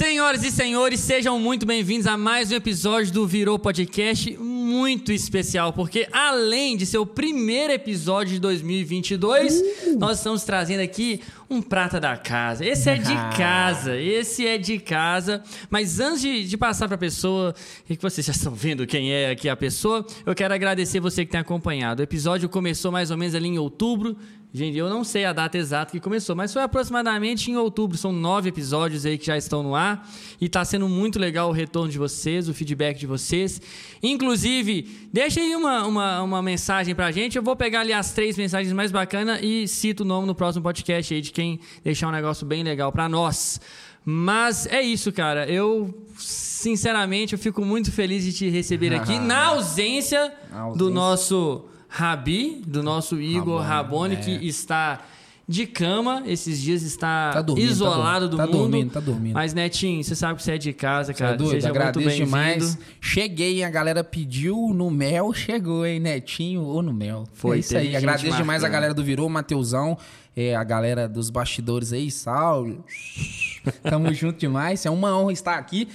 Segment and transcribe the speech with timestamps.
[0.00, 5.74] Senhoras e senhores, sejam muito bem-vindos a mais um episódio do Virou Podcast muito especial,
[5.74, 9.98] porque além de ser o primeiro episódio de 2022, uh.
[9.98, 12.64] nós estamos trazendo aqui um prata da casa.
[12.64, 15.42] Esse é de casa, esse é de casa.
[15.68, 17.54] Mas antes de, de passar para a pessoa,
[17.86, 21.26] e que vocês já estão vendo quem é aqui a pessoa, eu quero agradecer você
[21.26, 22.00] que tem acompanhado.
[22.00, 24.16] O episódio começou mais ou menos ali em outubro
[24.52, 27.96] Gente, eu não sei a data exata que começou, mas foi aproximadamente em outubro.
[27.96, 30.08] São nove episódios aí que já estão no ar.
[30.40, 33.62] E está sendo muito legal o retorno de vocês, o feedback de vocês.
[34.02, 37.36] Inclusive, deixa aí uma, uma, uma mensagem pra gente.
[37.36, 40.64] Eu vou pegar ali as três mensagens mais bacanas e cito o nome no próximo
[40.64, 43.60] podcast aí de quem deixar um negócio bem legal para nós.
[44.04, 45.48] Mas é isso, cara.
[45.48, 50.76] Eu, sinceramente, eu fico muito feliz de te receber aqui na ausência, ausência.
[50.76, 54.18] do nosso Rabi, do nosso Igor Rabone, é.
[54.18, 55.00] que está
[55.46, 58.56] de cama, esses dias está tá dormindo, tá isolado tá do tá mundo.
[58.58, 59.34] Dormindo, tá dormindo.
[59.34, 61.36] Mas, Netinho, você sabe que você é de casa, cara.
[61.36, 62.78] Você é Seja Agradeço muito demais.
[63.00, 67.24] Cheguei, a galera pediu no mel, chegou, hein, Netinho ou no mel.
[67.32, 67.96] Foi é isso aí.
[67.96, 68.42] Agradeço marcando.
[68.42, 69.98] demais a galera do Virou, Mateusão,
[70.36, 72.84] é, a galera dos bastidores aí, Saulo.
[73.82, 74.86] Tamo junto demais.
[74.86, 75.88] É uma honra estar aqui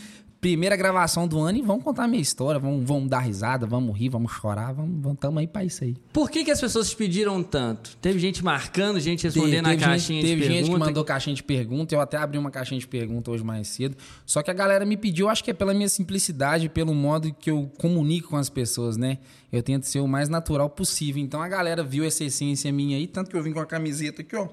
[0.45, 3.97] primeira gravação do ano e vamos contar a minha história, vamos, vamos dar risada, vamos
[3.97, 5.95] rir, vamos chorar, vamos, vamos tamo aí pra isso aí.
[6.13, 7.97] Por que, que as pessoas te pediram tanto?
[7.97, 10.53] Teve gente marcando, gente respondendo teve, teve a caixinha gente, de pergunta.
[10.53, 13.43] Teve gente que mandou caixinha de pergunta, eu até abri uma caixinha de pergunta hoje
[13.43, 13.97] mais cedo.
[14.23, 17.49] Só que a galera me pediu, acho que é pela minha simplicidade, pelo modo que
[17.49, 19.17] eu comunico com as pessoas, né?
[19.51, 21.23] Eu tento ser o mais natural possível.
[21.23, 24.21] Então a galera viu essa essência minha aí, tanto que eu vim com a camiseta
[24.21, 24.47] aqui, ó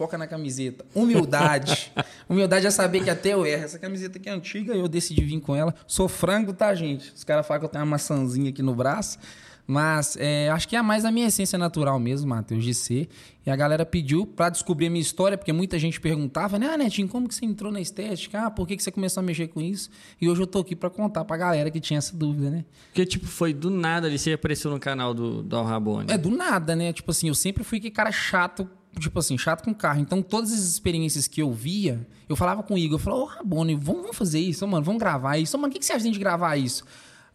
[0.00, 0.82] foca na camiseta.
[0.94, 1.92] Humildade.
[2.26, 3.64] Humildade é saber que até eu erro.
[3.64, 5.74] Essa camiseta aqui é antiga, eu decidi vir com ela.
[5.86, 7.12] Sou frango, tá, gente?
[7.14, 9.18] Os caras falam que eu tenho uma maçãzinha aqui no braço.
[9.66, 13.10] Mas é, acho que é mais a minha essência natural mesmo, Matheus, de ser.
[13.44, 16.78] E a galera pediu para descobrir a minha história, porque muita gente perguntava, né, ah,
[16.78, 18.46] Netinho, como que você entrou na estética?
[18.46, 19.90] Ah, por que, que você começou a mexer com isso?
[20.18, 22.64] E hoje eu tô aqui para contar pra galera que tinha essa dúvida, né?
[22.86, 26.10] Porque, tipo, foi do nada ali, você apareceu no canal do, do Al Rabone.
[26.10, 26.90] É, do nada, né?
[26.90, 30.00] Tipo assim, eu sempre fui que cara chato tipo assim, chato com carro.
[30.00, 33.24] Então, todas as experiências que eu via, eu falava com o Igor, eu falava, ô,
[33.24, 35.56] oh, Rabone, vamos, vamos fazer isso, mano, vamos gravar isso.
[35.56, 36.84] Mano, o que, que você acha de gravar isso?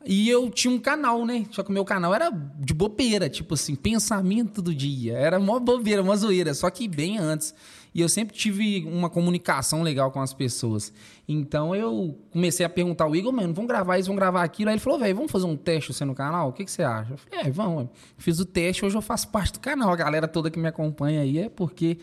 [0.06, 1.46] E eu tinha um canal, né?
[1.50, 5.14] Só que o meu canal era de bobeira, tipo assim, pensamento do dia.
[5.14, 7.56] Era uma bobeira, uma zoeira, só que bem antes.
[7.96, 10.92] E eu sempre tive uma comunicação legal com as pessoas.
[11.26, 14.70] Então eu comecei a perguntar ao Igor, mano, vamos gravar isso, vamos gravar aquilo.
[14.70, 16.50] Aí ele falou, velho, vamos fazer um teste você no canal?
[16.50, 17.14] O que, que você acha?
[17.14, 17.88] Eu falei, é, vamos.
[18.18, 19.90] Fiz o teste, hoje eu faço parte do canal.
[19.90, 21.98] A galera toda que me acompanha aí é porque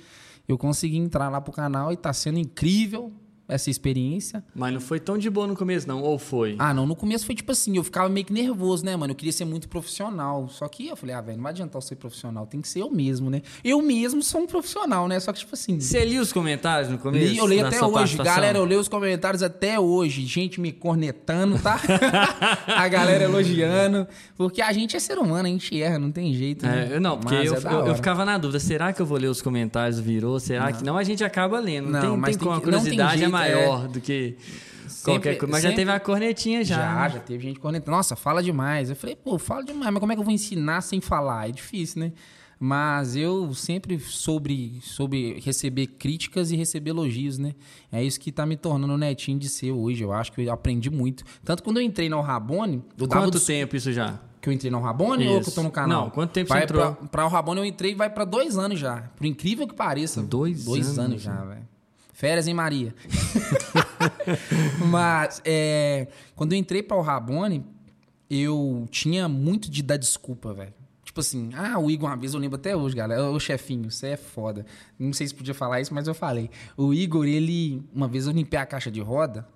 [0.48, 3.12] eu consegui entrar lá pro canal e tá sendo incrível
[3.52, 4.42] essa experiência.
[4.54, 6.02] Mas não foi tão de boa no começo, não?
[6.02, 6.56] Ou foi?
[6.58, 6.86] Ah, não.
[6.86, 9.12] No começo foi tipo assim, eu ficava meio que nervoso, né, mano?
[9.12, 10.48] Eu queria ser muito profissional.
[10.48, 12.80] Só que eu falei, ah, velho, não vai adiantar eu ser profissional, tem que ser
[12.80, 13.42] eu mesmo, né?
[13.62, 15.20] Eu mesmo sou um profissional, né?
[15.20, 15.78] Só que, tipo assim.
[15.78, 17.32] Você lia os comentários no começo?
[17.32, 18.16] Li, eu leio até hoje.
[18.16, 20.24] Galera, eu leio os comentários até hoje.
[20.26, 21.80] Gente me cornetando, tá?
[22.66, 24.06] a galera elogiando.
[24.36, 26.66] Porque a gente é ser humano, a gente erra, não tem jeito.
[26.66, 26.92] Né?
[26.94, 29.28] É, não, porque eu, é eu, eu, ficava na dúvida, será que eu vou ler
[29.28, 30.38] os comentários Virou?
[30.40, 30.72] Será não.
[30.72, 30.96] que não?
[30.96, 31.90] A gente acaba lendo.
[31.90, 33.88] Não, tem, mas tem, tem, a curiosidade é maior é...
[33.88, 34.36] do que
[34.88, 35.52] Sempre, qualquer coisa.
[35.52, 35.76] Mas sempre...
[35.76, 36.76] já teve a cornetinha já.
[36.76, 37.96] Já, já teve gente cornetando.
[37.96, 38.90] Nossa, fala demais.
[38.90, 41.48] Eu falei, pô, fala demais, mas como é que eu vou ensinar sem falar?
[41.48, 42.12] É difícil, né?
[42.64, 47.54] Mas eu sempre soube, soube receber críticas e receber elogios, né?
[47.90, 50.04] É isso que tá me tornando netinho de ser hoje.
[50.04, 51.24] Eu acho que eu aprendi muito.
[51.44, 52.84] Tanto quando eu entrei no Rabone.
[53.08, 54.20] Quanto tempo isso já?
[54.40, 55.34] Que eu entrei no Rabone isso.
[55.34, 56.04] ou que eu tô no canal?
[56.04, 56.94] Não, quanto tempo vai você entrou?
[56.94, 59.10] Pra, pra o Rabone eu entrei vai para dois anos já.
[59.16, 60.22] Por incrível que pareça.
[60.22, 61.71] Dois, dois anos, anos já, velho.
[62.12, 62.94] Férias em Maria.
[64.86, 67.64] Mas é, quando eu entrei para o Rabone,
[68.30, 70.74] eu tinha muito de dar desculpa, velho.
[71.04, 73.30] Tipo assim, ah, o Igor, uma vez eu lembro até hoje, galera.
[73.30, 74.64] Ô chefinho, você é foda.
[74.98, 76.48] Não sei se podia falar isso, mas eu falei.
[76.76, 77.82] O Igor, ele.
[77.92, 79.46] Uma vez eu limpei a caixa de roda.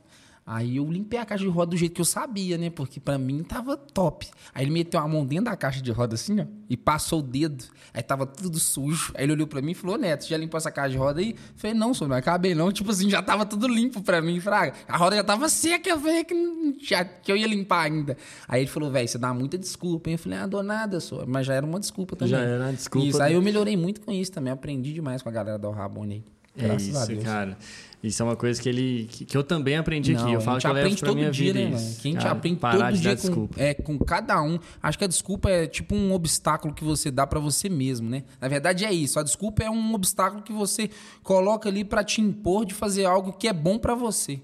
[0.46, 2.70] Aí eu limpei a caixa de roda do jeito que eu sabia, né?
[2.70, 4.28] Porque para mim tava top.
[4.54, 7.22] Aí ele meteu a mão dentro da caixa de roda assim, ó, e passou o
[7.22, 7.64] dedo.
[7.92, 9.12] Aí tava tudo sujo.
[9.16, 11.30] Aí ele olhou para mim e falou: Neto, já limpou essa caixa de roda aí?
[11.30, 12.70] Eu falei: Não, senhor, não acabei não.
[12.70, 14.74] Tipo assim, já tava tudo limpo para mim, fraga.
[14.86, 18.16] A roda já tava seca, eu falei que, já, que eu ia limpar ainda.
[18.46, 20.10] Aí ele falou: Velho, você dá muita desculpa.
[20.10, 21.26] Eu falei: Ah, dou nada, senhor.
[21.26, 22.30] Mas já era uma desculpa também.
[22.30, 23.08] Já era uma desculpa.
[23.08, 23.20] Isso.
[23.20, 24.52] Aí eu melhorei muito com isso também.
[24.52, 26.36] Aprendi demais com a galera do Rabone aí.
[26.58, 27.24] É Graças é isso, a Deus.
[27.24, 27.58] cara.
[28.06, 30.32] Isso é uma coisa que ele que, eu também aprendi Não, aqui.
[30.32, 32.00] Eu falo que eu levo pra minha dia, vida né, isso.
[32.00, 34.58] Que a gente cara, aprende todo dia com, é, com cada um.
[34.82, 38.22] Acho que a desculpa é tipo um obstáculo que você dá para você mesmo, né?
[38.40, 39.18] Na verdade é isso.
[39.18, 40.88] A desculpa é um obstáculo que você
[41.22, 44.40] coloca ali para te impor de fazer algo que é bom para você.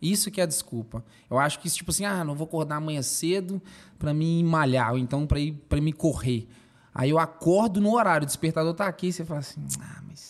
[0.00, 1.04] Isso que é a desculpa.
[1.30, 3.62] Eu acho que tipo assim, ah, não vou acordar amanhã cedo
[3.98, 6.48] para me malhar, ou então para ir para me correr.
[6.94, 10.27] Aí eu acordo no horário, o despertador tá aqui, e você fala assim: "Ah, mas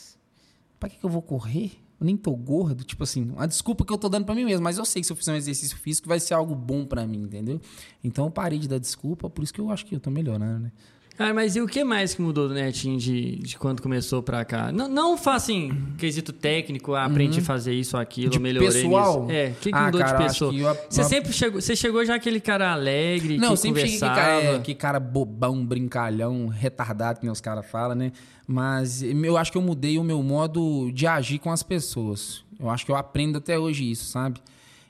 [0.78, 1.72] para que, que eu vou correr?
[2.00, 4.62] eu nem tô gordo, tipo assim, uma desculpa que eu tô dando pra mim mesmo,
[4.62, 7.06] mas eu sei que se eu fizer um exercício físico vai ser algo bom pra
[7.06, 7.60] mim, entendeu?
[8.04, 10.60] Então eu parei de dar desculpa, por isso que eu acho que eu tô melhorando,
[10.60, 10.72] né?
[11.18, 14.44] Ah, mas e o que mais que mudou do Netinho de, de quando começou pra
[14.44, 14.70] cá?
[14.70, 19.22] Não, não assim, quesito técnico, ah, aprendi a fazer isso, aquilo, De melhorei pessoal?
[19.26, 19.32] nisso.
[19.32, 20.52] É, o que, que Ah, mudou cara, de pessoa?
[20.52, 23.80] que eu- Você eu- sempre chegou, você chegou já aquele cara alegre, Não, que sempre
[23.80, 24.30] cheguei que conversava.
[24.42, 28.12] cara, é, que cara bobão, brincalhão, retardado, que nem os caras falam, né?
[28.46, 32.44] Mas eu acho que eu mudei o meu modo de agir com as pessoas.
[32.60, 34.40] Eu acho que eu aprendo até hoje isso, sabe?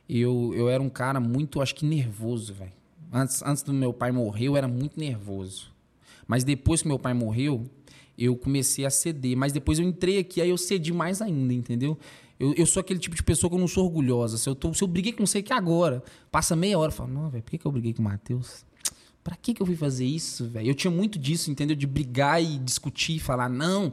[0.09, 2.73] Eu, eu era um cara muito, acho que nervoso, velho.
[3.11, 5.69] Antes, antes do meu pai morrer, eu era muito nervoso.
[6.29, 7.65] Mas depois que meu pai morreu,
[8.17, 9.37] eu comecei a ceder.
[9.37, 11.99] Mas depois eu entrei aqui, aí eu cedi mais ainda, entendeu?
[12.39, 14.37] Eu, eu sou aquele tipo de pessoa que eu não sou orgulhosa.
[14.37, 17.13] Se eu, tô, se eu briguei com você que agora, passa meia hora, eu falo,
[17.13, 18.65] não, velho, por que, que eu briguei com o Matheus?
[19.25, 20.69] Pra que, que eu fui fazer isso, velho?
[20.69, 21.75] Eu tinha muito disso, entendeu?
[21.75, 23.93] De brigar e discutir e falar, não,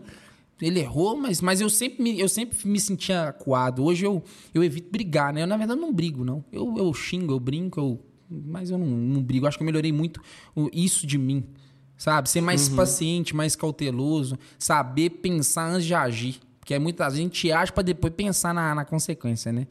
[0.61, 3.83] ele errou, mas, mas eu, sempre me, eu sempre me sentia acuado.
[3.83, 4.23] Hoje eu,
[4.53, 5.41] eu evito brigar, né?
[5.41, 6.43] Eu, na verdade, não brigo, não.
[6.51, 9.47] Eu, eu xingo, eu brinco, eu, mas eu não, não brigo.
[9.47, 10.21] Acho que eu melhorei muito
[10.71, 11.43] isso de mim,
[11.97, 12.29] sabe?
[12.29, 16.39] Ser mais paciente, mais cauteloso, saber pensar antes de agir.
[16.59, 19.67] Porque muitas vezes a gente age pra depois pensar na, na consequência, né?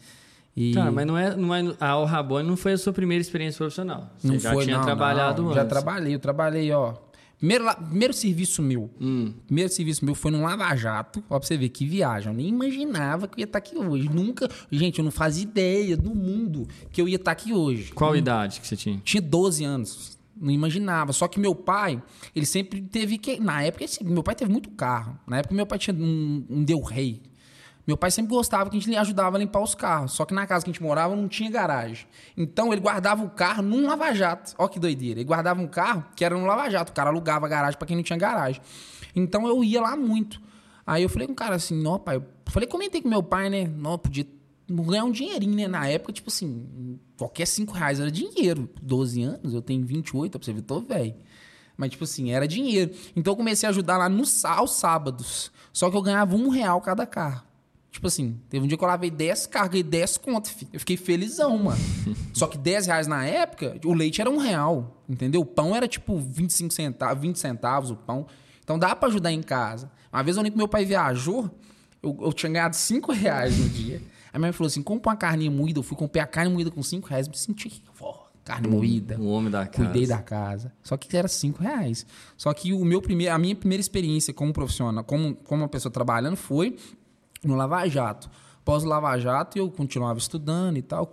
[0.57, 0.73] E...
[0.73, 3.59] Tá, mas não é, não é, a Al Rabone não foi a sua primeira experiência
[3.59, 4.09] profissional.
[4.17, 5.49] Você Não já foi, tinha não, trabalhado não.
[5.49, 5.61] antes.
[5.63, 6.95] Já trabalhei, eu trabalhei, ó.
[7.37, 8.89] Primeiro, primeiro serviço meu.
[9.01, 9.35] Hum.
[9.47, 11.23] Primeiro serviço meu foi num Lava Jato.
[11.29, 12.31] Ó, pra você ver que viagem.
[12.31, 14.09] Eu nem imaginava que eu ia estar aqui hoje.
[14.09, 14.49] Nunca.
[14.71, 17.93] Gente, eu não fazia ideia do mundo que eu ia estar aqui hoje.
[17.93, 19.01] Qual idade que você tinha?
[19.05, 20.14] Tinha 12 anos.
[20.37, 21.13] Não imaginava.
[21.13, 22.03] Só que meu pai,
[22.35, 23.39] ele sempre teve que.
[23.41, 25.19] Na época, assim, meu pai teve muito carro.
[25.27, 27.23] Na época, meu pai tinha um, um Del Rey.
[27.87, 30.13] Meu pai sempre gostava que a gente ajudava a limpar os carros.
[30.13, 32.07] Só que na casa que a gente morava não tinha garagem.
[32.37, 34.55] Então ele guardava o carro num lava-jato.
[34.59, 35.21] Ó que doideira.
[35.21, 36.93] Ele guardava um carro que era no lava-jato.
[36.93, 38.61] O cara alugava a garagem pra quem não tinha garagem.
[39.15, 40.41] Então eu ia lá muito.
[40.87, 42.17] Aí eu falei com o cara assim, ó, pai.
[42.17, 43.67] Eu falei, comentei com meu pai, né?
[43.67, 44.27] Não, podia
[44.69, 45.69] ganhar um dinheirinho, né?
[45.69, 48.69] Na época, tipo assim, qualquer cinco reais era dinheiro.
[48.81, 51.15] 12 anos, eu tenho 28, pra você ver, tô velho.
[51.77, 52.93] Mas, tipo assim, era dinheiro.
[53.17, 55.51] Então eu comecei a ajudar lá no, aos sábados.
[55.73, 57.43] Só que eu ganhava um real cada carro.
[57.91, 60.71] Tipo assim, teve um dia que eu lavei 10 carros, ganhei 10 conto, filho.
[60.73, 61.79] Eu fiquei felizão, mano.
[62.35, 65.43] Só que 10 reais na época, o leite era um real, entendeu?
[65.43, 68.27] O pão era tipo 25 centavos, 20 centavos o pão.
[68.65, 69.93] Então dá pra ajudar em casa.
[70.13, 71.49] Uma vez eu lembro que meu pai viajou,
[72.03, 74.03] eu, eu tinha ganhado 5 reais no dia.
[74.35, 75.79] Aí minha mãe falou assim: compra uma carninha moída.
[75.79, 79.17] Eu fui comprar a carne moída com 5 reais, me senti, ó, carne moída.
[79.17, 79.85] O homem da casa.
[79.85, 80.73] Cuidei da casa.
[80.83, 82.05] Só que era cinco reais.
[82.37, 85.93] Só que o meu primeiro, a minha primeira experiência como profissional, como, como uma pessoa
[85.93, 86.77] trabalhando, foi
[87.45, 88.29] no Lava Jato.
[88.59, 91.09] Após o Lava Jato, eu continuava estudando e tal.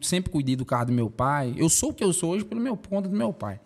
[0.00, 1.54] Sempre cuidei do carro do meu pai.
[1.58, 3.60] Eu sou o que eu sou hoje pelo meu ponto do meu pai.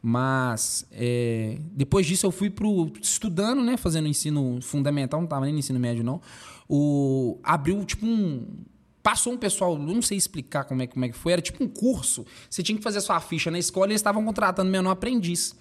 [0.00, 5.52] Mas é, depois disso eu fui pro estudando, né, fazendo ensino fundamental, não estava nem
[5.52, 6.20] no ensino médio não.
[6.68, 8.64] O abriu tipo um
[9.02, 11.68] passou um pessoal, não sei explicar como é, como é que foi, era tipo um
[11.68, 12.26] curso.
[12.50, 15.54] Você tinha que fazer sua ficha na escola e eles estavam contratando menor aprendiz.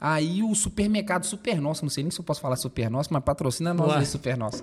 [0.00, 3.22] Aí o supermercado Super Nosso, não sei nem se eu posso falar Super Nosso, mas
[3.24, 4.62] patrocina nós aí, Super Nosso.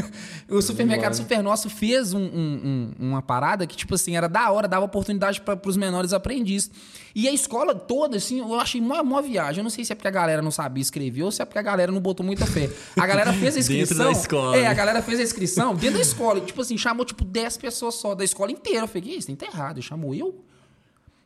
[0.48, 4.50] o supermercado Super Nosso fez um- um- um- uma parada que, tipo assim, era da
[4.52, 6.70] hora, dava oportunidade para os menores aprendizes.
[7.14, 9.58] E a escola toda, assim, eu achei uma, uma viagem.
[9.58, 11.58] Eu não sei se é porque a galera não sabia escrever ou se é porque
[11.58, 12.70] a galera não botou muita fé.
[12.96, 14.04] A galera fez a Dentro inscrição.
[14.04, 16.40] da escola, É, a galera fez a inscrição dentro da escola.
[16.40, 18.80] Tipo assim, chamou tipo 10 pessoas só da escola inteira.
[18.84, 19.78] Eu falei, "Que isso, tem tá errado.
[19.78, 20.44] Ele chamou eu?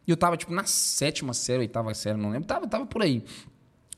[0.07, 2.47] E eu tava, tipo, na sétima série, oitava série, não lembro.
[2.49, 3.23] Tava, tava por aí.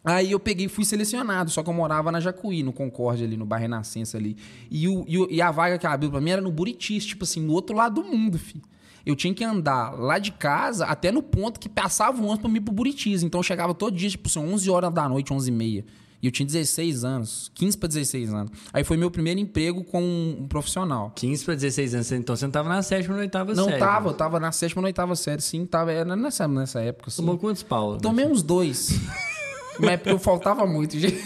[0.04, 3.36] Aí eu peguei e fui selecionado, só que eu morava na Jacuí, no Concórdia ali,
[3.36, 4.36] no bairro Renascença ali.
[4.70, 7.22] E, o, e, o- e a vaga que abriu pra mim era no Buritis, tipo
[7.24, 8.62] assim, no outro lado do mundo, filho.
[9.06, 12.48] Eu tinha que andar lá de casa até no ponto que passava um ônibus pra
[12.50, 13.22] mim pro Buritis.
[13.22, 15.84] Então eu chegava todo dia, tipo assim, 11 horas da noite, 11 e meia.
[16.22, 18.52] E eu tinha 16 anos, 15 pra 16 anos.
[18.72, 21.10] Aí foi meu primeiro emprego com um profissional.
[21.16, 23.78] 15 pra 16 anos, então você não tava na sétima ou na oitava Não série.
[23.80, 25.66] tava, eu tava na sétima ou na oitava série, sim.
[25.66, 27.22] Tava era nessa, nessa época, assim.
[27.22, 27.94] Tomou quantos pau?
[27.94, 27.98] né?
[28.00, 28.90] Tomei uns dois.
[29.78, 31.22] Mas é porque eu faltava muito, gente.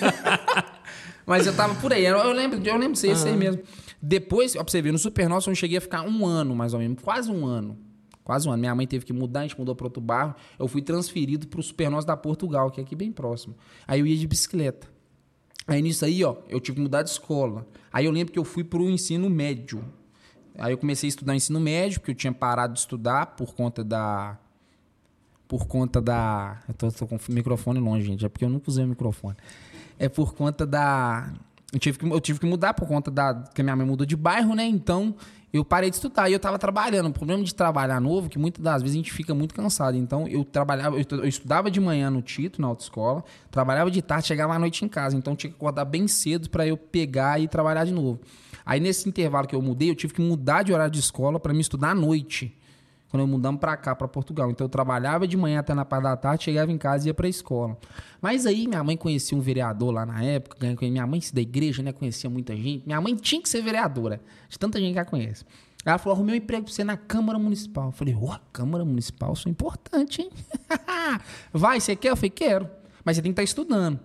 [1.26, 2.04] Mas eu tava por aí.
[2.04, 3.62] Eu lembro, eu lembro disso, esse aí mesmo.
[4.00, 6.72] Depois, ó, pra você ver, no Super Nosso eu cheguei a ficar um ano, mais
[6.72, 7.02] ou menos.
[7.02, 7.76] Quase um ano.
[8.22, 8.60] Quase um ano.
[8.60, 10.34] Minha mãe teve que mudar, a gente mudou para outro bairro.
[10.58, 13.56] Eu fui transferido pro Super Nosso da Portugal, que é aqui bem próximo.
[13.86, 14.86] Aí eu ia de bicicleta.
[15.66, 17.66] Aí nisso aí, ó, eu tive que mudar de escola.
[17.92, 19.84] Aí eu lembro que eu fui pro ensino médio.
[20.58, 23.82] Aí eu comecei a estudar ensino médio, porque eu tinha parado de estudar por conta
[23.82, 24.38] da.
[25.48, 26.58] Por conta da.
[26.68, 28.24] Eu tô, tô com o microfone longe, gente.
[28.24, 29.36] É porque eu nunca usei o microfone.
[29.98, 31.32] É por conta da.
[31.72, 33.34] Eu tive, que, eu tive que mudar por conta da.
[33.34, 34.64] Porque minha mãe mudou de bairro, né?
[34.64, 35.14] Então
[35.52, 36.28] eu parei de estudar.
[36.28, 37.06] E eu tava trabalhando.
[37.06, 39.96] O problema de trabalhar novo é que muitas das vezes a gente fica muito cansado.
[39.96, 40.96] Então eu trabalhava.
[40.96, 43.24] Eu, estudava de manhã no Tito, na autoescola.
[43.50, 45.16] Trabalhava de tarde, chegava à noite em casa.
[45.16, 48.20] Então eu tinha que acordar bem cedo para eu pegar e trabalhar de novo.
[48.64, 51.54] Aí nesse intervalo que eu mudei, eu tive que mudar de horário de escola para
[51.54, 52.56] me estudar à noite.
[53.10, 54.50] Quando eu mudamos para cá, para Portugal.
[54.50, 57.14] Então eu trabalhava de manhã até na parte da tarde, chegava em casa e ia
[57.14, 57.78] para a escola.
[58.20, 61.92] Mas aí minha mãe conhecia um vereador lá na época, minha mãe da igreja, né,
[61.92, 62.84] conhecia muita gente.
[62.84, 65.44] Minha mãe tinha que ser vereadora, de tanta gente que ela conhece.
[65.84, 67.86] Ela falou: arrumei um emprego pra você na Câmara Municipal.
[67.86, 70.30] Eu falei: Ó, Câmara Municipal, isso é importante, hein?
[71.52, 72.10] Vai, você quer?
[72.10, 72.68] Eu falei: quero.
[73.04, 74.00] Mas você tem que estar tá estudando.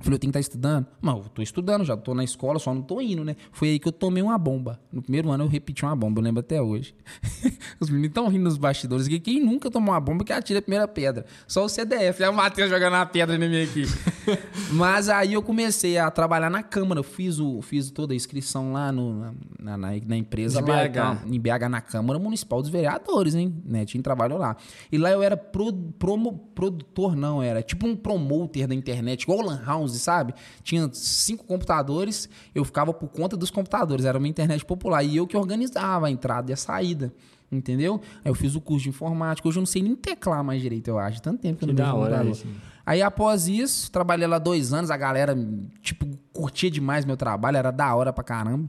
[0.00, 0.86] Falei, eu tenho que estar estudando?
[1.00, 3.36] Não, eu tô estudando, já tô na escola, só não tô indo, né?
[3.52, 4.80] Foi aí que eu tomei uma bomba.
[4.92, 6.94] No primeiro ano eu repeti uma bomba, eu lembro até hoje.
[7.80, 9.20] Os meninos estão rindo nos bastidores aqui.
[9.20, 11.24] Quem nunca tomou uma bomba que atira a primeira pedra?
[11.46, 12.22] Só o CDF.
[12.22, 13.84] É o Matheus jogando a pedra em mim aqui.
[14.72, 17.00] Mas aí eu comecei a trabalhar na Câmara.
[17.00, 20.84] Eu fiz, o, fiz toda a inscrição lá no, na, na, na empresa De lá.
[20.88, 21.26] BH.
[21.32, 23.54] Em BH, na Câmara Municipal dos Vereadores, hein?
[23.64, 23.84] Né?
[23.84, 24.56] Tinha trabalho lá.
[24.90, 29.38] E lá eu era pro, promo, produtor, não, era tipo um promoter da internet, igual
[29.38, 30.34] o Lan House, sabe?
[30.62, 35.02] tinha cinco computadores, eu ficava por conta dos computadores, era uma internet popular.
[35.02, 37.12] E eu que organizava a entrada e a saída.
[37.50, 38.00] Entendeu?
[38.24, 39.46] Aí eu fiz o curso de informática.
[39.46, 41.22] Hoje eu não sei nem teclar mais direito, eu acho.
[41.22, 42.46] Tanto tempo que, que eu não da hora isso.
[42.84, 44.90] Aí após isso, trabalhei lá dois anos.
[44.90, 45.36] A galera,
[45.80, 48.68] tipo, curtia demais meu trabalho, era da hora pra caramba.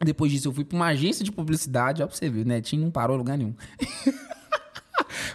[0.00, 2.02] Depois disso, eu fui pra uma agência de publicidade.
[2.02, 3.54] Ó, pra você ver, o Netinho não parou em lugar nenhum.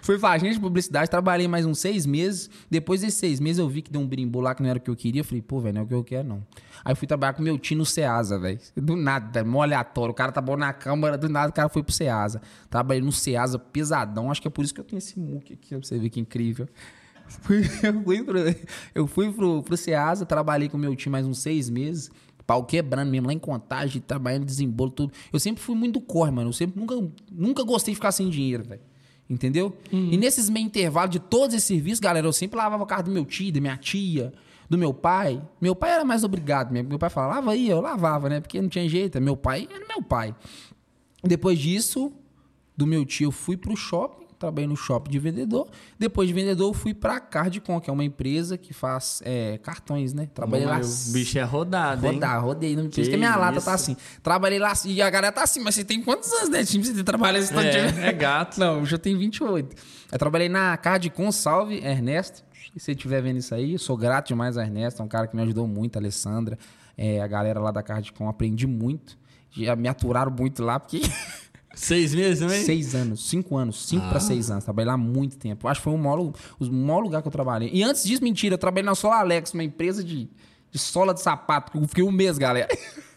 [0.02, 2.50] Fui agência de publicidade, trabalhei mais uns seis meses.
[2.70, 4.82] Depois desses seis meses eu vi que deu um brimbo lá que não era o
[4.82, 5.24] que eu queria.
[5.24, 6.44] Falei, pô, velho, não é o que eu quero, não.
[6.84, 8.60] Aí fui trabalhar com meu tio no Ceasa, velho.
[8.76, 10.12] Do nada, mó aleatório.
[10.12, 12.42] O cara tá bom na câmara, do nada o cara foi pro Ceasa.
[12.70, 14.32] Trabalhei no Ceasa pesadão.
[14.32, 16.20] Acho que é por isso que eu tenho esse muque aqui, pra você ver que
[16.20, 16.68] incrível.
[17.84, 18.40] eu fui, pro,
[18.94, 22.12] eu fui pro, pro Ceasa, trabalhei com meu tio mais uns seis meses
[22.52, 25.14] pau quebrando mesmo, lá em contagem, trabalhando, desembolo, tudo.
[25.32, 26.50] Eu sempre fui muito corre, mano.
[26.50, 26.96] Eu sempre nunca,
[27.32, 28.82] nunca gostei de ficar sem dinheiro, velho.
[29.32, 29.74] Entendeu?
[29.94, 30.10] Uhum.
[30.12, 33.12] E nesses meio intervalos de todos esses serviços, galera, eu sempre lavava o carro do
[33.12, 34.34] meu tio, da minha tia,
[34.70, 35.42] do meu pai.
[35.62, 36.90] Meu pai era mais obrigado mesmo.
[36.90, 38.42] Meu pai falava, lava aí, eu lavava, né?
[38.42, 39.22] Porque não tinha jeito.
[39.22, 40.36] Meu pai era meu pai.
[41.24, 42.12] Depois disso,
[42.76, 45.70] do meu tio, eu fui pro shopping trabalhei no shopping de vendedor.
[45.98, 50.14] Depois de vendedor, eu fui pra Cardcom, que é uma empresa que faz é, cartões,
[50.14, 50.28] né?
[50.34, 50.80] Trabalhei Bom, lá.
[50.80, 52.14] O bicho é rodado, hein?
[52.14, 52.76] Rodar, rodei.
[52.76, 53.96] Não que, que minha lata tá assim.
[54.22, 56.64] Trabalhei lá e a galera tá assim, mas você tem quantos anos, né?
[56.66, 58.00] Time você trabalha esse tanto é, de...
[58.00, 58.60] é gato.
[58.60, 59.76] Não, eu já tenho 28.
[60.12, 62.44] Eu trabalhei na Cardcom, salve, Ernesto.
[62.74, 65.36] Se você estiver vendo isso aí, sou grato demais a Ernesto, é um cara que
[65.36, 66.58] me ajudou muito, a Alessandra,
[66.98, 69.18] é, a galera lá da Cardcom, aprendi muito.
[69.52, 71.02] Já me aturaram muito lá, porque
[71.74, 72.64] Seis meses também?
[72.64, 74.10] Seis anos, cinco anos, cinco ah.
[74.10, 74.64] para seis anos.
[74.64, 75.68] Trabalhei lá muito tempo.
[75.68, 77.70] Acho que foi o maior, o maior lugar que eu trabalhei.
[77.74, 80.30] E antes disso, mentira, eu trabalhei na Sola Alex, uma empresa de,
[80.70, 81.78] de sola de sapato.
[81.78, 82.68] Eu fiquei um mês, galera.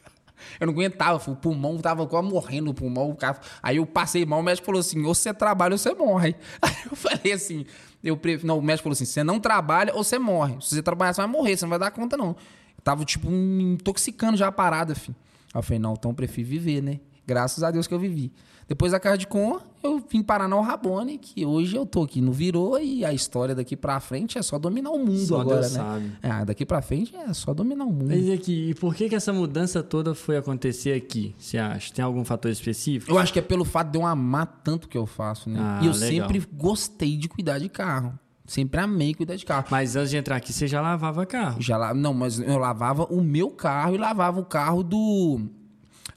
[0.60, 3.16] Eu não aguentava, o pulmão tava quase morrendo, o pulmão.
[3.62, 6.36] Aí eu passei mal, o médico falou assim: ou você trabalha ou você morre.
[6.62, 7.66] Aí eu falei assim:
[8.02, 8.46] eu prefiro.
[8.46, 10.56] Não, o médico falou assim: você não trabalha ou você morre.
[10.60, 12.28] Se você trabalhar, você vai morrer, você não vai dar conta, não.
[12.28, 15.16] Eu tava, tipo, me intoxicando já a parada, filho.
[15.52, 17.00] Aí eu falei: não, então eu prefiro viver, né?
[17.26, 18.32] Graças a Deus que eu vivi.
[18.66, 22.78] Depois da Cardcom, eu vim parar no Rabone, que hoje eu tô aqui no Virou
[22.78, 25.78] e a história daqui pra frente é só dominar o mundo só agora, Deus né?
[25.78, 26.12] Sabe.
[26.22, 28.08] É, daqui pra frente é só dominar o mundo.
[28.08, 31.92] Mas aqui, e por que, que essa mudança toda foi acontecer aqui, você acha?
[31.92, 33.12] Tem algum fator específico?
[33.12, 35.58] Eu acho que é pelo fato de eu amar tanto que eu faço, né?
[35.60, 36.08] Ah, e eu legal.
[36.08, 38.18] sempre gostei de cuidar de carro.
[38.46, 39.66] Sempre amei cuidar de carro.
[39.70, 41.60] Mas antes de entrar aqui, você já lavava carro?
[41.60, 41.94] Já la...
[41.94, 45.40] Não, mas eu lavava o meu carro e lavava o carro do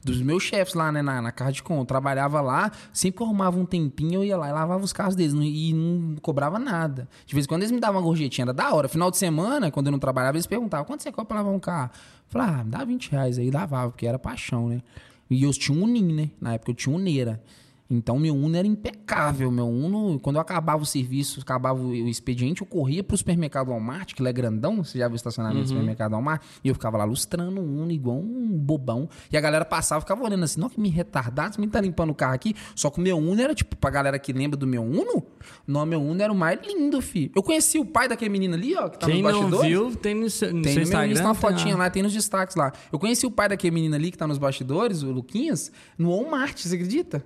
[0.02, 1.80] dos meus chefes lá, né, na, na Cardcom.
[1.80, 4.92] Eu trabalhava lá, sempre que eu arrumava um tempinho, eu ia lá e lavava os
[4.92, 5.34] carros deles.
[5.34, 7.08] Não, e não cobrava nada.
[7.26, 8.88] De vez em quando eles me davam uma gorjetinha, era da hora.
[8.88, 11.60] Final de semana, quando eu não trabalhava, eles perguntavam, quanto você cobra pra lavar um
[11.60, 11.90] carro?
[11.94, 14.82] Eu falava, ah, dá 20 reais aí, lavava, porque era paixão, né?
[15.30, 16.30] E eu tinha um NIM, né?
[16.40, 17.42] Na época eu tinha um Neira.
[17.90, 19.50] Então, meu Uno era impecável.
[19.50, 24.12] Meu Uno, quando eu acabava o serviço, acabava o expediente, eu corria pro supermercado Walmart,
[24.14, 25.76] que ele é grandão, você já viu o estacionamento do Uhum.
[25.76, 29.08] supermercado Walmart, e eu ficava lá lustrando o Uno igual um bobão.
[29.32, 32.10] E a galera passava, ficava olhando assim, não, que me retardado, você me tá limpando
[32.10, 32.54] o carro aqui.
[32.74, 35.22] Só que o meu Uno era, tipo, pra galera que lembra do meu Uno,
[35.66, 37.32] não, meu Uno era o mais lindo, filho.
[37.34, 39.68] Eu conheci o pai daquele menino ali, ó, que tá Quem nos não bastidores.
[39.70, 41.12] viu, tem no seu, no Tem seu no meu Instagram.
[41.12, 41.56] Insta uma tem lá.
[41.56, 42.70] fotinha lá, tem nos destaques lá.
[42.92, 46.58] Eu conheci o pai daquele menino ali que tá nos bastidores, o Luquinhas, no Walmart,
[46.60, 47.24] você acredita?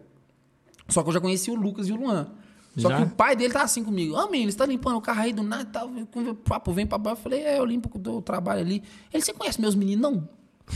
[0.93, 2.31] Só que eu já conheci o Lucas e o Luan.
[2.77, 2.97] Só Já?
[2.97, 4.15] que o pai dele tá assim comigo.
[4.17, 5.89] Ô, menino, você tá limpando o carro aí do nada e tal.
[6.31, 7.19] O papo vem pra baixo.
[7.19, 8.83] Eu falei, é, eu limpo o trabalho ali.
[9.13, 10.01] Ele, você conhece meus meninos?
[10.11, 10.29] Não.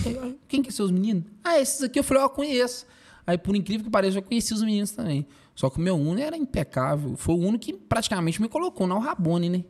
[0.04, 1.24] Eu, Quem que são os meninos?
[1.42, 1.98] Ah, esses aqui.
[1.98, 2.86] Eu falei, ó, conheço.
[3.26, 5.26] Aí, por incrível que pareça, eu já conheci os meninos também.
[5.54, 7.16] Só que o meu Uno era impecável.
[7.16, 9.64] Foi o Uno que praticamente me colocou na Rabone, né?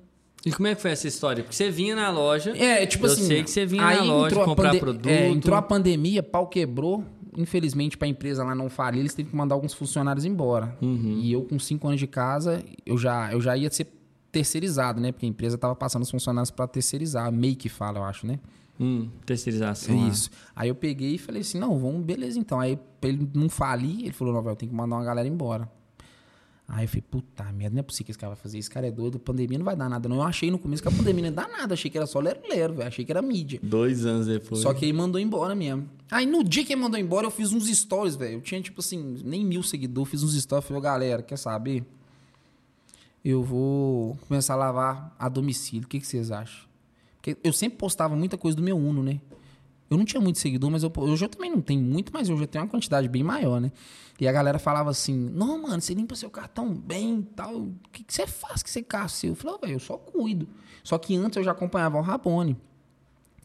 [0.44, 1.42] E como é que foi essa história?
[1.42, 2.56] Porque você vinha na loja.
[2.56, 3.24] É, tipo eu assim.
[3.24, 5.08] sei que você vinha na loja comprar pande- produto.
[5.08, 7.04] é, entrou a pandemia, pau quebrou.
[7.36, 10.76] Infelizmente, pra empresa lá não falir, eles teve que mandar alguns funcionários embora.
[10.80, 11.20] Uhum.
[11.22, 13.86] E eu, com cinco anos de casa, eu já, eu já ia ser
[14.32, 15.12] terceirizado, né?
[15.12, 17.30] Porque a empresa tava passando os funcionários pra terceirizar.
[17.32, 18.38] Meio que fala, eu acho, né?
[18.78, 19.94] Hum, terceirização.
[20.04, 20.08] ah.
[20.08, 20.30] Isso.
[20.54, 22.60] Aí eu peguei e falei assim, não, vamos, beleza então.
[22.60, 25.26] Aí pra ele não falir, ele falou, não, velho, eu tenho que mandar uma galera
[25.28, 25.70] embora.
[26.68, 28.74] Aí eu falei, puta merda, não é possível que esse cara vai fazer isso, esse
[28.74, 30.08] cara é doido, pandemia não vai dar nada.
[30.08, 32.06] Não, eu achei no começo que a pandemia não ia dar nada, achei que era
[32.08, 33.60] só lero-lero, velho, achei que era mídia.
[33.62, 34.62] Dois anos depois.
[34.62, 35.88] Só que ele mandou embora mesmo.
[36.10, 38.34] Aí no dia que ele mandou embora, eu fiz uns stories, velho.
[38.34, 40.66] Eu tinha, tipo assim, nem mil seguidores, fiz uns stories.
[40.66, 41.84] Falei, "Ô, galera, quer saber?
[43.24, 45.84] Eu vou começar a lavar a domicílio.
[45.84, 46.66] O que, que vocês acham?
[47.16, 49.20] Porque eu sempre postava muita coisa do meu Uno, né?
[49.88, 52.42] Eu não tinha muito seguidor, mas eu, hoje eu também não tenho muito, mas hoje
[52.42, 53.70] eu tenho uma quantidade bem maior, né?
[54.20, 57.54] E a galera falava assim: Não, mano, você limpa seu cartão bem e tal.
[57.54, 59.30] O que, que você faz que você carro seu?
[59.30, 60.48] Eu falei, "Ô, velho, eu só cuido.
[60.82, 62.56] Só que antes eu já acompanhava o Rabone.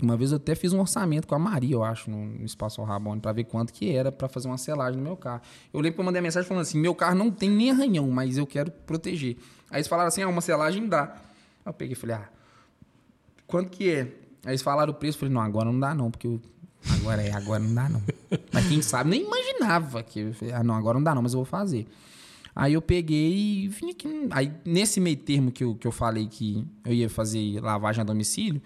[0.01, 3.21] Uma vez eu até fiz um orçamento com a Maria, eu acho, no Espaço Rabone,
[3.21, 5.41] pra ver quanto que era pra fazer uma selagem no meu carro.
[5.71, 8.10] Eu lembro que eu mandei a mensagem falando assim: meu carro não tem nem arranhão,
[8.10, 9.38] mas eu quero proteger.
[9.69, 11.03] Aí eles falaram assim: ah, uma selagem dá.
[11.63, 12.29] Aí eu peguei e falei: ah,
[13.45, 14.21] quanto que é?
[14.45, 16.41] Aí eles falaram o preço, eu falei: não, agora não dá não, porque eu-
[17.00, 18.01] agora é, agora não dá não.
[18.51, 20.19] mas quem sabe, nem imaginava que.
[20.19, 21.88] eu falei, ah, não, agora não dá não, mas eu vou fazer.
[22.55, 24.27] Aí eu peguei e vim aqui.
[24.31, 28.03] Aí, nesse meio termo que eu, que eu falei que eu ia fazer lavagem a
[28.03, 28.62] domicílio,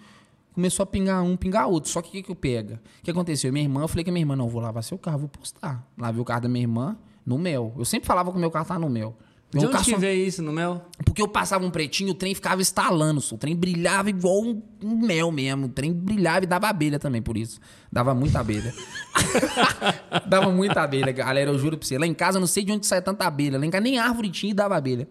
[0.52, 1.88] começou a pingar um, pingar outro.
[1.90, 2.80] Só que o que, que eu pega?
[3.00, 3.52] O que aconteceu?
[3.52, 5.86] Minha irmã, eu falei a minha irmã, não, vou lavar seu carro, vou postar.
[5.96, 7.72] Lavei o carro da minha irmã no mel.
[7.78, 9.16] Eu sempre falava que o meu carro tá no mel.
[9.60, 10.86] De onde carro que veio isso no mel?
[11.04, 14.96] Porque eu passava um pretinho, o trem ficava estalando, o trem brilhava igual um, um
[14.98, 15.66] mel mesmo.
[15.66, 17.60] O trem brilhava e dava abelha também, por isso.
[17.90, 18.74] Dava muita abelha.
[20.26, 21.98] dava muita abelha, galera, eu juro pra você.
[21.98, 23.58] Lá em casa eu não sei de onde sai tanta abelha.
[23.58, 25.08] Lá em casa nem árvore tinha e dava abelha.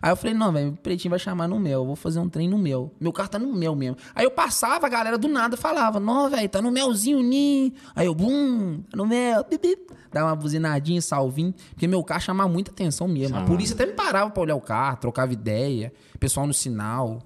[0.00, 2.28] Aí eu falei, não, velho, o pretinho vai chamar no mel, eu vou fazer um
[2.28, 2.92] trem no mel.
[3.00, 3.96] Meu carro tá no mel mesmo.
[4.14, 7.72] Aí eu passava, a galera do nada falava, não, velho, tá no melzinho, ninho.
[7.96, 9.86] Aí eu, bum, tá no mel, bip.
[10.12, 11.52] Dava uma buzinadinha, salvinho.
[11.70, 13.36] Porque meu carro chamava muita atenção mesmo.
[13.36, 17.20] A polícia até me parava pra olhar o carro, trocava ideia, pessoal no sinal.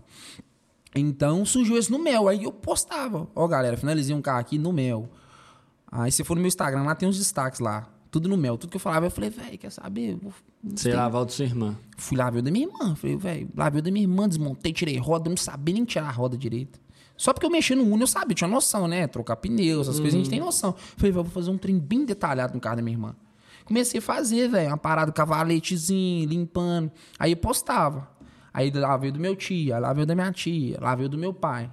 [0.94, 2.28] Então surgiu esse no mel.
[2.28, 3.26] Aí eu postava.
[3.34, 5.08] Ó, galera, finalizei um carro aqui no mel.
[5.90, 7.88] Aí se for no meu Instagram, lá tem uns destaques lá.
[8.10, 8.58] Tudo no mel.
[8.58, 10.16] Tudo que eu falava, eu falei, velho, quer saber?
[10.20, 10.32] Vou-
[10.64, 11.76] Você lavar o da sua irmã.
[11.96, 12.94] Fui lá ver o da minha irmã.
[12.94, 16.08] Falei, velho, lá ver o da minha irmã, desmontei, tirei roda, não sabia nem tirar
[16.08, 16.80] a roda direito.
[17.16, 19.06] Só porque eu mexi no Uno, eu sabia, tinha noção, né?
[19.06, 20.74] Trocar pneu, essas coisas, a gente tem noção.
[20.96, 23.14] Falei, vou fazer um trem bem detalhado no carro da minha irmã.
[23.64, 26.90] Comecei a fazer, velho, uma parada cavaletezinho, limpando.
[27.18, 28.10] Aí eu postava.
[28.52, 31.32] Aí lá veio do meu tio, lá veio da minha tia, lá veio do meu
[31.32, 31.70] pai.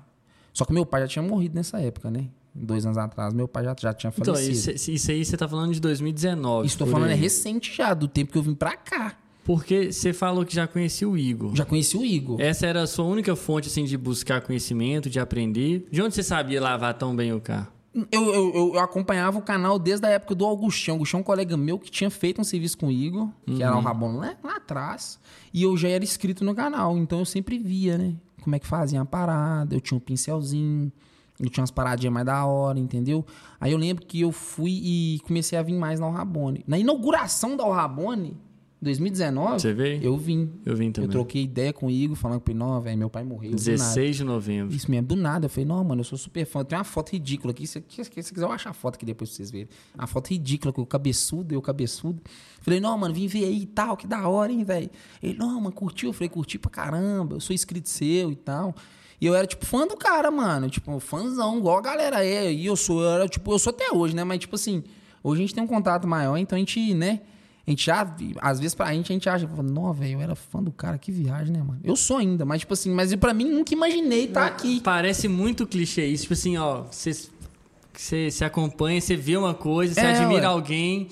[0.53, 2.29] Só que meu pai já tinha morrido nessa época, né?
[2.53, 4.75] Dois anos atrás, meu pai já, já tinha Então, falecido.
[4.75, 6.67] isso, isso aí você tá falando de 2019.
[6.67, 7.19] Isso tô por falando é aí.
[7.19, 9.15] recente já, do tempo que eu vim pra cá.
[9.43, 11.55] Porque você falou que já conhecia o Igor.
[11.55, 12.39] Já conheci o Igor.
[12.39, 15.87] Essa era a sua única fonte assim de buscar conhecimento, de aprender.
[15.91, 17.67] De onde você sabia lavar tão bem o carro?
[18.11, 20.93] Eu, eu, eu- acompanhava o canal desde a época do Augustão.
[20.95, 23.75] Augustão é um colega meu que tinha feito um serviço com o Igor, que era
[23.75, 25.19] o Rabon lá, lá atrás.
[25.51, 28.13] E eu já era inscrito no canal, então eu sempre via, né?
[28.43, 29.75] Como é que fazia a parada.
[29.75, 30.91] Eu tinha um pincelzinho,
[31.39, 33.25] eu tinha umas paradinhas mais da hora, entendeu?
[33.59, 36.63] Aí eu lembro que eu fui e comecei a vir mais na Rabone.
[36.67, 38.35] Na inauguração da Rabone,
[38.81, 40.01] 2019, Você veio?
[40.01, 40.49] eu vim.
[40.65, 41.09] Eu vim Eu também.
[41.09, 43.51] troquei ideia com o Igor, falando pra ele, não, velho, meu pai morreu.
[43.51, 44.73] do nada." 16 de novembro.
[44.73, 45.45] Isso mesmo, do nada.
[45.47, 46.63] Eu falei, não, mano, eu sou super fã.
[46.63, 47.67] Tem uma foto ridícula aqui.
[47.67, 49.67] Se você quiser, eu acho a foto aqui depois pra vocês verem.
[49.93, 52.21] Uma foto ridícula com o cabeçudo, eu cabeçudo.
[52.61, 54.89] Falei, não, mano, vim ver aí e tal, que da hora, hein, velho.
[55.21, 56.09] Ele, não, mano, curtiu?
[56.09, 58.73] Eu falei, curti pra caramba, eu sou inscrito seu e tal.
[59.21, 60.69] E eu era, tipo, fã do cara, mano.
[60.69, 62.51] Tipo, fãzão, igual a galera é.
[62.51, 64.23] E eu sou, eu era, tipo, eu sou até hoje, né?
[64.23, 64.83] Mas, tipo assim,
[65.23, 67.19] hoje a gente tem um contato maior, então a gente, né?
[67.67, 70.63] A gente já, às vezes pra gente, a gente acha, não, velho, eu era fã
[70.63, 71.79] do cara, que viagem, né, mano?
[71.83, 74.79] Eu sou ainda, mas, tipo assim, mas pra mim nunca imaginei estar aqui.
[74.81, 76.23] Parece muito clichê isso.
[76.23, 77.11] Tipo assim, ó, você,
[77.93, 80.53] você se acompanha, você vê uma coisa, você É, admira ué.
[80.53, 81.09] alguém.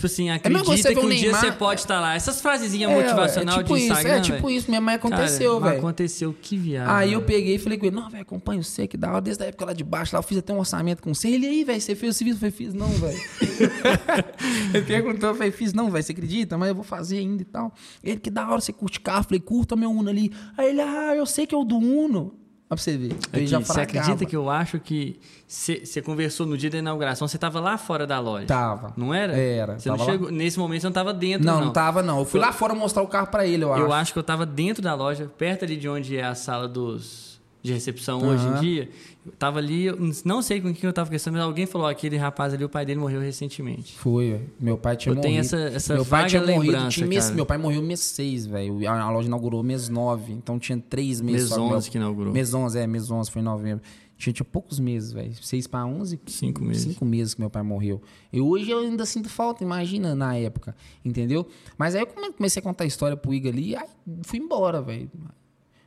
[0.00, 2.14] Tipo assim, coisa acredita que um o dia Neymar- você pode estar lá.
[2.14, 4.14] Essas frasezinhas É, motivacional é tipo de isso, Instagram.
[4.16, 5.78] é tipo isso mesmo, mas Cara, aconteceu, velho.
[5.78, 6.94] Aconteceu, que viagem.
[6.94, 9.42] Aí eu peguei e falei com ele, não, velho, acompanha você, que da hora, desde
[9.42, 11.28] a época lá de baixo, lá eu fiz até um orçamento com você.
[11.28, 12.36] Ele aí, velho, você fez o serviço?
[12.36, 13.20] Eu falei, fiz não, velho.
[14.74, 16.56] ele perguntou, eu falei, fiz não, velho, você acredita?
[16.56, 17.72] Mas eu vou fazer ainda e tal.
[18.02, 19.20] Ele, que da hora, você curte carro?
[19.20, 20.32] Eu falei, curta meu Uno ali.
[20.56, 22.39] Aí ele, ah, eu sei que é o do Uno.
[22.70, 23.16] Pra você ver.
[23.32, 27.36] Aqui, já você acredita que eu acho que você conversou no dia da inauguração, você
[27.36, 28.46] tava lá fora da loja?
[28.46, 28.92] Tava.
[28.96, 29.36] Não era?
[29.36, 30.04] Era, Você não lá.
[30.04, 31.64] chegou, nesse momento você não tava dentro, Não, não.
[31.66, 32.20] não, tava não.
[32.20, 33.82] Eu fui lá fora mostrar o carro pra ele, eu acho.
[33.82, 36.68] Eu acho que eu tava dentro da loja, perto ali de onde é a sala
[36.68, 37.29] dos
[37.62, 38.88] de recepção hoje em dia.
[39.26, 42.16] Eu tava ali, eu não sei com quem eu tava conversando, mas alguém falou: aquele
[42.16, 43.96] rapaz ali, o pai dele morreu recentemente.
[43.98, 44.40] Foi.
[44.58, 45.28] Meu pai tinha Eu morrido.
[45.30, 46.60] tenho essa- essa meu pai tinha morrido.
[46.72, 48.88] lembrança, Tinha mês, meu pai morreu mês 6, velho.
[48.88, 50.32] A, a loja inaugurou mês 9.
[50.32, 51.42] Então tinha três meses.
[51.42, 52.32] Mês só meu- 11 que inaugurou.
[52.32, 52.86] Mês 11, é.
[52.86, 53.82] Mês 11 foi em novembro.
[54.16, 55.32] Tinha, tinha poucos meses, velho.
[55.42, 56.18] 6 para 11.
[56.26, 56.82] Cinco meses.
[56.82, 58.02] Cinco meses que meu pai morreu.
[58.32, 60.74] E hoje eu ainda sinto falta, imagina, na época.
[61.04, 61.46] Entendeu?
[61.78, 63.74] Mas aí eu come- comecei a contar a história pro Igor ali.
[63.76, 63.86] Aí
[64.22, 65.10] fui embora, velho.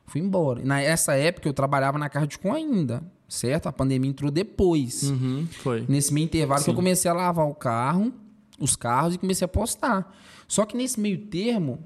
[0.06, 0.62] Fui embora.
[0.62, 3.04] E Nessa época eu trabalhava na Cardicom ainda.
[3.28, 3.68] certo?
[3.68, 5.10] A pandemia entrou depois.
[5.10, 5.86] Uhum, foi.
[5.88, 6.76] Nesse meio intervalo que eu Sim.
[6.76, 8.14] comecei a lavar o carro,
[8.60, 10.16] os carros e comecei a postar.
[10.48, 11.80] Só que nesse meio termo,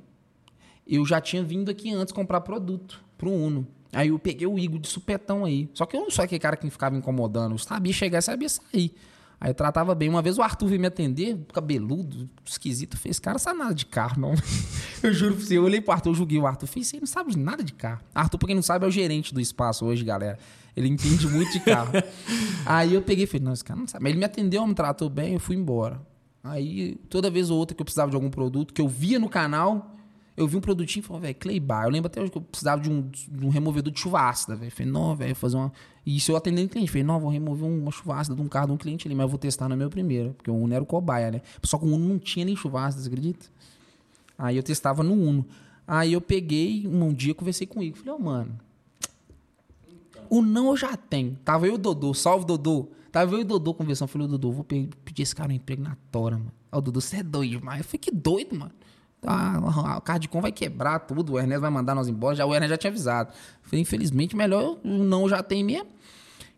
[0.86, 3.66] eu já tinha vindo aqui antes comprar produto pro Uno.
[3.94, 5.70] Aí eu peguei o Igor de supetão aí.
[5.74, 7.54] Só que eu não sou aquele cara que ficava incomodando.
[7.54, 8.94] Eu sabia chegar e sabia sair.
[9.40, 10.10] Aí eu tratava bem.
[10.10, 12.98] Uma vez o Arthur veio me atender, cabeludo, esquisito.
[12.98, 14.34] Fez, cara, sabe nada de carro, não.
[15.04, 15.58] eu juro pra você.
[15.58, 16.68] Eu olhei pro Arthur, eu julguei o Arthur.
[16.68, 18.02] Fiz, você não sabe nada de carro.
[18.16, 20.40] Arthur, pra quem não sabe, é o gerente do espaço hoje, galera.
[20.76, 21.92] Ele entende muito de carro.
[22.66, 24.04] Aí eu peguei e falei, não, esse cara não sabe.
[24.04, 26.02] Mas ele me atendeu, me tratou bem, eu fui embora.
[26.44, 29.28] Aí, toda vez ou outra que eu precisava de algum produto, que eu via no
[29.28, 29.92] canal,
[30.38, 31.86] eu vi um produtinho e falei, velho, Claybar.
[31.86, 34.72] Eu lembro até hoje que eu precisava de um, de um removedor de chuvasca, velho.
[34.72, 35.74] Falei, não, velho, fazer uma.
[36.06, 36.90] E isso eu atendendo cliente.
[36.92, 39.30] Falei, não, vou remover uma chuvasca de um carro de um cliente ali, mas eu
[39.30, 40.34] vou testar no meu primeiro.
[40.36, 41.42] Porque o Uno era o cobaia, né?
[41.64, 43.48] Só que o Uno não tinha nem chuvasca, você acredita?
[44.38, 45.44] Aí eu testava no Uno.
[45.88, 47.98] Aí eu peguei, um dia conversei com o Igor.
[47.98, 48.60] Falei, ó, mano,
[50.30, 51.36] o não eu já tenho.
[51.44, 52.90] Tava eu e o Dodô, salve Dodô.
[53.12, 54.08] Tava eu e o Dodô conversando.
[54.10, 56.52] Falei, ô Dodô, vou pe- pedir esse cara um emprego na Tora, mano.
[56.72, 57.80] O Dodô, você é doido demais.
[57.80, 58.72] Eu falei, que doido, mano.
[59.26, 59.60] Ah,
[59.98, 62.36] o Cardicom vai quebrar tudo, o Ernesto vai mandar nós embora.
[62.36, 63.34] Já, o Ernesto já tinha avisado.
[63.62, 65.88] Falei, infelizmente, melhor eu não já tenho mesmo.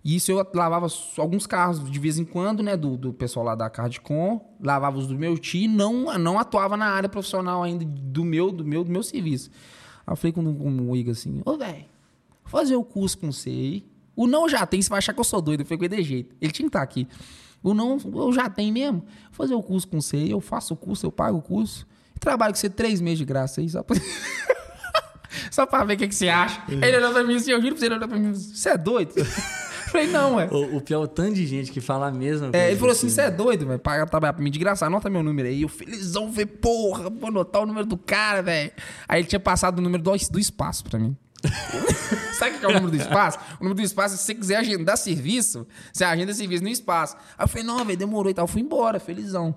[0.04, 2.78] E isso eu lavava alguns carros de vez em quando, né?
[2.78, 4.39] Do, do pessoal lá da Cardicom.
[4.62, 8.52] Lavava os do meu tio e não, não atuava na área profissional ainda do meu,
[8.52, 9.50] do meu, do meu serviço.
[10.08, 11.86] Aí eu falei com, com o Igor assim, ô, velho,
[12.45, 13.86] fazer o curso com você aí.
[14.15, 15.62] O não já tem, você vai achar que eu sou doido.
[15.62, 16.36] Eu falei, de jeito.
[16.41, 17.08] Ele tinha que estar aqui.
[17.62, 19.04] O não, eu já tenho mesmo.
[19.32, 21.86] Fazer o curso com você aí, eu faço o curso, eu pago o curso.
[22.19, 23.95] Trabalho com você três meses de graça aí, só pra...
[25.51, 26.62] só pra ver o que, que você acha.
[26.67, 28.69] Ele olhou pra mim assim, eu juro pra você, ele olhou pra mim assim, você
[28.69, 29.13] é doido?
[29.89, 30.47] Falei, não, ué.
[30.51, 32.58] O, o pior é o tanto de gente que fala a mesma coisa.
[32.58, 33.79] É, ele falou assim: você é doido, velho?
[33.79, 35.63] Paga trabalhar pra mim de graça, anota meu número aí.
[35.63, 38.71] Eu felizão, ver, porra, vou anotar o número do cara, velho.
[39.08, 41.17] Aí ele tinha passado o número do, do espaço pra mim.
[42.38, 43.39] Sabe o que é o número do espaço?
[43.60, 47.15] O número do espaço, se você quiser agendar serviço, você agenda serviço no espaço.
[47.38, 48.43] Aí eu falei, não, velho, demorou e tal.
[48.43, 49.55] Eu fui embora, felizão.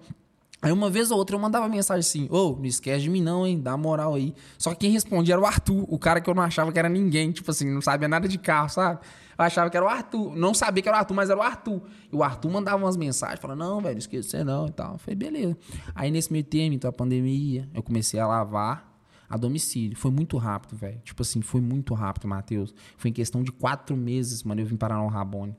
[0.63, 3.45] Aí uma vez ou outra eu mandava mensagem assim, ô, não esquece de mim não,
[3.45, 4.33] hein, dá moral aí.
[4.57, 6.89] Só que quem respondia era o Arthur, o cara que eu não achava que era
[6.89, 9.01] ninguém, tipo assim, não sabia nada de carro, sabe?
[9.37, 11.43] Eu achava que era o Arthur, não sabia que era o Arthur, mas era o
[11.43, 11.83] Arthur.
[12.13, 14.93] E o Arthur mandava umas mensagens, falando, não, velho, de você não e tal.
[14.93, 15.59] Eu falei, beleza.
[15.97, 18.89] Aí nesse meio tempo, então a pandemia, eu comecei a lavar
[19.29, 19.97] a domicílio.
[19.97, 21.01] Foi muito rápido, velho.
[21.03, 22.73] Tipo assim, foi muito rápido, Matheus.
[22.97, 25.57] Foi em questão de quatro meses, mano, eu vim parar no Rabone.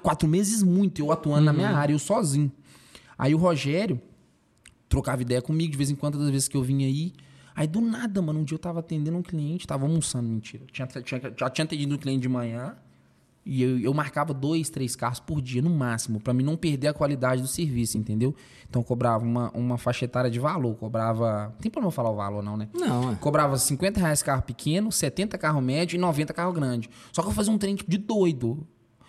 [0.00, 2.52] Quatro meses muito, eu atuando na minha área, eu sozinho.
[3.18, 4.00] Aí o Rogério
[4.88, 7.12] trocava ideia comigo de vez em quando, das vezes que eu vinha aí.
[7.54, 10.64] Aí do nada, mano, um dia eu tava atendendo um cliente, tava almoçando, mentira.
[10.72, 12.76] Tinha, tinha, já tinha atendido um cliente de manhã
[13.46, 16.88] e eu, eu marcava dois, três carros por dia, no máximo, pra mim não perder
[16.88, 18.34] a qualidade do serviço, entendeu?
[18.68, 21.50] Então eu cobrava uma, uma faixa etária de valor, cobrava.
[21.54, 22.68] Não tem problema falar o valor, não, né?
[22.72, 23.14] Não, é.
[23.16, 26.88] Cobrava 50 reais carro pequeno, 70 carro médio e 90 carro grande.
[27.12, 28.66] Só que eu fazia um trem tipo de doido.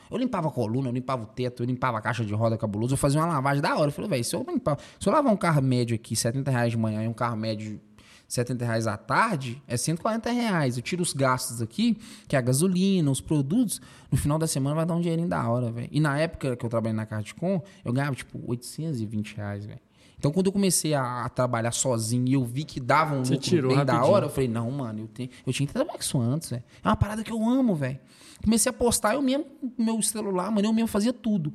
[0.09, 2.93] Eu limpava a coluna, eu limpava o teto, eu limpava a caixa de roda cabuloso,
[2.93, 3.87] eu fazia uma lavagem da hora.
[3.87, 6.71] Eu falei, velho, se eu limpar, se eu lavar um carro médio aqui, 70 reais
[6.71, 7.79] de manhã e um carro médio
[8.27, 10.77] 70 reais à tarde, é 140 reais.
[10.77, 14.75] Eu tiro os gastos aqui, que é a gasolina, os produtos, no final da semana
[14.75, 15.89] vai dar um dinheirinho da hora, velho.
[15.91, 19.84] E na época que eu trabalhei na Cardcom, eu ganhava tipo 820 reais, velho.
[20.25, 23.33] Então, quando eu comecei a, a trabalhar sozinho e eu vi que dava um Você
[23.35, 24.15] lucro tirou bem da rapidinho.
[24.15, 26.63] hora, eu falei, não, mano, eu, tenho, eu tinha que trabalhar com isso antes, velho.
[26.83, 27.99] É uma parada que eu amo, velho.
[28.43, 29.45] Comecei a postar, eu mesmo,
[29.77, 31.53] meu celular, mano, eu mesmo fazia tudo.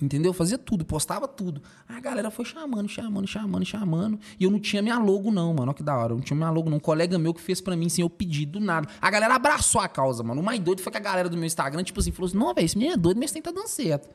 [0.00, 0.30] Entendeu?
[0.30, 1.60] Eu fazia tudo, postava tudo.
[1.88, 4.20] A galera foi chamando, chamando, chamando, chamando.
[4.38, 5.62] E eu não tinha minha logo, não, mano.
[5.62, 6.12] Olha que da hora.
[6.12, 6.76] Eu não tinha minha logo, não.
[6.76, 8.86] Um colega meu que fez pra mim, sem eu pedir, do nada.
[9.00, 10.40] A galera abraçou a causa, mano.
[10.40, 12.54] O mais doido foi que a galera do meu Instagram, tipo assim, falou assim: não,
[12.54, 14.08] velho, esse menino é doido, mas tem que tá dando certo.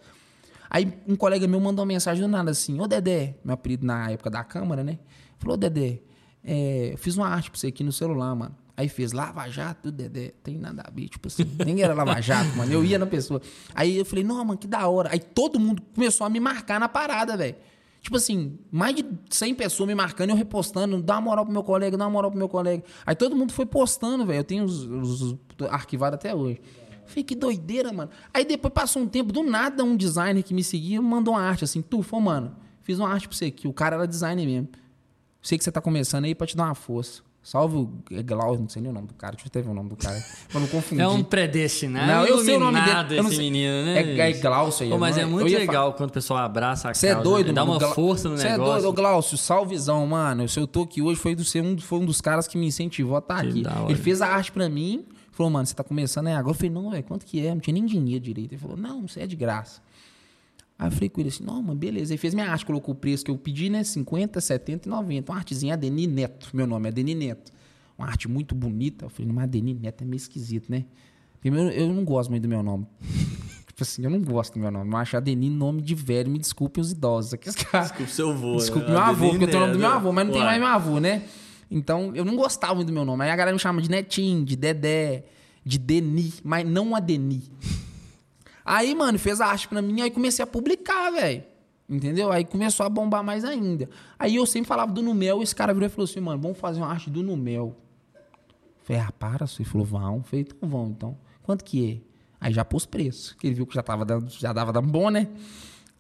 [0.73, 4.09] Aí um colega meu mandou uma mensagem do nada assim: Ô Dedé, meu apelido na
[4.09, 4.99] época da câmera, né?
[5.37, 5.99] Falou: Ô Dedé,
[6.41, 8.55] é, fiz uma arte pra você aqui no celular, mano.
[8.77, 12.55] Aí fez Lava Jato, Dedé, tem nada a ver, tipo assim, nem era Lava Jato,
[12.55, 12.71] mano.
[12.71, 13.41] Eu ia na pessoa.
[13.75, 15.09] Aí eu falei, não, mano, que da hora.
[15.11, 17.57] Aí todo mundo começou a me marcar na parada, velho.
[18.01, 21.63] Tipo assim, mais de 100 pessoas me marcando eu repostando, dá uma moral pro meu
[21.63, 22.81] colega, dá uma moral pro meu colega.
[23.05, 24.39] Aí todo mundo foi postando, velho.
[24.39, 25.37] Eu tenho os, os, os
[25.69, 26.59] arquivados até hoje.
[27.11, 28.09] Falei, que doideira, mano.
[28.33, 31.63] Aí depois passou um tempo, do nada, um designer que me seguia mandou uma arte
[31.63, 33.67] assim, tu, falou, mano, fiz uma arte pra você aqui.
[33.67, 34.69] O cara era designer mesmo.
[35.41, 37.21] Sei que você tá começando aí pra te dar uma força.
[37.43, 37.89] Salve o
[38.23, 40.23] Glaucio, não sei nem o nome do cara, deixa eu ver o nome do cara.
[40.51, 41.01] Pra não confundir.
[41.03, 43.49] É um predestinado, Não, eu sei o nome dele, eu não esse sei.
[43.49, 43.99] menino, né?
[43.99, 44.91] É, é Glaucio aí.
[44.91, 47.53] Pô, mas é muito legal quando o pessoal abraça a Você é causa, doido, né?
[47.53, 48.73] Dá uma Glau- força no Cê é negócio.
[48.73, 50.47] doido, Ô, Glaucio, salvezão, mano.
[50.47, 52.67] Se eu tô aqui hoje, foi, do, ser um, foi um dos caras que me
[52.67, 53.63] incentivou a estar Que aqui.
[53.89, 56.51] Ele fez a arte pra mim, falou, mano, você tá começando aí agora?
[56.51, 57.53] Eu falei, não, velho, quanto que é?
[57.53, 58.53] Não tinha nem dinheiro direito.
[58.53, 59.81] Ele falou, não, isso é de graça.
[60.77, 62.13] Aí eu falei com ele assim, não, mano, beleza.
[62.13, 63.83] Ele fez minha arte, colocou o preço que eu pedi, né?
[63.83, 65.31] 50, 70 e 90.
[65.31, 67.51] Uma artezinha Adeni Neto, meu nome é Adeni Neto.
[67.97, 69.05] Uma arte muito bonita.
[69.05, 70.85] Eu falei, mas Adeni Neto é meio esquisito, né?
[71.39, 72.85] Primeiro, eu não gosto muito do meu nome.
[73.67, 74.91] tipo assim, eu não gosto do meu nome.
[74.91, 76.29] Eu acho Adenir nome de velho.
[76.29, 77.33] Me desculpem os idosos.
[77.33, 78.55] Aqui, os caras- Desculpa seu avô.
[78.55, 78.93] Desculpa né?
[78.93, 80.59] meu avô, porque eu tenho o nome do meu avô, mas não tem Uai.
[80.59, 81.23] mais meu avô, né?
[81.71, 83.23] Então, eu não gostava muito do meu nome.
[83.23, 85.23] Aí a galera me chama de Netinho, de Dedé,
[85.63, 87.43] de Deni, mas não Adeni.
[88.65, 91.43] Aí, mano, fez a arte pra mim, aí comecei a publicar, velho.
[91.89, 92.31] Entendeu?
[92.31, 93.89] Aí começou a bombar mais ainda.
[94.19, 96.59] Aí eu sempre falava do Numel, e esse cara virou e falou assim, mano, vamos
[96.59, 97.75] fazer uma arte do Numel.
[98.83, 100.23] Falei, ah, para, ele falou, vão.
[100.23, 101.17] Falei, então vão, então.
[101.41, 102.11] Quanto que é?
[102.39, 105.09] Aí já pôs preço, que ele viu que já, tava dando, já dava dando bom,
[105.09, 105.27] né?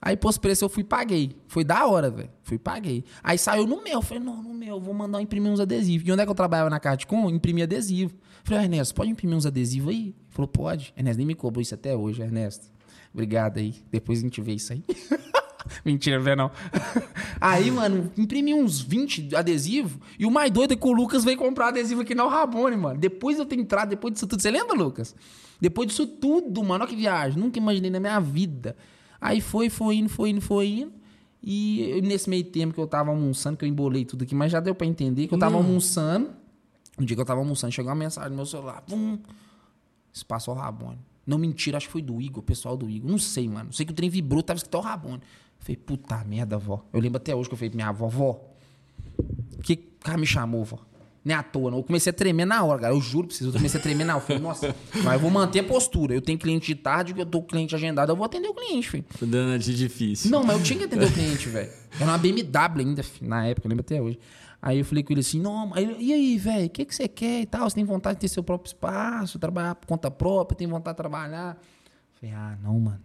[0.01, 1.35] Aí pôs preço, eu fui e paguei.
[1.47, 2.29] Foi da hora, velho.
[2.41, 3.03] Fui e paguei.
[3.21, 4.01] Aí saiu no meu.
[4.01, 6.07] Falei, não, no meu, vou mandar imprimir uns adesivos.
[6.07, 7.29] E onde é que eu trabalhava na Cartcom?
[7.29, 8.15] Imprimir adesivo.
[8.43, 10.07] Falei, Ernesto, pode imprimir uns adesivos aí?
[10.07, 10.91] Ele falou, pode.
[10.97, 12.65] Ernesto nem me cobrou isso até hoje, Ernesto.
[13.13, 13.75] Obrigado aí.
[13.91, 14.83] Depois a gente vê isso aí.
[15.85, 16.51] Mentira, vê não.
[17.39, 21.37] Aí, mano, imprimi uns 20 adesivos e o mais doido é que o Lucas veio
[21.37, 22.99] comprar adesivo aqui na Rabone, mano.
[22.99, 24.41] Depois eu ter entrado, depois disso tudo.
[24.41, 25.15] Você lembra, Lucas?
[25.59, 26.83] Depois disso tudo, mano.
[26.83, 27.39] Olha que viagem.
[27.39, 28.75] Nunca imaginei na minha vida.
[29.21, 30.93] Aí foi, foi indo, foi indo, foi indo.
[31.43, 34.59] E nesse meio tempo que eu tava almoçando, que eu embolei tudo aqui, mas já
[34.59, 36.31] deu pra entender que eu tava almoçando.
[36.99, 38.81] Um dia que eu tava almoçando, chegou uma mensagem no meu celular.
[38.81, 39.19] Pum,
[40.11, 40.99] Espaço Rabone.
[41.25, 43.09] Não, mentira, acho que foi do Igor, o pessoal do Igor.
[43.09, 43.71] Não sei, mano.
[43.71, 45.21] Sei que o trem vibrou, tava escrito Rabone.
[45.59, 46.83] Falei, puta merda, vó.
[46.91, 48.41] Eu lembro até hoje que eu falei pra minha avó, vó,
[49.63, 50.79] que cara me chamou, vó?
[51.23, 51.77] Nem à toa, não.
[51.77, 52.93] Eu comecei a tremer na hora, cara.
[52.93, 54.23] Eu juro pra vocês, eu comecei a tremer na hora.
[54.23, 56.15] Eu falei, nossa, mas eu vou manter a postura.
[56.15, 58.89] Eu tenho cliente de tarde, eu tô com cliente agendado, eu vou atender o cliente,
[58.89, 59.05] filho.
[59.19, 60.31] Tô dando de difícil.
[60.31, 61.69] Não, mas eu tinha que atender o cliente, velho.
[61.99, 64.17] Era uma BMW ainda, fi, na época, eu lembro até hoje.
[64.59, 67.41] Aí eu falei com ele assim, não, e aí, velho, o que, que você quer
[67.41, 67.67] e tal?
[67.69, 70.97] Você tem vontade de ter seu próprio espaço, trabalhar por conta própria, tem vontade de
[70.97, 71.57] trabalhar?
[71.59, 73.01] Eu falei, ah, não, mano.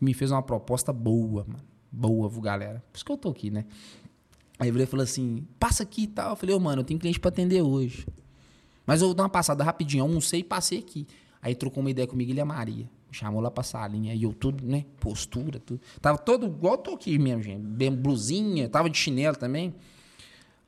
[0.00, 1.62] Me fez uma proposta boa, mano.
[1.90, 2.82] Boa, galera?
[2.90, 3.64] Por isso que eu tô aqui, né?
[4.62, 6.30] Aí ele falou assim, passa aqui e tal.
[6.30, 8.06] Eu falei, ô, mano, eu tenho cliente pra atender hoje.
[8.86, 11.04] Mas eu vou dar uma passada rapidinho, almocei e passei aqui.
[11.42, 12.88] Aí trocou uma ideia comigo, ele e a Maria.
[13.10, 14.12] Chamou lá pra salinha.
[14.12, 14.84] Aí eu tudo, né?
[15.00, 15.80] Postura, tudo.
[16.00, 17.60] Tava todo igual eu tô aqui mesmo, gente.
[17.60, 19.74] Bem blusinha, tava de chinelo também.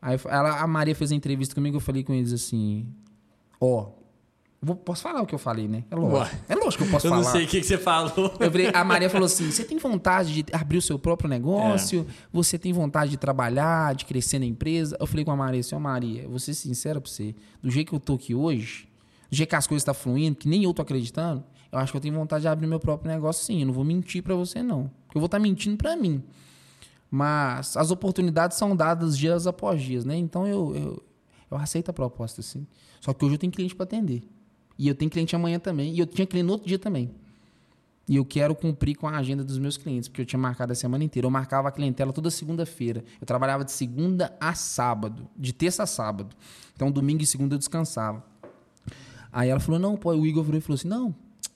[0.03, 2.89] Aí ela, a Maria fez a entrevista comigo, eu falei com eles assim:
[3.61, 3.93] Ó,
[4.65, 5.85] vou- posso falar o que eu falei, né?
[5.91, 6.17] É lógico.
[6.19, 6.41] Ué.
[6.49, 7.23] É lógico que eu posso Eu falar.
[7.25, 8.35] não sei o que, que você falou.
[8.41, 12.07] Eu virei- a Maria falou assim: você tem vontade de abrir o seu próprio negócio?
[12.33, 14.97] Você tem vontade de trabalhar, de crescer na empresa?
[14.99, 17.35] Eu falei com a Maria assim: ó, Maria, eu vou ser sincera pra você.
[17.63, 18.89] Do jeito que eu tô aqui hoje,
[19.31, 21.97] do jeito que as coisas estão fluindo, que nem eu tô acreditando, eu acho que
[21.97, 23.61] eu tenho vontade de abrir meu próprio negócio sim.
[23.61, 24.91] Eu não vou mentir pra você, não.
[25.15, 26.23] Eu vou estar mentindo pra mim.
[27.11, 30.17] Mas as oportunidades são dadas dias após dias, né?
[30.17, 31.03] Então eu, eu,
[31.51, 32.67] eu aceito a proposta, sim.
[33.01, 34.23] Só que hoje eu tenho cliente para atender.
[34.79, 35.93] E eu tenho cliente amanhã também.
[35.93, 37.11] E eu tinha cliente no outro dia também.
[38.07, 40.75] E eu quero cumprir com a agenda dos meus clientes, porque eu tinha marcado a
[40.75, 41.27] semana inteira.
[41.27, 43.03] Eu marcava a clientela toda segunda-feira.
[43.21, 46.37] Eu trabalhava de segunda a sábado, de terça a sábado.
[46.75, 48.23] Então, domingo e segunda eu descansava.
[49.33, 51.15] Aí ela falou: não, pô, o Igor virou e falou assim: não,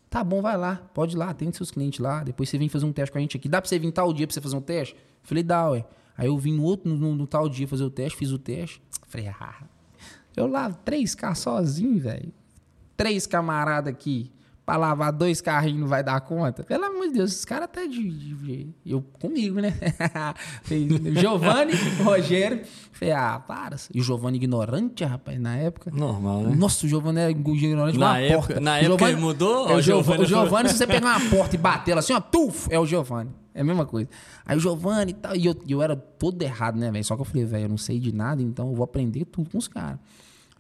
[0.09, 2.24] tá bom, vai lá, pode ir lá, atende seus clientes lá.
[2.24, 3.48] Depois você vem fazer um teste com a gente aqui.
[3.48, 4.96] Dá pra você vir tal dia pra você fazer um teste?
[5.22, 5.85] Falei, dá, ué.
[6.16, 8.83] Aí eu vim no outro, no, no tal dia fazer o teste, fiz o teste.
[9.07, 9.62] Falei, ah,
[10.35, 12.33] eu lavo 3K sozinho, velho.
[12.99, 14.31] Três camaradas aqui
[14.67, 16.63] pra lavar dois carrinhos não vai dar conta.
[16.63, 19.73] Pelo amor de Deus, esses caras até de, de- de- Eu comigo, né?
[21.19, 22.61] Giovanni, Rogério.
[22.93, 23.77] Falei, ah, para.
[23.95, 25.91] E o Giovanni ignorante, rapaz, na época.
[25.91, 26.55] Normal, né?
[26.57, 28.61] Nossa, o Giovanni era ignorante Na uma época- porta.
[28.61, 29.69] na época Giovanni- ele mudou?
[29.71, 32.79] É, o Giovanni, se você pegar uma porta e bater ela assim, ó, tuf, é
[32.79, 33.31] o Giovanni.
[33.55, 34.09] É a mesma coisa.
[34.45, 37.05] Aí o Giovanni e tal, e eu, e eu era todo errado, né, velho?
[37.05, 39.51] Só que eu falei, velho, eu não sei de nada, então eu vou aprender tudo
[39.51, 39.99] com os caras.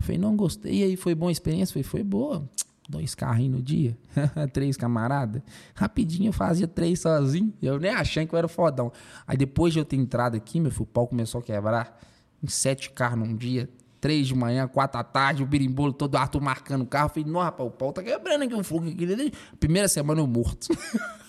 [0.00, 0.80] Falei, não gostei.
[0.80, 1.72] E aí, foi boa a experiência?
[1.72, 2.48] Falei, foi boa.
[2.88, 3.94] Dois carrinhos no dia,
[4.50, 5.42] três camaradas.
[5.74, 7.52] Rapidinho eu fazia três sozinho.
[7.60, 8.90] Eu nem achei que eu era fodão.
[9.26, 12.00] Aí depois de eu ter entrado aqui, meu filho, o pau começou a quebrar.
[12.42, 13.68] Em sete carros num dia.
[14.00, 17.10] Três de manhã, quatro da tarde, o birimbolo todo, o Arthur marcando o carro.
[17.10, 19.32] Falei, não, rapaz, o pau tá quebrando aqui, o fogo aqui.
[19.60, 20.68] Primeira semana eu morto.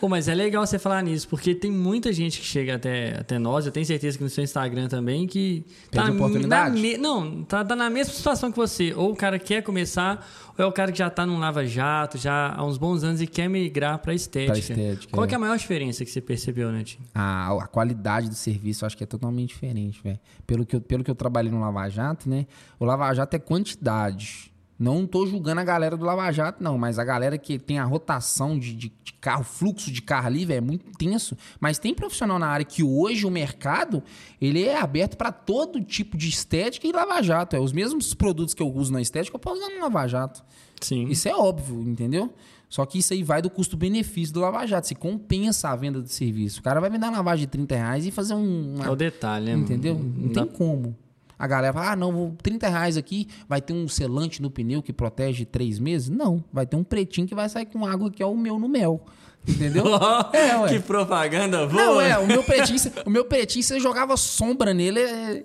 [0.00, 3.38] Pô, mas é legal você falar nisso, porque tem muita gente que chega até, até
[3.38, 6.78] nós, eu tenho certeza que no seu Instagram também, que na- oportunidade?
[6.80, 8.92] me- não, tá, tá na mesma situação que você.
[8.94, 10.26] Ou o cara quer começar,
[10.58, 13.26] ou é o cara que já tá num lava-jato, já há uns bons anos e
[13.26, 14.52] quer migrar pra estética.
[14.52, 15.30] Pra estética, Qual é.
[15.30, 16.98] é a maior diferença que você percebeu, né, Tim?
[17.14, 20.18] a, a qualidade do serviço eu acho que é totalmente diferente, velho.
[20.46, 22.46] Pelo que, eu, pelo que eu trabalhei no Lava Jato, né?
[22.78, 24.52] O Lava Jato é quantidade.
[24.78, 27.84] Não tô julgando a galera do Lava Jato, não, mas a galera que tem a
[27.84, 31.36] rotação de, de, de carro, fluxo de carro ali, velho, é muito intenso.
[31.60, 34.02] Mas tem profissional na área que hoje o mercado,
[34.40, 37.54] ele é aberto para todo tipo de estética e Lava Jato.
[37.54, 40.42] É os mesmos produtos que eu uso na estética, eu posso usar no Lava Jato.
[40.80, 41.06] Sim.
[41.08, 42.32] Isso é óbvio, entendeu?
[42.68, 44.88] Só que isso aí vai do custo-benefício do Lava Jato.
[44.88, 46.58] Se compensa a venda do serviço.
[46.58, 48.74] O cara vai vender uma lavagem de 30 reais e fazer um.
[48.74, 49.52] uma- É o detalhe, né?
[49.52, 49.94] entendeu?
[49.94, 50.14] mano?
[50.18, 50.96] Não tem como.
[51.38, 54.82] A galera fala, ah, não, vou 30 reais aqui, vai ter um selante no pneu
[54.82, 56.08] que protege três meses?
[56.08, 58.68] Não, vai ter um pretinho que vai sair com água que é o meu no
[58.68, 59.04] mel.
[59.46, 59.84] Entendeu?
[60.32, 60.68] é, ué.
[60.68, 61.82] Que propaganda boa.
[61.82, 65.44] Não, é, o meu pretinho, o meu pretinho, você jogava sombra nele, é,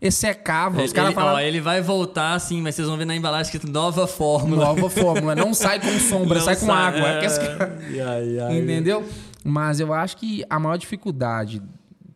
[0.00, 0.78] ele secava.
[0.78, 1.40] Ele, os caras falavam.
[1.40, 4.64] Ele vai voltar assim, mas vocês vão ver na embalagem escrito nova fórmula.
[4.64, 5.34] Nova fórmula.
[5.34, 7.08] Não sai com sombra, não sai com sai, água.
[7.08, 7.26] É...
[7.26, 8.02] É...
[8.02, 9.06] Ai, ai, Entendeu?
[9.44, 11.62] Mas eu acho que a maior dificuldade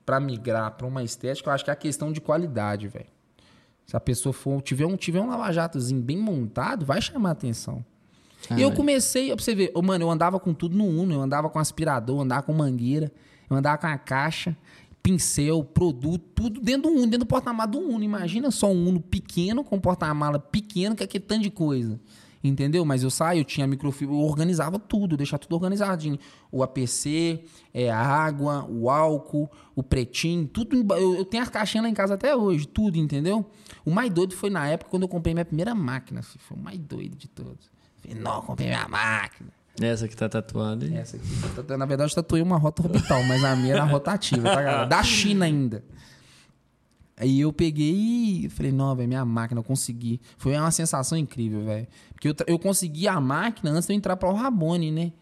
[0.05, 3.07] para migrar para uma estética, eu acho que é a questão de qualidade, velho.
[3.87, 7.85] Se a pessoa for tiver um, tiver um lava-jatozinho bem montado, vai chamar atenção.
[8.49, 11.15] Ah, e eu comecei, pra você ver, oh, mano, eu andava com tudo no Uno,
[11.15, 13.11] eu andava com aspirador, eu andava com mangueira,
[13.49, 14.57] eu andava com a caixa,
[15.03, 18.03] pincel, produto, tudo dentro do Uno, dentro do porta-mala do Uno.
[18.03, 22.01] Imagina só um Uno pequeno, com porta-mala pequeno, que é aquele tanto de coisa.
[22.45, 22.85] Entendeu?
[22.85, 26.19] Mas eu saio, eu tinha microfibra, eu organizava tudo, deixava tudo organizadinho.
[26.53, 30.77] O APC, é, a água, o álcool, o pretinho, tudo.
[30.95, 33.47] Eu, eu tenho as caixinhas lá em casa até hoje, tudo, entendeu?
[33.83, 36.45] O mais doido foi na época quando eu comprei minha primeira máquina, filho.
[36.47, 37.71] Foi o mais doido de todos.
[38.03, 39.49] Falei, não, comprei minha máquina.
[39.81, 40.87] Essa que tá tatuada?
[40.95, 41.27] Essa aqui.
[41.67, 44.85] Tá na verdade, eu tatuei uma rota orbital, mas a minha era rotativa, tá, galera?
[44.85, 45.83] Da China ainda.
[47.17, 50.21] Aí eu peguei e falei, não, velho, minha máquina, eu consegui.
[50.37, 51.87] Foi uma sensação incrível, velho.
[52.13, 55.13] Porque eu, eu consegui a máquina antes de eu entrar para o Rabone, né?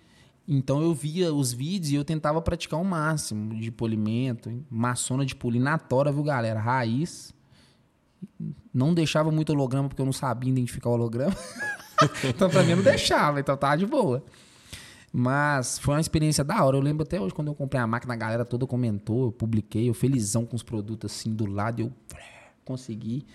[0.49, 5.37] Então eu via os vídeos e eu tentava praticar o máximo de polimento, maçona de
[5.37, 6.59] polir na tora, viu, galera?
[6.59, 7.33] Raiz.
[8.73, 11.37] Não deixava muito holograma porque eu não sabia identificar o holograma.
[12.25, 14.25] então pra mim não deixava, então tava de boa.
[15.13, 16.77] Mas foi uma experiência da hora.
[16.77, 19.89] Eu lembro até hoje quando eu comprei a máquina, a galera toda comentou, eu publiquei,
[19.89, 21.93] eu felizão com os produtos assim do lado, eu
[22.65, 23.27] consegui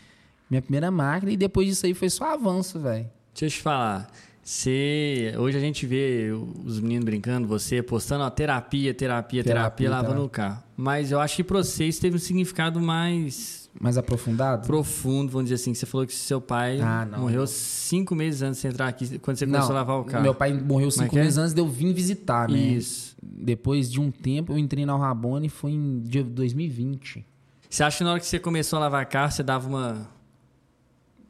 [0.49, 3.09] minha primeira máquina e depois disso aí foi só avanço, velho.
[3.33, 4.09] Deixa eu te falar.
[4.41, 6.31] Você, hoje a gente vê
[6.65, 10.63] os meninos brincando, você postando ó, terapia, terapia, terapia, terapia lavando o carro.
[10.75, 14.65] Mas eu acho que para você isso teve um significado mais mais aprofundado?
[14.65, 15.73] Profundo, vamos dizer assim.
[15.73, 19.45] Você falou que seu pai ah, morreu cinco meses antes de entrar aqui, quando você
[19.45, 20.23] começou não, a lavar o carro.
[20.23, 21.41] Meu pai morreu cinco é meses é?
[21.41, 22.57] antes de eu vir visitar, né?
[22.57, 23.15] Isso.
[23.21, 27.25] Depois de um tempo, eu entrei na Rabone, foi em 2020.
[27.69, 30.17] Você acha que na hora que você começou a lavar carro, você dava uma...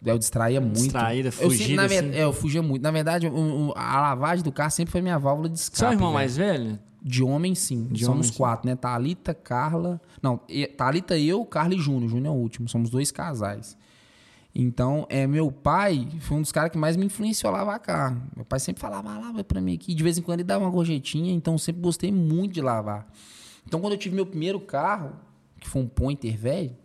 [0.06, 0.76] Eu distraía muito.
[0.76, 2.18] Distraída, fugida, eu, sempre, assim.
[2.18, 2.84] é, eu fugia muito.
[2.84, 3.28] Na verdade,
[3.76, 5.80] a lavagem do carro sempre foi minha válvula de escape.
[5.80, 6.14] Você é o irmão véio.
[6.14, 6.80] mais velho?
[7.08, 7.86] De homem, sim.
[7.86, 8.70] De Somos homem, quatro, sim.
[8.70, 8.76] né?
[8.76, 10.02] Thalita, Carla.
[10.22, 10.42] Não,
[10.76, 12.10] Thalita, eu, Carla e Júnior.
[12.10, 12.68] Júnior é o último.
[12.68, 13.78] Somos dois casais.
[14.54, 18.22] Então, é, meu pai foi um dos caras que mais me influenciou a lavar carro.
[18.36, 19.94] Meu pai sempre falava, ah, lava pra mim aqui.
[19.94, 23.08] De vez em quando ele dava uma gorjetinha, então sempre gostei muito de lavar.
[23.66, 25.14] Então, quando eu tive meu primeiro carro,
[25.60, 26.76] que foi um Pointer velho,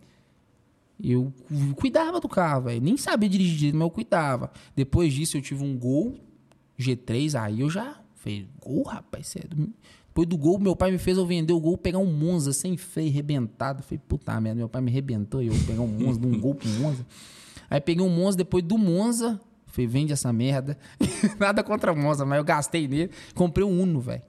[1.02, 1.32] eu
[1.74, 2.80] cuidava do carro, velho.
[2.80, 4.52] Nem sabia dirigir, mas eu cuidava.
[4.76, 6.14] Depois disso, eu tive um Gol
[6.78, 9.72] G3, aí eu já falei, Gol, rapaz, você é do...
[10.12, 12.77] Depois do gol, meu pai me fez eu vender o gol, pegar um Monza sem
[12.77, 13.83] freio, rebentado.
[13.83, 16.55] Falei, puta merda, meu pai me rebentou e eu pegar um Monza, de um gol
[16.55, 17.07] pro Monza.
[17.70, 20.77] Aí peguei um Monza, depois do Monza, falei, vende essa merda.
[21.40, 23.11] Nada contra o Monza, mas eu gastei nele.
[23.35, 24.20] Comprei um Uno, velho.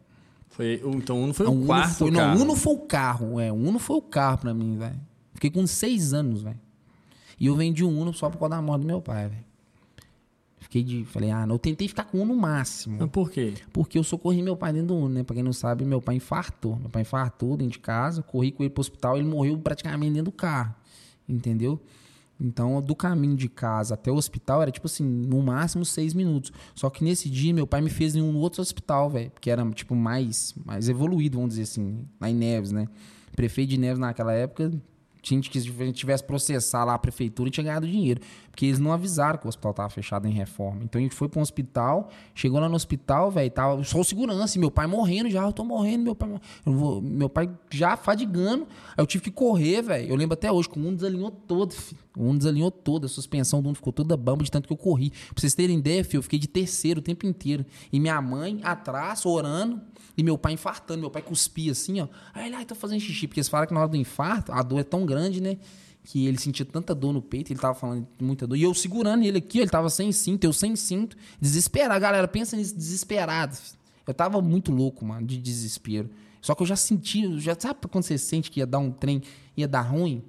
[0.47, 2.31] Foi, então o Uno foi o quarto foi, carro.
[2.31, 3.51] Não, o Uno foi o carro, é.
[3.51, 5.01] O Uno foi o carro pra mim, velho.
[5.33, 6.59] Fiquei com seis anos, velho.
[7.37, 9.43] E eu vendi um Uno só por causa da morte do meu pai, velho.
[10.73, 11.05] Fiquei de.
[11.05, 13.07] Falei, ah, não, eu tentei ficar com um no máximo.
[13.07, 13.53] Por quê?
[13.71, 15.23] Porque eu socorri meu pai dentro do Uno, né?
[15.23, 16.77] Pra quem não sabe, meu pai infartou.
[16.77, 20.31] Meu pai infartou dentro de casa, corri com ele pro hospital, ele morreu praticamente dentro
[20.31, 20.73] do carro.
[21.29, 21.79] Entendeu?
[22.41, 26.51] Então, do caminho de casa até o hospital era tipo assim, no máximo seis minutos.
[26.73, 29.31] Só que nesse dia, meu pai me fez em um outro hospital, velho.
[29.39, 32.87] Que era, tipo, mais, mais evoluído, vamos dizer assim, lá em Neves, né?
[33.35, 34.71] Prefeito de Neves naquela época
[35.23, 38.19] tinha que gente tivesse processar lá a prefeitura e tinha ganhado dinheiro.
[38.51, 40.81] Porque eles não avisaram que o hospital estava fechado em reforma.
[40.83, 44.03] Então a gente foi para um hospital, chegou lá no hospital, velho, tava só o
[44.03, 46.29] segurança, meu pai morrendo já, eu tô morrendo, meu pai.
[46.65, 48.67] Vou, meu pai já fadigando.
[48.89, 50.09] Aí eu tive que correr, velho.
[50.09, 52.01] Eu lembro até hoje, com um desalinhou todo, filho.
[52.17, 55.09] Um desalinhou todo, a suspensão do um ficou toda bamba de tanto que eu corri.
[55.09, 57.65] Pra vocês terem ideia, filho, eu fiquei de terceiro o tempo inteiro.
[57.91, 59.81] E minha mãe atrás, orando,
[60.17, 61.01] e meu pai infartando.
[61.01, 62.07] Meu pai cuspia assim, ó.
[62.33, 63.27] Aí ele, ai, tô fazendo xixi.
[63.27, 65.57] Porque eles falam que na hora do infarto, a dor é tão grande, né?
[66.03, 68.55] Que ele sentia tanta dor no peito, ele tava falando muita dor.
[68.55, 71.15] E eu segurando ele aqui, ele tava sem cinto, eu sem cinto.
[71.39, 71.99] Desesperado.
[71.99, 73.57] Galera, pensa nisso, desesperado.
[74.05, 76.09] Eu tava muito louco, mano, de desespero.
[76.41, 79.21] Só que eu já senti, já sabe quando você sente que ia dar um trem,
[79.55, 80.21] ia dar ruim?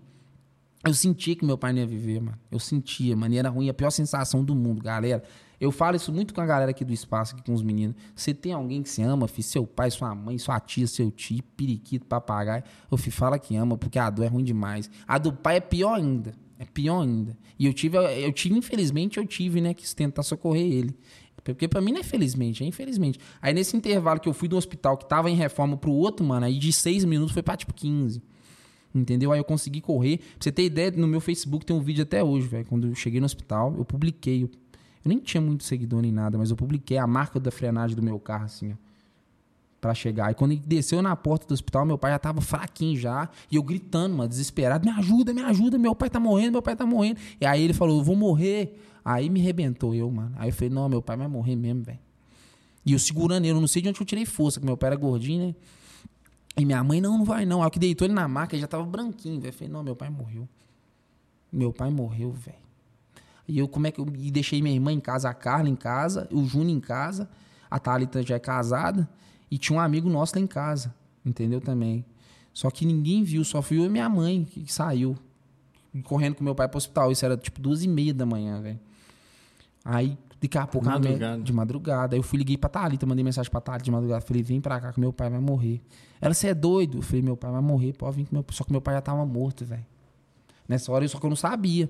[0.85, 2.39] Eu sentia que meu pai não ia viver, mano.
[2.51, 3.35] Eu sentia, mano.
[3.35, 5.25] E era ruim, a pior sensação do mundo, galera.
[5.65, 7.97] Eu falo isso muito com a galera aqui do espaço, aqui com os meninos.
[8.15, 11.43] Você tem alguém que se ama, filho, seu pai, sua mãe, sua tia, seu tio,
[11.57, 12.63] periquito, papagaio.
[12.91, 14.91] Eu filho, fala que ama, porque a dor é ruim demais.
[15.09, 16.35] A do pai é pior ainda.
[16.59, 17.37] É pior ainda.
[17.59, 20.95] E eu tive, eu tive, infelizmente, eu tive, né, que tentar socorrer ele.
[21.43, 23.19] Porque pra mim não é felizmente, é infelizmente.
[23.41, 26.45] Aí nesse intervalo que eu fui do hospital que tava em reforma pro outro, mano,
[26.45, 28.23] aí de seis minutos foi pra tipo 15.
[28.95, 29.33] Entendeu?
[29.33, 30.19] Aí eu consegui correr.
[30.19, 32.67] Pra você ter ideia, no meu Facebook tem um vídeo até hoje, velho.
[32.67, 34.49] Quando eu cheguei no hospital, eu publiquei.
[35.05, 38.03] Eu nem tinha muito seguidor nem nada, mas eu publiquei a marca da frenagem do
[38.03, 38.77] meu carro, assim, ó.
[39.81, 40.31] Pra chegar.
[40.31, 43.29] E quando ele desceu na porta do hospital, meu pai já tava fraquinho já.
[43.51, 46.75] E eu gritando, mano, desesperado: Me ajuda, me ajuda, meu pai tá morrendo, meu pai
[46.75, 47.21] tá morrendo.
[47.39, 48.81] E aí ele falou: Eu vou morrer.
[49.05, 50.33] Aí me rebentou eu, mano.
[50.39, 51.99] Aí eu falei: Não, meu pai vai morrer mesmo, velho.
[52.87, 54.89] E eu segurando ele, eu não sei de onde eu tirei força, que meu pai
[54.89, 55.55] era gordinho, né?
[56.57, 57.63] E minha mãe, não, não vai não.
[57.63, 59.53] Aí que deitou ele na maca, ele já tava branquinho, velho.
[59.53, 60.49] Falei, não, meu pai morreu.
[61.53, 62.64] Meu pai morreu, velho.
[63.47, 65.77] E eu, como é que eu e deixei minha irmã em casa, a Carla em
[65.77, 67.29] casa, o Júnior em casa,
[67.71, 69.09] a Thalita já é casada,
[69.51, 72.05] e tinha um amigo nosso lá em casa, entendeu também.
[72.53, 75.17] Só que ninguém viu, só fui eu e minha mãe que saiu,
[76.05, 77.13] correndo com meu pai pro hospital.
[77.13, 78.81] Isso era tipo duas e meia da manhã, velho.
[79.85, 81.43] Aí Daqui a pouco, madrugada.
[81.43, 82.15] de madrugada.
[82.15, 84.21] Aí eu fui, liguei pra Thalita, mandei mensagem pra Thalita de madrugada.
[84.21, 85.81] Falei, vem pra cá que meu pai vai morrer.
[86.21, 86.99] Ela, você é doido?
[86.99, 89.01] Eu falei, meu pai vai morrer, pode vir com meu Só que meu pai já
[89.01, 89.85] tava morto, velho.
[90.69, 91.89] Nessa hora, só que eu não sabia.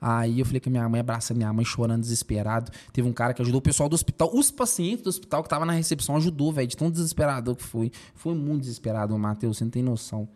[0.00, 2.70] Aí eu falei com a minha mãe, abraça minha mãe, chorando, desesperado.
[2.92, 5.64] Teve um cara que ajudou o pessoal do hospital, os pacientes do hospital que tava
[5.64, 7.92] na recepção ajudou, velho, de tão desesperado que foi.
[8.14, 10.28] Foi muito desesperado, Matheus, você não tem noção.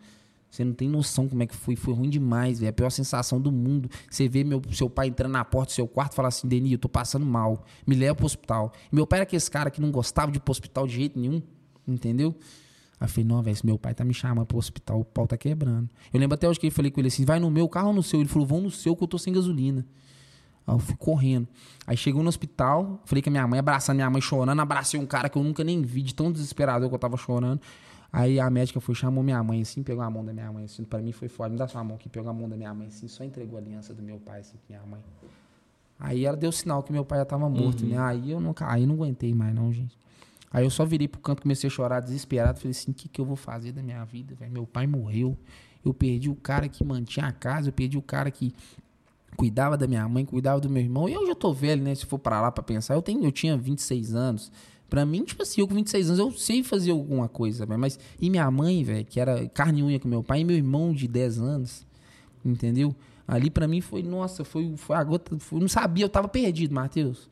[0.49, 1.75] Você não tem noção como é que foi.
[1.75, 2.69] Foi ruim demais, velho.
[2.69, 3.89] A pior sensação do mundo.
[4.09, 6.71] Você vê meu, seu pai entrando na porta do seu quarto e falar assim: Denis,
[6.71, 7.65] eu tô passando mal.
[7.85, 8.71] Me leva pro hospital.
[8.91, 11.19] E meu pai era aquele cara que não gostava de ir pro hospital de jeito
[11.19, 11.41] nenhum.
[11.85, 12.35] Entendeu?
[12.99, 15.37] Aí eu falei: não, velho, meu pai tá me chamando pro hospital, o pau tá
[15.37, 15.89] quebrando.
[16.13, 17.93] Eu lembro até hoje que eu falei com ele assim: vai no meu carro ou
[17.93, 18.19] no seu?
[18.19, 19.85] Ele falou: vão no seu que eu tô sem gasolina.
[20.65, 21.47] Aí eu fui correndo.
[21.85, 25.05] Aí chegou no hospital, falei com a minha mãe, abraçando minha mãe chorando, abracei um
[25.05, 27.61] cara que eu nunca nem vi, de tão desesperado que eu tava chorando.
[28.11, 30.83] Aí a médica foi, chamou minha mãe assim, pegou a mão da minha mãe assim.
[30.83, 31.49] Pra mim foi foda.
[31.49, 33.61] Me dá sua mão aqui, pegou a mão da minha mãe assim, só entregou a
[33.61, 34.99] aliança do meu pai assim, minha mãe.
[35.99, 37.89] Aí ela deu sinal que meu pai já tava morto, uhum.
[37.89, 37.97] né?
[37.97, 39.97] Aí eu não, aí não aguentei mais, não, gente.
[40.51, 42.59] Aí eu só virei pro canto, comecei a chorar desesperado.
[42.59, 44.51] Falei assim: o que, que eu vou fazer da minha vida, velho?
[44.51, 45.37] Meu pai morreu.
[45.83, 48.53] Eu perdi o cara que mantinha a casa, eu perdi o cara que
[49.35, 51.07] cuidava da minha mãe, cuidava do meu irmão.
[51.07, 51.93] E eu já tô velho, né?
[51.95, 54.51] Se for para lá para pensar, eu, tenho, eu tinha 26 anos.
[54.89, 57.99] Pra mim, tipo assim, eu com 26 anos, eu sei fazer alguma coisa, mas.
[58.19, 60.93] E minha mãe, velho, que era carne e unha com meu pai, e meu irmão
[60.93, 61.85] de 10 anos,
[62.43, 62.95] entendeu?
[63.27, 65.37] Ali pra mim foi, nossa, foi, foi a gota.
[65.39, 67.29] Foi, não sabia, eu tava perdido, Matheus.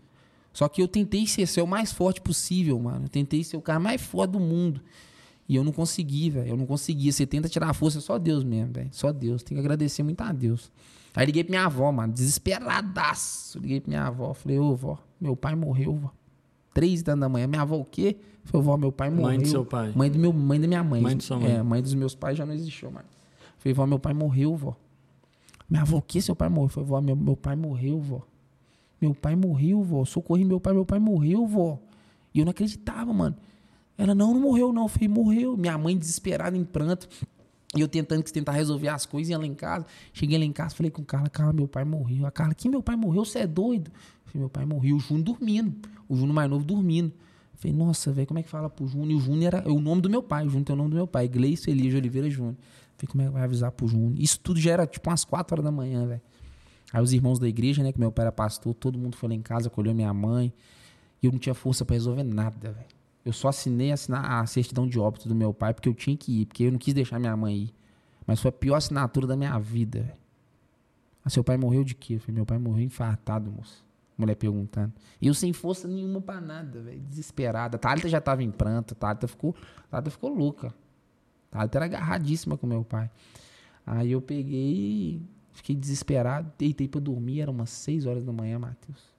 [0.55, 3.05] Só que eu tentei ser, ser o mais forte possível, mano.
[3.05, 4.81] Eu tentei ser o cara mais forte do mundo.
[5.47, 6.47] E eu não consegui, velho.
[6.47, 7.11] Eu não conseguia.
[7.11, 8.89] Você tenta tirar a força, é só Deus mesmo, velho.
[8.91, 9.43] Só Deus.
[9.43, 10.71] Tem que agradecer muito a Deus.
[11.13, 13.59] Aí liguei pra minha avó, mano, desesperadaço.
[13.59, 16.11] Liguei pra minha avó, falei, ô, vó, meu pai morreu, vó
[16.75, 17.47] três da manhã.
[17.47, 18.17] Minha avó o quê?
[18.43, 19.25] Falei, vó, meu pai morreu.
[19.25, 19.93] Mãe do seu pai.
[19.95, 21.01] Mãe, do meu, mãe da minha mãe.
[21.01, 21.51] Mãe do sua mãe.
[21.51, 23.07] É, mãe dos meus pais já não existiu mais.
[23.57, 24.75] Falei, vó, meu pai morreu, vó.
[25.69, 26.67] Minha avó, o que seu pai morreu?
[26.67, 28.21] Falei, vó, meu, meu pai morreu, vó.
[29.01, 30.05] Meu pai morreu, vó.
[30.05, 31.79] Socorri meu pai, meu pai morreu, vó.
[32.33, 33.35] E eu não acreditava, mano.
[33.97, 34.83] Ela, não, não morreu, não.
[34.83, 35.55] Eu falei, morreu.
[35.55, 37.07] Minha mãe desesperada, em pranto.
[37.75, 39.85] E eu tentando tentar resolver as coisas, ia lá em casa.
[40.13, 42.25] Cheguei lá em casa, falei com o Carla, Carla, meu pai morreu.
[42.25, 43.25] A Carla, que meu pai morreu?
[43.25, 43.91] Você é doido?
[44.25, 44.95] Falei, meu pai morreu.
[44.95, 45.75] O Júnior dormindo.
[46.07, 47.11] O Júnior mais novo dormindo.
[47.53, 49.11] Falei, nossa, velho, como é que fala pro Júnior?
[49.11, 50.45] E o Júnior era o nome do meu pai.
[50.45, 51.27] O Júnior tem o nome do meu pai.
[51.27, 52.55] Gleice Elias Oliveira Júnior.
[52.97, 54.13] Falei, como é que vai avisar pro Júnior?
[54.17, 56.21] Isso tudo já era tipo umas 4 horas da manhã, velho.
[56.93, 59.35] Aí os irmãos da igreja, né, que meu pai era pastor, todo mundo foi lá
[59.35, 60.53] em casa, acolheu minha mãe.
[61.21, 62.85] E eu não tinha força para resolver nada, velho.
[63.25, 66.45] Eu só assinei a certidão de óbito do meu pai porque eu tinha que ir,
[66.45, 67.73] porque eu não quis deixar minha mãe ir.
[68.27, 70.25] Mas foi a pior assinatura da minha vida, velho.
[71.23, 72.15] Ah, seu pai morreu de quê?
[72.15, 73.83] Eu falei, meu pai morreu infartado, moço.
[74.15, 74.93] Mulher perguntando.
[75.19, 76.99] E eu sem força nenhuma para nada, velho.
[77.01, 77.77] Desesperada.
[77.77, 78.93] A Thalita já tava em pranto.
[78.93, 79.55] A Thalita ficou,
[79.87, 80.67] a Thalita ficou louca.
[81.51, 83.09] A Thalita era agarradíssima com meu pai.
[83.85, 85.21] Aí eu peguei,
[85.55, 87.41] fiquei desesperado, deitei para dormir.
[87.41, 89.15] Era umas 6 horas da manhã, Matheus.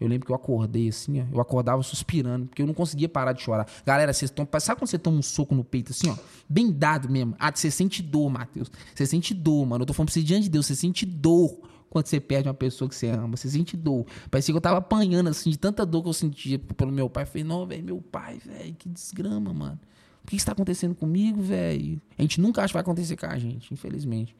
[0.00, 1.24] Eu lembro que eu acordei assim, ó.
[1.32, 3.66] Eu acordava suspirando, porque eu não conseguia parar de chorar.
[3.84, 4.46] Galera, vocês estão.
[4.60, 6.16] Sabe quando você toma um soco no peito assim, ó?
[6.48, 7.34] Bem dado mesmo.
[7.38, 8.70] Ah, você sente dor, Matheus.
[8.94, 9.82] Você sente dor, mano.
[9.82, 11.58] Eu tô falando pra você diante de Deus, você sente dor
[11.90, 13.36] quando você perde uma pessoa que você ama.
[13.36, 14.06] Você sente dor.
[14.30, 17.24] Parecia que eu tava apanhando, assim, de tanta dor que eu sentia pelo meu pai.
[17.24, 19.80] Eu falei, não, velho, meu pai, velho, que desgrama, mano.
[20.22, 22.00] O que está acontecendo comigo, velho?
[22.16, 24.36] A gente nunca acha que vai acontecer com a gente, infelizmente.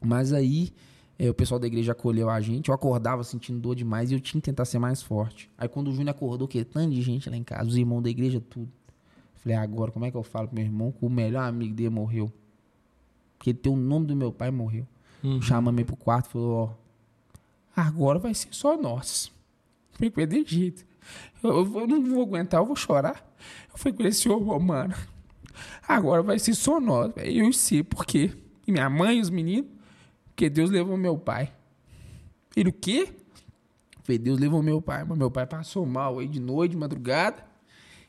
[0.00, 0.72] Mas aí,
[1.18, 2.68] é, o pessoal da igreja acolheu a gente.
[2.68, 5.50] Eu acordava sentindo dor demais e eu tinha que tentar ser mais forte.
[5.58, 8.10] Aí quando o Júnior acordou, que tanto de gente lá em casa, os irmãos da
[8.10, 8.70] igreja, tudo.
[9.34, 11.90] Falei, agora, como é que eu falo pro meu irmão que o melhor amigo dele
[11.90, 12.30] morreu?
[13.36, 14.86] Porque ele tem o nome do meu pai morreu.
[15.22, 15.40] Uhum.
[15.40, 19.32] Chama-me pro quarto e falou: Ó, agora vai ser só nós.
[19.92, 20.86] Falei com ele de jeito.
[21.42, 23.26] Eu, eu, não vou aguentar, eu vou chorar.
[23.72, 24.94] Eu falei com ele Ô, mano,
[25.88, 27.12] agora vai ser só nós.
[27.16, 28.30] Eu sei por quê.
[28.66, 29.70] E minha mãe e os meninos,
[30.40, 31.52] porque Deus levou meu pai.
[32.56, 33.12] Ele o quê?
[34.02, 37.44] Falei, Deus levou meu pai, mas meu pai passou mal aí de noite, de madrugada.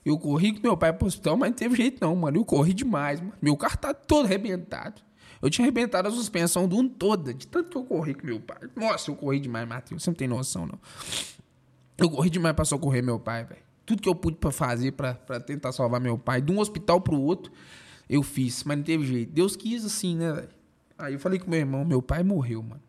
[0.05, 2.37] Eu corri com meu pai pro hospital, mas não teve jeito não, mano.
[2.37, 3.33] Eu corri demais, mano.
[3.41, 5.01] Meu carro tá todo arrebentado.
[5.41, 8.39] Eu tinha arrebentado a suspensão do um toda, de tanto que eu corri com meu
[8.39, 8.59] pai.
[8.77, 10.01] Nossa, eu corri demais, Matheus.
[10.01, 10.79] Você não tem noção, não.
[11.97, 13.61] Eu corri demais pra socorrer meu pai, velho.
[13.85, 15.13] Tudo que eu pude pra fazer pra
[15.45, 17.51] tentar salvar meu pai, de um hospital pro outro,
[18.09, 19.33] eu fiz, mas não teve jeito.
[19.33, 20.60] Deus quis assim, né, velho?
[21.01, 22.81] Aí eu falei com meu irmão, meu pai morreu, mano.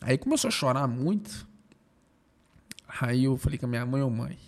[0.00, 1.46] Aí começou a chorar muito.
[3.00, 4.38] Aí eu falei com a minha mãe, ô mãe,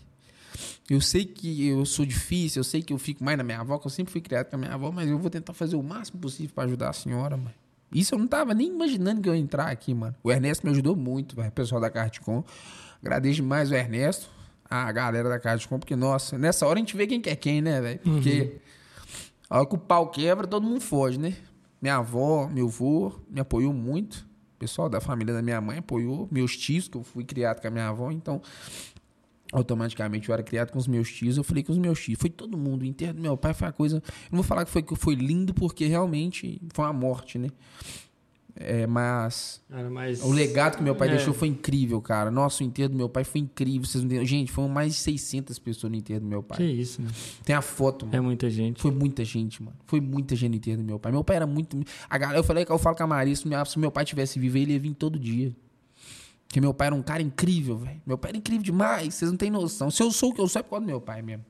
[0.89, 3.79] eu sei que eu sou difícil, eu sei que eu fico mais na minha avó,
[3.79, 5.83] que eu sempre fui criado com a minha avó, mas eu vou tentar fazer o
[5.83, 7.55] máximo possível para ajudar a senhora, mãe.
[7.93, 10.15] Isso eu não tava nem imaginando que eu ia entrar aqui, mano.
[10.23, 12.43] O Ernesto me ajudou muito, velho, o pessoal da Carticom.
[13.03, 14.31] Agradeço demais o Ernesto,
[14.65, 17.81] a galera da Carticom, porque, nossa, nessa hora a gente vê quem quer quem, né,
[17.81, 17.99] velho?
[17.99, 18.59] Porque uhum.
[19.51, 21.37] a hora que o pau quebra, todo mundo foge, né?
[21.81, 24.29] Minha avó, meu avô me apoiou muito.
[24.57, 26.29] O pessoal da família da minha mãe apoiou.
[26.31, 28.11] Meus tios, que eu fui criado com a minha avó.
[28.11, 28.43] Então,
[29.53, 31.37] automaticamente eu era criado com os meus tios.
[31.37, 32.19] Eu falei com os meus tios.
[32.19, 32.83] Foi todo mundo.
[32.83, 33.97] O enterro do meu pai foi a coisa.
[33.97, 37.49] Eu não vou falar que foi, que foi lindo, porque realmente foi uma morte, né?
[38.63, 41.13] É, mas, mas, o legado que meu pai é.
[41.13, 42.31] deixou foi incrível, cara.
[42.31, 43.87] Nossa, o enterro do meu pai foi incrível.
[43.87, 46.59] Vocês não Gente, foram mais de 600 pessoas no enterro do meu pai.
[46.59, 47.15] Que isso, mano.
[47.43, 48.19] Tem a foto, mano.
[48.19, 48.83] É muita gente.
[48.83, 49.75] Foi muita gente, mano.
[49.87, 51.11] Foi muita gente no enterro do meu pai.
[51.11, 51.83] Meu pai era muito.
[52.09, 54.59] A galera, eu falei que eu falo com a Maria, se meu pai tivesse vivo,
[54.59, 55.57] ele ia vir todo dia.
[56.47, 58.03] Porque meu pai era um cara incrível, velho.
[58.05, 59.91] Meu pai era incrível demais, vocês não têm noção.
[59.91, 61.47] Se eu sou o que eu sou, é por causa do meu pai mesmo.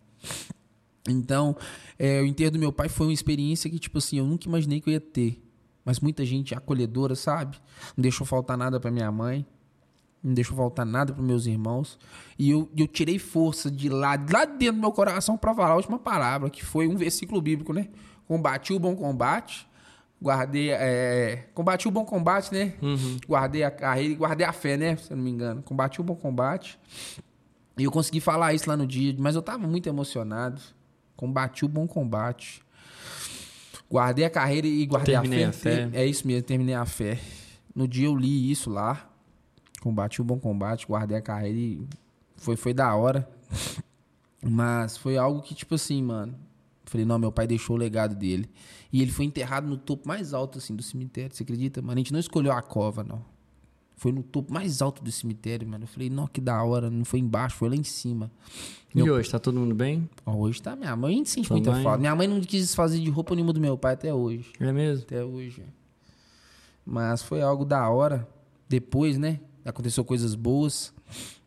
[1.09, 1.57] Então,
[1.99, 4.81] é, o enterro do meu pai foi uma experiência que, tipo assim, eu nunca imaginei
[4.81, 5.43] que eu ia ter
[5.85, 7.59] mas muita gente acolhedora, sabe?
[7.97, 9.47] Não deixou faltar nada para minha mãe,
[10.23, 11.99] não deixou faltar nada para meus irmãos.
[12.39, 15.77] E eu, eu tirei força de lá, lá dentro do meu coração para falar a
[15.77, 17.89] última palavra, que foi um versículo bíblico, né?
[18.27, 19.67] Combati o bom combate,
[20.23, 20.71] guardei.
[20.71, 22.75] É, combati o bom combate, né?
[22.83, 23.19] Uhum.
[23.27, 24.97] Guardei a carreira guardei a fé, né?
[24.97, 25.63] Se eu não me engano.
[25.63, 26.79] Combati o bom combate.
[27.79, 30.61] E eu consegui falar isso lá no dia, mas eu tava muito emocionado.
[31.17, 32.63] Combati o bom combate.
[33.91, 35.85] Guardei a carreira e guardei terminei a fé.
[35.85, 35.99] a fé.
[35.99, 37.19] É isso mesmo, terminei a fé.
[37.75, 39.11] No dia eu li isso lá.
[39.81, 41.87] Combati o bom combate, guardei a carreira e
[42.37, 43.29] foi, foi da hora.
[44.43, 46.35] Mas foi algo que, tipo assim, mano.
[46.85, 48.49] Falei, não, meu pai deixou o legado dele.
[48.93, 51.35] E ele foi enterrado no topo mais alto, assim, do cemitério.
[51.35, 51.93] Você acredita, mano?
[51.93, 53.25] A gente não escolheu a cova, não.
[54.01, 55.85] Foi no topo mais alto do cemitério, mano.
[55.85, 56.89] Eu falei, não, que da hora.
[56.89, 58.33] Não foi embaixo, foi lá em cima.
[58.95, 59.13] E meu...
[59.13, 60.09] hoje, tá todo mundo bem?
[60.25, 60.75] Hoje tá.
[60.75, 61.83] Minha mãe sente Sua muita mãe...
[61.83, 61.99] falta.
[61.99, 64.55] Minha mãe não quis desfazer de roupa nenhuma do meu pai até hoje.
[64.59, 65.05] É mesmo?
[65.05, 65.63] Até hoje.
[66.83, 68.27] Mas foi algo da hora.
[68.67, 69.39] Depois, né?
[69.67, 70.95] Aconteceu coisas boas.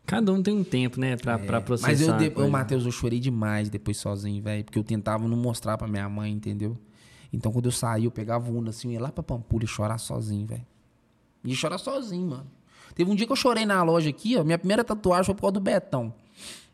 [0.06, 1.88] Cada um tem um tempo, né, pra, é, pra processar.
[1.88, 2.40] Mas eu, de...
[2.40, 4.62] eu, Matheus, eu chorei demais depois sozinho, velho.
[4.62, 6.78] Porque eu tentava não mostrar pra minha mãe, entendeu?
[7.32, 9.98] Então, quando eu saí, eu pegava o Uno assim, eu ia lá pra Pampulha chorar
[9.98, 10.64] sozinho, velho.
[11.44, 12.46] Ia chorar sozinho, mano.
[12.94, 14.44] Teve um dia que eu chorei na loja aqui, ó.
[14.44, 16.14] Minha primeira tatuagem foi por causa do Betão.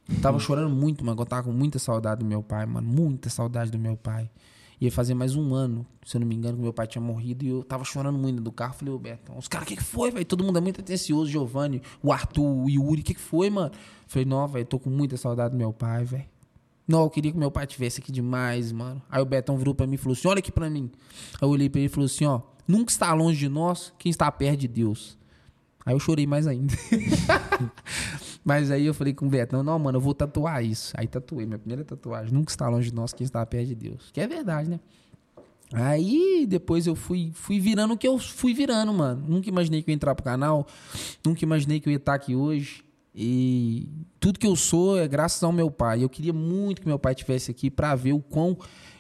[0.09, 1.21] Eu tava chorando muito, mano.
[1.21, 2.87] Eu tava com muita saudade do meu pai, mano.
[2.87, 4.31] Muita saudade do meu pai.
[4.81, 7.45] Ia fazer mais um ano, se eu não me engano, que meu pai tinha morrido.
[7.45, 8.75] E eu tava chorando muito do carro.
[8.75, 10.25] Falei, ô Betão, os caras, o que, que foi, velho?
[10.25, 13.73] Todo mundo é muito atencioso, Giovanni, o Arthur, o Yuri, o que, que foi, mano?
[14.07, 16.25] Falei, não, velho, tô com muita saudade do meu pai, velho.
[16.91, 19.01] Não, eu queria que meu pai tivesse aqui demais, mano.
[19.09, 20.91] Aí o Betão virou pra mim e falou assim: olha aqui pra mim.
[21.35, 22.41] Aí eu olhei pra ele e falou assim: ó,
[22.71, 25.19] nunca está longe de nós quem está perto de Deus.
[25.85, 26.75] Aí eu chorei mais ainda.
[28.45, 30.93] Mas aí eu falei com o Betão, não, mano, eu vou tatuar isso.
[30.97, 32.33] Aí tatuei, minha primeira tatuagem.
[32.33, 34.11] Nunca está longe de nós quem está perto de Deus.
[34.13, 34.81] Que é verdade, né?
[35.73, 39.25] Aí depois eu fui, fui virando o que eu fui virando, mano.
[39.27, 40.67] Nunca imaginei que eu ia entrar pro canal.
[41.25, 42.85] Nunca imaginei que eu ia estar aqui hoje.
[43.15, 46.03] E tudo que eu sou é graças ao meu pai.
[46.03, 48.57] Eu queria muito que meu pai tivesse aqui para ver o quão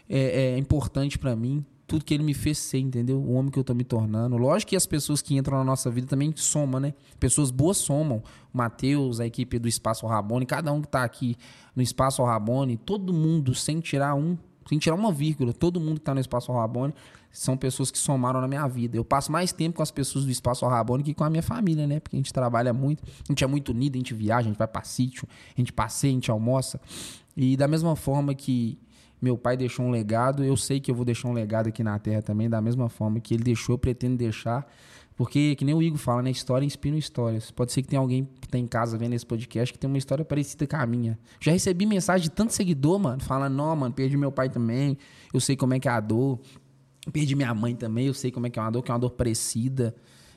[0.08, 3.18] é, é importante para mim tudo que ele me fez ser, entendeu?
[3.18, 4.36] O homem que eu tô me tornando.
[4.36, 6.94] Lógico que as pessoas que entram na nossa vida também somam, né?
[7.18, 8.22] Pessoas boas somam.
[8.54, 11.36] O Matheus, a equipe do Espaço Rabone, cada um que tá aqui
[11.74, 14.38] no Espaço Rabone, todo mundo, sem tirar um,
[14.68, 16.94] sem tirar uma vírgula, todo mundo que tá no Espaço Rabone
[17.32, 18.96] são pessoas que somaram na minha vida.
[18.96, 21.88] Eu passo mais tempo com as pessoas do Espaço Rabone que com a minha família,
[21.88, 21.98] né?
[21.98, 24.58] Porque a gente trabalha muito, a gente é muito unido, a gente viaja, a gente
[24.58, 25.26] vai pra sítio,
[25.56, 26.80] a gente passeia, a gente almoça.
[27.36, 28.78] E da mesma forma que
[29.20, 31.98] meu pai deixou um legado, eu sei que eu vou deixar um legado aqui na
[31.98, 34.66] Terra também, da mesma forma que ele deixou, eu pretendo deixar.
[35.20, 36.30] Porque, que nem o Igor fala, né?
[36.30, 37.50] História inspira histórias.
[37.50, 39.98] Pode ser que tenha alguém que tá em casa vendo esse podcast que tem uma
[39.98, 41.18] história parecida com a minha.
[41.38, 44.96] Já recebi mensagem de tanto seguidor, mano, falando, não, mano, perdi meu pai também,
[45.34, 46.40] eu sei como é que é a dor.
[47.12, 49.00] Perdi minha mãe também, eu sei como é que é uma dor, que é uma
[49.00, 49.94] dor parecida.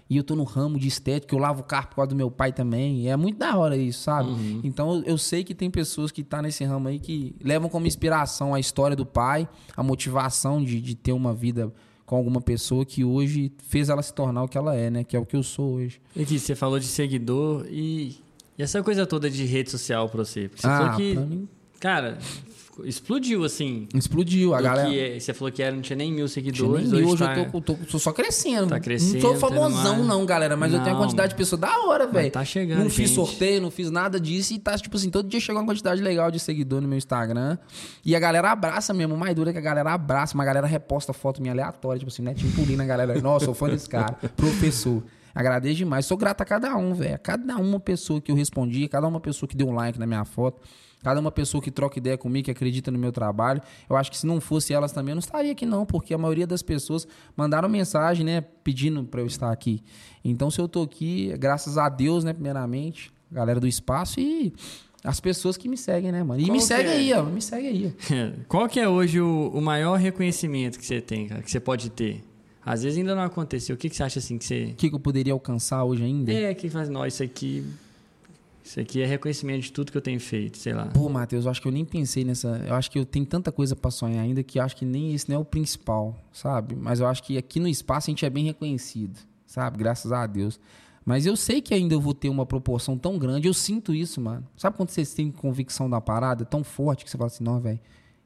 [0.10, 2.30] E eu tô no ramo de estética, eu lavo o carro por causa do meu
[2.30, 3.10] pai também.
[3.10, 4.30] É muito da hora isso, sabe?
[4.30, 4.62] Uhum.
[4.64, 8.54] Então eu, sei que tem pessoas que tá nesse ramo aí que levam como inspiração
[8.54, 11.72] a história do pai, a motivação de, de ter uma vida
[12.06, 15.04] com alguma pessoa que hoje fez ela se tornar o que ela é, né?
[15.04, 16.02] Que é o que eu sou hoje.
[16.16, 18.18] E que você falou de seguidor e,
[18.58, 20.50] e, essa coisa toda de rede social pra você.
[20.50, 21.16] Porque você ah, falou que.
[21.16, 21.48] Mim...
[21.80, 22.18] Cara,
[22.84, 23.88] explodiu, assim.
[23.94, 24.94] Explodiu, a galera.
[24.94, 26.92] É, você falou que era, não tinha nem mil seguidores.
[26.92, 27.38] Nem hoje, tá...
[27.38, 28.68] eu tô, tô, tô, só crescendo.
[28.68, 29.16] Tá crescendo.
[29.16, 32.08] Não sou famosão, não, galera, mas não, eu tenho uma quantidade de pessoas da hora,
[32.08, 32.32] velho.
[32.32, 32.80] Tá chegando.
[32.80, 32.96] Não gente.
[32.96, 36.02] fiz sorteio, não fiz nada disso e tá, tipo assim, todo dia chega uma quantidade
[36.02, 37.58] legal de seguidor no meu Instagram.
[38.04, 39.16] E a galera abraça mesmo.
[39.16, 42.12] O mais duro é que a galera abraça, uma galera reposta foto minha aleatória, tipo
[42.12, 42.34] assim, né?
[42.34, 43.22] Tipo, a galera.
[43.22, 44.14] Nossa, sou fã desse cara.
[44.36, 45.04] Professor.
[45.36, 46.06] Agradeço demais.
[46.06, 47.16] Sou grato a cada um, velho.
[47.16, 50.06] A cada uma pessoa que eu respondi, cada uma pessoa que deu um like na
[50.06, 50.62] minha foto.
[51.04, 53.62] Cada uma pessoa que troca ideia comigo, que acredita no meu trabalho.
[53.90, 56.18] Eu acho que se não fosse elas também, eu não estaria aqui, não, porque a
[56.18, 59.84] maioria das pessoas mandaram mensagem, né, pedindo para eu estar aqui.
[60.24, 64.54] Então, se eu tô aqui, graças a Deus, né, primeiramente, galera do espaço e
[65.04, 66.40] as pessoas que me seguem, né, mano?
[66.40, 66.94] E Qual me segue é?
[66.94, 67.94] aí, ó, me segue aí.
[68.48, 71.90] Qual que é hoje o, o maior reconhecimento que você tem, cara, que você pode
[71.90, 72.24] ter?
[72.66, 73.76] Às vezes ainda não aconteceu.
[73.76, 74.70] O que, que você acha assim que você.
[74.72, 76.32] O que, que eu poderia alcançar hoje ainda?
[76.32, 77.66] É, que faz, não, isso aqui
[78.64, 80.86] isso aqui é reconhecimento de tudo que eu tenho feito, sei lá.
[80.86, 82.64] Pô, Matheus, eu acho que eu nem pensei nessa.
[82.66, 85.14] Eu acho que eu tenho tanta coisa para sonhar ainda que eu acho que nem
[85.14, 86.74] esse não é o principal, sabe?
[86.74, 89.78] Mas eu acho que aqui no espaço a gente é bem reconhecido, sabe?
[89.78, 90.60] Graças a Deus.
[91.06, 94.22] Mas eu sei que ainda eu vou ter uma proporção tão grande, eu sinto isso,
[94.22, 94.48] mano.
[94.56, 97.80] Sabe quando vocês têm convicção da parada tão forte que você fala assim, não, velho,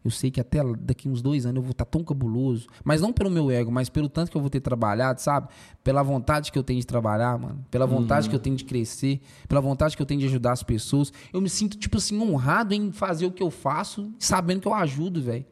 [0.04, 2.68] eu sei que até daqui uns dois anos eu vou estar tão cabuloso.
[2.84, 5.50] Mas não pelo meu ego, mas pelo tanto que eu vou ter trabalhado, sabe?
[5.84, 7.66] Pela vontade que eu tenho de trabalhar, mano.
[7.70, 8.30] Pela vontade uhum.
[8.30, 9.20] que eu tenho de crescer.
[9.48, 11.12] Pela vontade que eu tenho de ajudar as pessoas.
[11.34, 14.74] Eu me sinto, tipo assim, honrado em fazer o que eu faço, sabendo que eu
[14.74, 15.46] ajudo, velho.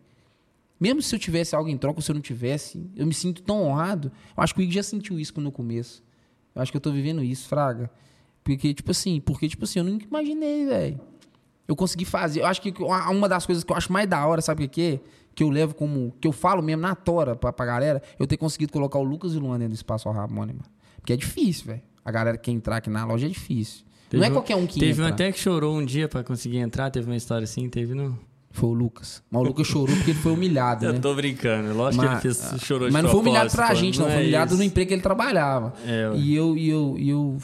[0.79, 3.41] Mesmo se eu tivesse algo em troca ou se eu não tivesse, eu me sinto
[3.41, 4.11] tão honrado.
[4.37, 6.03] Eu acho que o Igor já sentiu isso no começo.
[6.53, 7.89] Eu acho que eu tô vivendo isso, Fraga.
[8.43, 11.14] Porque, tipo assim, porque, tipo assim, eu nunca imaginei, velho
[11.67, 12.41] eu consegui fazer.
[12.41, 14.81] Eu acho que uma das coisas que eu acho mais da hora, sabe o que
[14.81, 14.99] é?
[15.33, 16.13] Que eu levo como.
[16.21, 19.33] Que eu falo mesmo na tora pra, pra galera, eu ter conseguido colocar o Lucas
[19.33, 20.69] e o Luan dentro do espaço Harmônio, mano.
[20.97, 21.81] Porque é difícil, velho.
[22.03, 23.83] A galera que entrar aqui na loja é difícil.
[24.09, 25.05] Teve não é qualquer um que Teve entra.
[25.05, 28.17] um até que chorou um dia pra conseguir entrar, teve uma história assim, teve não?
[28.51, 29.21] Foi o Lucas.
[29.29, 30.95] Mas o Lucas chorou porque ele foi humilhado, né?
[30.95, 31.75] Eu tô brincando.
[31.75, 34.05] Lógico mas, que ele fez, chorou Mas não foi humilhado pra gente, não.
[34.05, 34.57] não foi é humilhado isso.
[34.57, 35.73] no emprego que ele trabalhava.
[35.85, 37.37] É, e eu, e eu, e eu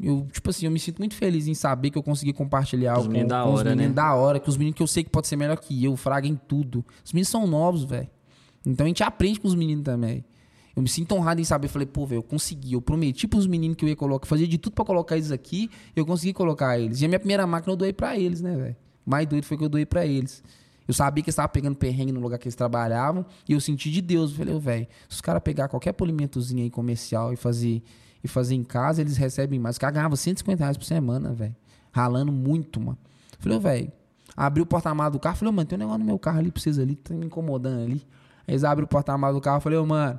[0.00, 3.12] eu, tipo assim, eu me sinto muito feliz em saber que eu consegui compartilhar algo
[3.12, 3.94] com, da com hora, os meninos né?
[3.94, 6.28] da hora, com os meninos que eu sei que pode ser melhor que eu, fraga
[6.28, 6.84] em tudo.
[7.04, 8.08] Os meninos são novos, velho.
[8.64, 10.24] Então a gente aprende com os meninos também.
[10.76, 12.74] Eu me sinto honrado em saber, falei, pô, velho, eu consegui.
[12.74, 15.68] Eu prometi pros meninos que eu ia colocar, fazer de tudo para colocar eles aqui,
[15.96, 17.00] eu consegui colocar eles.
[17.00, 18.76] E a minha primeira máquina eu doei para eles, né, velho?
[19.04, 20.44] Mais doido foi que eu doei para eles.
[20.86, 23.90] Eu sabia que eles estavam pegando perrengue no lugar que eles trabalhavam, e eu senti
[23.90, 24.30] de Deus.
[24.30, 27.82] Eu falei, velho, se os caras pegar qualquer polimentozinho aí comercial e fazer
[28.28, 29.74] e fazer em casa, eles recebem mais.
[29.74, 31.56] Os caras ganhavam 150 reais por semana, velho.
[31.92, 32.98] Ralando muito, mano.
[33.38, 33.92] Falei, velho,
[34.36, 36.78] abri o porta-malas do carro, falei, mano, tem um negócio no meu carro ali vocês
[36.78, 38.06] ali, tá me incomodando ali.
[38.46, 40.18] Eles abrem o porta-malas do carro, falei, mano,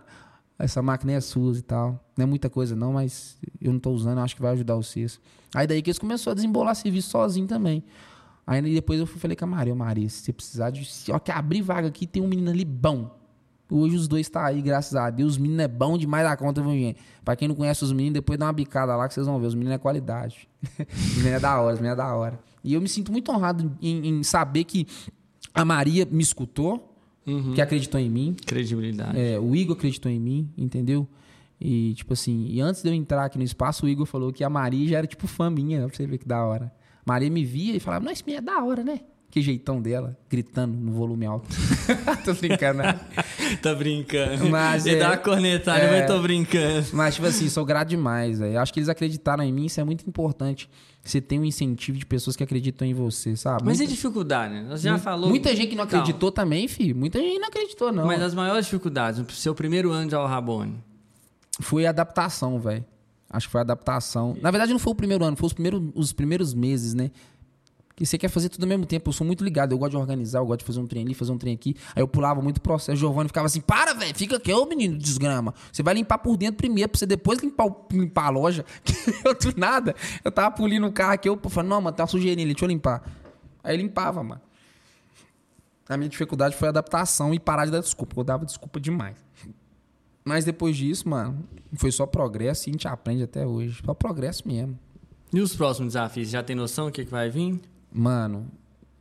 [0.57, 2.03] essa máquina é sua e tal.
[2.18, 5.20] Não é muita coisa não, mas eu não tô usando, acho que vai ajudar vocês.
[5.55, 7.84] Aí daí que eles começaram a desembolar serviço sozinho também.
[8.45, 10.88] Aí depois eu fui, falei com a Maria, Maria, se você precisar de...
[11.12, 13.18] Ó, que abrir vaga aqui, tem um menino ali bom.
[13.72, 15.34] Hoje os dois tá aí, graças a Deus.
[15.34, 16.99] Os meninos é bom demais da conta, viu, gente?
[17.24, 19.47] Pra quem não conhece os meninos, depois dá uma bicada lá que vocês vão ver.
[19.47, 20.49] Os meninos é qualidade.
[20.89, 22.39] os meninos é da hora, os meninos é da hora.
[22.63, 24.88] E eu me sinto muito honrado em, em saber que
[25.53, 26.95] a Maria me escutou,
[27.26, 27.53] uhum.
[27.53, 28.36] que acreditou em mim.
[28.45, 29.20] Credibilidade.
[29.20, 31.07] É, o Igor acreditou em mim, entendeu?
[31.59, 34.43] E, tipo assim, e antes de eu entrar aqui no espaço, o Igor falou que
[34.43, 36.72] a Maria já era, tipo, fã minha, pra você ver que da hora.
[37.05, 39.01] Maria me via e falava, nossa, minha é da hora, né?
[39.30, 41.49] Que jeitão dela, gritando no volume alto.
[42.26, 42.80] tô brincando.
[42.80, 43.00] Né?
[43.62, 44.50] tá brincando.
[44.50, 46.88] Mas, e é, dá uma cornetada, é, mas tô brincando.
[46.94, 48.40] Mas, tipo assim, sou grato demais.
[48.40, 48.60] Véio.
[48.60, 50.70] Acho que eles acreditaram em mim, isso é muito importante.
[51.04, 53.64] Você tem um incentivo de pessoas que acreditam em você, sabe?
[53.66, 53.92] Mas Muita...
[53.92, 54.68] e dificuldade, né?
[54.70, 55.30] Você já falou.
[55.30, 56.50] Muita gente que não acreditou Calma.
[56.50, 56.96] também, filho.
[56.96, 58.06] Muita gente não acreditou, não.
[58.06, 60.76] Mas as maiores dificuldades, no seu primeiro ano de Al Rabone?
[61.62, 62.86] Foi a adaptação, velho.
[63.30, 64.36] Acho que foi a adaptação.
[64.42, 67.12] Na verdade, não foi o primeiro ano, foi os primeiros, os primeiros meses, né?
[68.00, 69.10] Que você quer fazer tudo ao mesmo tempo.
[69.10, 71.14] Eu sou muito ligado, eu gosto de organizar, eu gosto de fazer um trem ali,
[71.14, 71.76] fazer um trem aqui.
[71.95, 72.97] Aí eu pulava muito processo.
[72.97, 75.54] Giovanni ficava assim: para, velho, fica aqui, ô menino desgrama.
[75.72, 78.66] Você vai limpar por dentro primeiro, pra você depois limpar, limpar a loja.
[79.26, 82.45] eu do nada, eu tava pulindo o carro aqui, eu falei: não, mano, tá sujeirinha
[82.45, 83.04] ali, deixa eu limpar.
[83.64, 84.41] Aí limpava, mano.
[85.88, 88.20] A minha dificuldade foi a adaptação e parar de dar desculpa.
[88.20, 89.18] Eu dava desculpa demais.
[90.24, 91.43] Mas depois disso, mano,
[91.74, 93.82] foi só progresso e a gente aprende até hoje.
[93.84, 94.78] Só progresso mesmo.
[95.34, 96.30] E os próximos desafios?
[96.30, 97.60] Já tem noção do que, que vai vir?
[97.92, 98.48] Mano,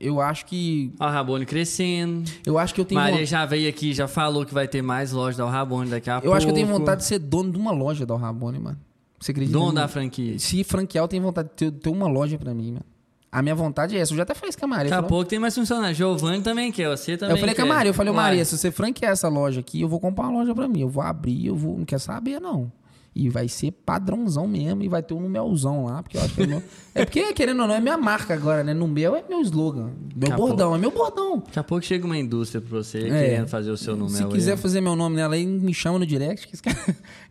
[0.01, 0.93] eu acho que.
[0.99, 2.30] A Rabone crescendo.
[2.47, 3.01] Eu acho que eu tenho.
[3.01, 6.14] Maria já veio aqui, já falou que vai ter mais lojas da Rabone daqui a
[6.14, 6.28] eu pouco.
[6.28, 8.78] Eu acho que eu tenho vontade de ser dono de uma loja da Rabone, mano.
[9.18, 9.59] Você acredita?
[9.59, 10.39] Dono da franquia.
[10.39, 12.84] Se franquear, eu tenho vontade de ter, ter, uma loja pra mim, mano.
[13.30, 14.12] A minha vontade é essa.
[14.12, 14.91] Eu já até falei isso com a Maria.
[14.91, 15.95] Daqui a pouco tem mais funcionário.
[15.95, 17.36] Giovanni também quer, você também.
[17.36, 17.62] Eu falei quer.
[17.62, 20.28] com a Maria, eu falei, Maria, se você franquear essa loja aqui, eu vou comprar
[20.28, 20.80] uma loja pra mim.
[20.80, 21.76] Eu vou abrir, eu vou.
[21.76, 22.72] Não quer saber, não.
[23.20, 26.42] E vai ser padrãozão mesmo e vai ter um numelzão lá, porque eu acho que
[26.44, 26.62] é.
[26.94, 28.72] É porque, querendo ou não, é minha marca agora, né?
[28.72, 29.90] No meu é meu slogan.
[30.14, 31.38] Meu bordão, é meu bordão.
[31.38, 34.24] Daqui a pouco chega uma indústria pra você é, querendo fazer o seu nome Se
[34.26, 34.56] quiser aí.
[34.56, 36.56] fazer meu nome nela aí, me chama no direct, que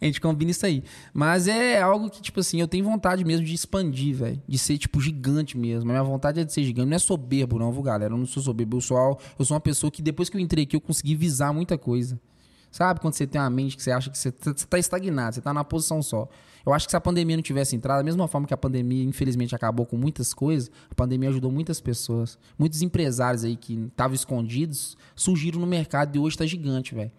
[0.01, 0.83] a gente combina isso aí.
[1.13, 4.41] Mas é algo que, tipo assim, eu tenho vontade mesmo de expandir, velho.
[4.45, 5.89] De ser, tipo, gigante mesmo.
[5.89, 6.89] A minha vontade é de ser gigante.
[6.89, 8.13] Não é soberbo, não, viu, galera?
[8.13, 8.77] Eu não sou soberbo.
[8.77, 11.53] Eu sou, eu sou uma pessoa que depois que eu entrei aqui, eu consegui visar
[11.53, 12.19] muita coisa.
[12.71, 15.53] Sabe quando você tem uma mente que você acha que você está estagnado, você está
[15.53, 16.27] na posição só.
[16.65, 19.03] Eu acho que se a pandemia não tivesse entrado, da mesma forma que a pandemia,
[19.03, 22.37] infelizmente, acabou com muitas coisas, a pandemia ajudou muitas pessoas.
[22.59, 27.11] Muitos empresários aí que estavam escondidos surgiram no mercado e hoje está gigante, velho.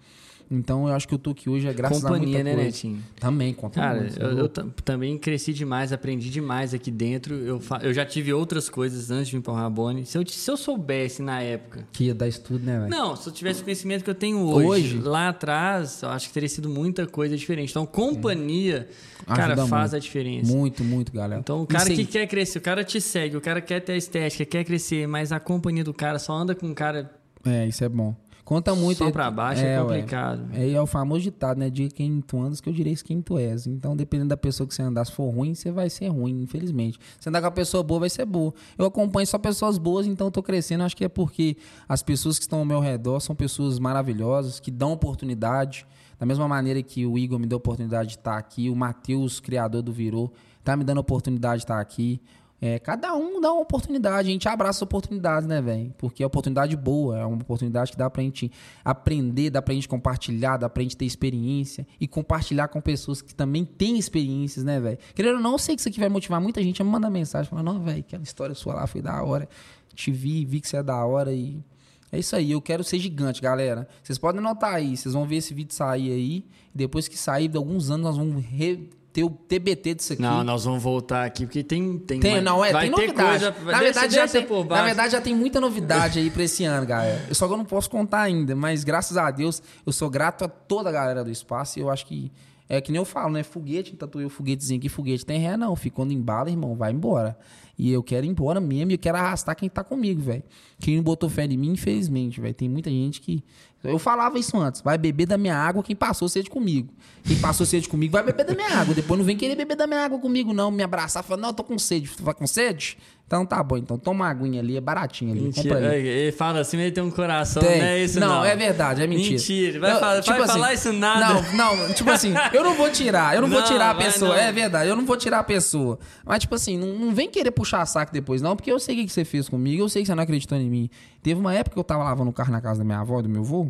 [0.51, 2.67] Então eu acho que eu tô aqui hoje é graças Companhia, a muita né, coisa.
[2.67, 3.05] Netinho?
[3.21, 7.35] Também, conta Cara, muito, eu, eu também cresci demais, aprendi demais aqui dentro.
[7.35, 10.07] Eu, eu já tive outras coisas antes de vir para o Rabone.
[10.07, 11.87] Se eu, se eu soubesse na época...
[11.93, 12.91] Que ia dar estudo, né, velho?
[12.91, 16.29] Não, se eu tivesse o conhecimento que eu tenho hoje, hoje, lá atrás, eu acho
[16.29, 17.71] que teria sido muita coisa diferente.
[17.71, 18.89] Então, companhia,
[19.21, 19.25] é.
[19.35, 19.97] cara, Ajuda faz muito.
[19.97, 20.53] a diferença.
[20.53, 21.41] Muito, muito, galera.
[21.41, 23.97] Então, o cara que quer crescer, o cara te segue, o cara quer ter a
[23.97, 27.11] estética, quer crescer, mas a companhia do cara só anda com um cara...
[27.45, 28.15] É, isso é bom.
[28.49, 28.97] Conta muito.
[28.97, 30.49] Só pra baixo é, é complicado.
[30.55, 31.69] É, é o famoso ditado, né?
[31.69, 33.67] De quem tu andas, que eu direi quem tu és.
[33.67, 36.99] Então, dependendo da pessoa que você andar, se for ruim, você vai ser ruim, infelizmente.
[37.21, 38.55] Se andar com a pessoa boa, vai ser boa.
[38.79, 40.83] Eu acompanho só pessoas boas, então eu tô crescendo.
[40.83, 44.71] Acho que é porque as pessoas que estão ao meu redor são pessoas maravilhosas, que
[44.71, 45.87] dão oportunidade.
[46.19, 49.41] Da mesma maneira que o Igor me deu a oportunidade de estar aqui, o Matheus,
[49.41, 50.33] criador do Virou,
[50.65, 52.19] tá me dando a oportunidade de estar aqui.
[52.61, 55.95] É, cada um dá uma oportunidade, a gente abraça as oportunidades, né, velho?
[55.97, 58.51] Porque é oportunidade boa, é uma oportunidade que dá pra gente
[58.85, 63.33] aprender, dá pra gente compartilhar, dá pra gente ter experiência e compartilhar com pessoas que
[63.33, 64.99] também têm experiências, né, velho?
[65.15, 67.11] Querendo ou não, eu sei que isso aqui vai motivar muita gente a me mandar
[67.11, 69.49] mensagem, falando, não, velho, aquela história sua lá foi da hora,
[69.95, 71.63] te vi, vi que você é da hora e
[72.11, 73.87] é isso aí, eu quero ser gigante, galera.
[74.03, 76.47] Vocês podem anotar aí, vocês vão ver esse vídeo sair aí.
[76.75, 80.23] Depois que sair, de alguns anos, nós vamos re ter o TBT disso aqui.
[80.23, 81.99] Não, nós vamos voltar aqui, porque tem.
[81.99, 83.53] Tem, tem não, é, vai tem novidade.
[83.53, 86.87] Coisa, na, verdade, já tem, na verdade, já tem muita novidade aí pra esse ano,
[86.87, 87.25] galera.
[87.29, 90.45] Eu só que eu não posso contar ainda, mas graças a Deus, eu sou grato
[90.45, 92.31] a toda a galera do espaço e eu acho que.
[92.71, 93.43] É que nem eu falo, né?
[93.43, 95.75] Foguete, tatuei o foguetezinho aqui, foguete tem ré, não.
[95.75, 97.35] Ficou no embalo, irmão, vai embora.
[97.79, 100.43] E eu quero ir embora mesmo e eu quero arrastar quem tá comigo, velho.
[100.81, 102.55] Quem não botou fé em mim, infelizmente, velho.
[102.55, 103.43] Tem muita gente que.
[103.85, 104.81] Eu falava isso antes.
[104.81, 106.93] Vai beber da minha água quem passou sede comigo.
[107.23, 108.93] Quem passou sede comigo vai beber da minha água.
[108.93, 110.73] Depois não vem querer beber da minha água comigo, não.
[110.73, 112.11] Me abraçar, falar, não, eu tô com sede.
[112.17, 112.99] Tu vai com sede?
[113.29, 115.43] Então tá bom, então toma uma aguinha ali, é baratinho ali.
[115.43, 115.95] Mentira.
[115.95, 117.79] Ele fala assim, ele tem um coração, tem.
[117.79, 118.27] não é isso não.
[118.27, 119.33] Não, é verdade, é mentira.
[119.33, 121.43] Mentira, vai, falar, tipo vai assim, falar isso nada.
[121.53, 124.35] Não, não, tipo assim, eu não vou tirar, eu não, não vou tirar a pessoa,
[124.35, 125.99] é verdade, eu não vou tirar a pessoa.
[126.25, 129.07] Mas tipo assim, não, não vem querer puxar saco depois não, porque eu sei o
[129.07, 130.91] que você fez comigo, eu sei que você não acreditou em mim.
[131.23, 133.29] Teve uma época que eu tava lavando o carro na casa da minha avó, do
[133.29, 133.69] meu avô,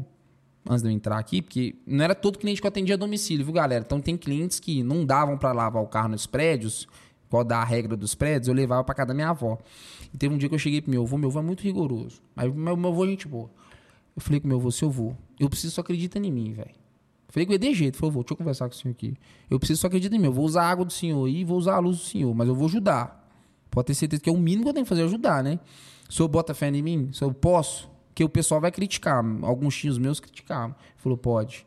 [0.69, 3.45] antes de eu entrar aqui, porque não era todo cliente que eu atendia a domicílio,
[3.45, 3.85] viu, galera?
[3.85, 6.87] Então tem clientes que não davam para lavar o carro nos prédios,
[7.29, 9.59] qual da regra dos prédios, eu levava para casa da minha avó.
[10.13, 12.21] E teve um dia que eu cheguei pro meu avô, meu avô é muito rigoroso.
[12.35, 13.51] Mas meu, meu avô é gente boa.
[14.17, 16.71] Eu falei com meu avô, seu avô, eu preciso só acredita em mim, velho.
[17.29, 19.15] Falei com ele de jeito, falou, avô, deixa eu conversar com o senhor aqui.
[19.51, 21.59] Eu preciso só acreditar em mim, eu vou usar a água do senhor aí, vou
[21.59, 23.18] usar a luz do senhor, mas eu vou ajudar.
[23.71, 25.59] Pode ter certeza que é o mínimo que eu tenho que fazer, ajudar, né?
[26.09, 27.11] O senhor bota fé em mim?
[27.13, 27.89] Se eu posso?
[28.15, 29.25] Que o pessoal vai criticar.
[29.43, 30.75] Alguns tios meus criticaram.
[30.97, 31.67] Falou, pode.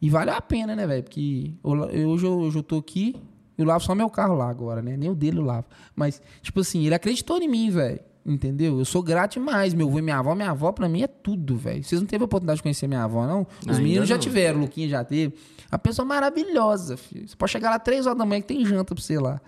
[0.00, 1.02] E vale a pena, né, velho?
[1.02, 3.16] Porque hoje eu, hoje eu tô aqui,
[3.56, 4.96] eu lavo só meu carro lá agora, né?
[4.96, 5.66] Nem o dele eu lavo.
[5.94, 8.00] Mas, tipo assim, ele acreditou em mim, velho.
[8.24, 8.78] Entendeu?
[8.78, 9.72] Eu sou grato demais.
[9.72, 11.84] Meu avô e minha avó, minha avó pra mim é tudo, velho.
[11.84, 13.46] Vocês não teve a oportunidade de conhecer minha avó, não?
[13.62, 15.34] Os Ainda meninos já tiveram, o Luquinha já teve.
[15.70, 17.28] A pessoa maravilhosa, filho.
[17.28, 19.40] Você pode chegar lá três horas da manhã que tem janta pra você lá.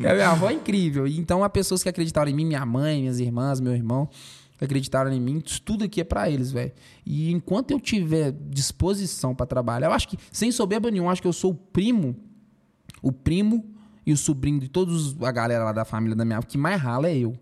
[0.00, 1.06] a minha avó é incrível.
[1.06, 4.08] Então, há pessoas que acreditaram em mim, minha mãe, minhas irmãs, meu irmão,
[4.58, 6.72] que acreditaram em mim, tudo aqui é para eles, velho.
[7.04, 11.28] E enquanto eu tiver disposição para trabalhar, eu acho que, sem soberba nenhum, acho que
[11.28, 12.16] eu sou o primo
[13.02, 13.64] o primo
[14.04, 17.08] e o sobrinho de todos a galera lá da família da minha que mais rala
[17.08, 17.36] é eu.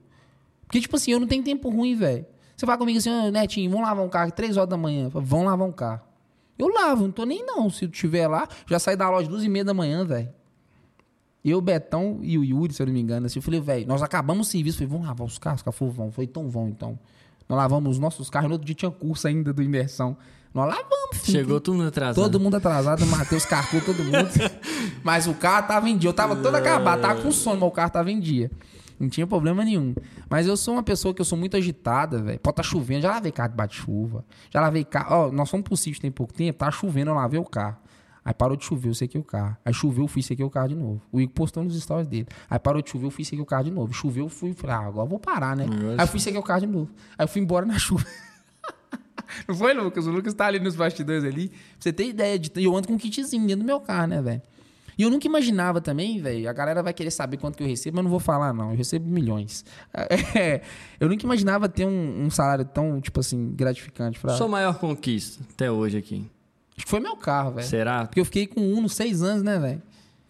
[0.66, 2.26] Porque, tipo assim, eu não tenho tempo ruim, velho.
[2.56, 5.10] Você fala comigo assim, oh, Netinho, vamos lavar um carro três horas da manhã.
[5.10, 6.02] Falo, vão lavar um carro.
[6.58, 7.68] Eu lavo, não tô nem não.
[7.68, 10.28] Se eu estiver lá, já saí da loja duas e meia da manhã, velho.
[11.44, 14.02] Eu, Betão e o Yuri, se eu não me engano, assim, eu falei, velho, nós
[14.02, 14.78] acabamos o serviço.
[14.78, 15.60] Falei, vamos lavar os carros?
[15.60, 16.10] Os caras vão.
[16.10, 16.98] Falei, então vão, então.
[17.48, 18.48] Nós lavamos os nossos carros.
[18.48, 20.16] No outro dia tinha curso ainda do imersão.
[20.54, 21.40] Nós lavamos, filho.
[21.40, 22.14] Chegou todo mundo atrasado.
[22.14, 24.30] Todo mundo atrasado, o Matheus carcou todo mundo.
[25.04, 26.08] mas o carro tava em dia.
[26.08, 28.50] Eu tava todo acabado, tava com sono, mas o carro tava em dia.
[28.98, 29.94] Não tinha problema nenhum.
[30.28, 32.38] Mas eu sou uma pessoa que eu sou muito agitada, velho.
[32.38, 34.24] Pode tá chovendo, já lavei carro de bate-chuva.
[34.52, 35.28] Já lavei carro.
[35.28, 37.76] Ó, nós fomos pro sítio tem pouco tempo, tá chovendo, eu lavei o carro.
[38.24, 39.56] Aí parou de chover, eu sequei o carro.
[39.62, 41.02] Aí choveu, eu fui sequei o carro de novo.
[41.12, 42.26] O Igor postou nos stories dele.
[42.48, 43.92] Aí parou de chover, eu fui sequei o carro de novo.
[43.92, 45.66] Choveu, eu fui, falei, ah, agora vou parar, né?
[45.98, 46.90] Aí eu fui sequei o carro de novo.
[47.18, 48.04] Aí eu fui embora na chuva.
[49.46, 50.06] Não foi, Lucas?
[50.06, 51.48] O Lucas tá ali nos bastidores ali.
[51.48, 52.50] Pra você ter ideia de.
[52.56, 54.42] Eu ando com um kitzinho dentro do meu carro, né, velho?
[54.96, 56.48] E eu nunca imaginava também, velho.
[56.48, 58.70] A galera vai querer saber quanto que eu recebo, mas não vou falar, não.
[58.70, 59.64] Eu recebo milhões.
[60.36, 60.62] É,
[60.98, 64.18] eu nunca imaginava ter um, um, salário tão, tipo assim, gratificante.
[64.18, 64.34] Pra...
[64.36, 66.26] Sua maior conquista até hoje aqui?
[66.76, 67.66] Acho que foi meu carro, velho.
[67.66, 68.04] Será?
[68.06, 69.82] Porque eu fiquei com um nos seis anos, né, velho?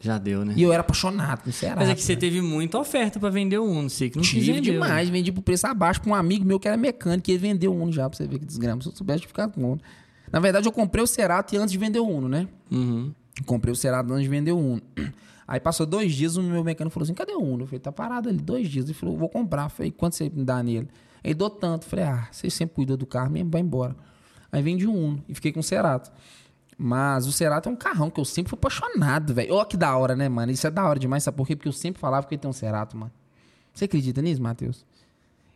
[0.04, 0.52] Já deu, né?
[0.54, 1.76] E eu era apaixonado no Ceará.
[1.80, 4.52] Mas é que você teve muita oferta para vender o Uno, sei que não Tive
[4.52, 7.38] quis demais, vendi por preço abaixo pra um amigo meu que era mecânico, e ele
[7.38, 8.82] vendeu o Uno já, pra você ver que desgrama.
[8.82, 9.80] Se eu soubesse de ficar com o Uno.
[10.30, 12.46] Na verdade, eu comprei o Cerato antes de vender o Uno, né?
[12.70, 13.14] Uhum.
[13.46, 14.82] Comprei o Cerato antes de vender o Uno.
[15.46, 17.64] Aí passou dois dias, o meu mecânico falou assim: cadê o Uno?
[17.64, 18.86] Eu falei, tá parado ali, dois dias.
[18.86, 19.64] Ele falou, vou comprar.
[19.64, 20.88] Eu falei, quanto você me dá nele?
[21.22, 21.84] Ele dou tanto.
[21.84, 23.96] Eu falei, ah, você sempre cuida do carro mesmo, vai embora.
[24.50, 26.10] Aí vendi um Uno e fiquei com o Cerato.
[26.76, 29.54] Mas o Cerato é um carrão que eu sempre fui apaixonado, velho.
[29.54, 30.50] Olha que da hora, né, mano?
[30.50, 31.54] Isso é da hora demais, sabe por quê?
[31.54, 33.12] Porque eu sempre falava que ele tem um Cerato, mano.
[33.72, 34.84] Você acredita nisso, Matheus?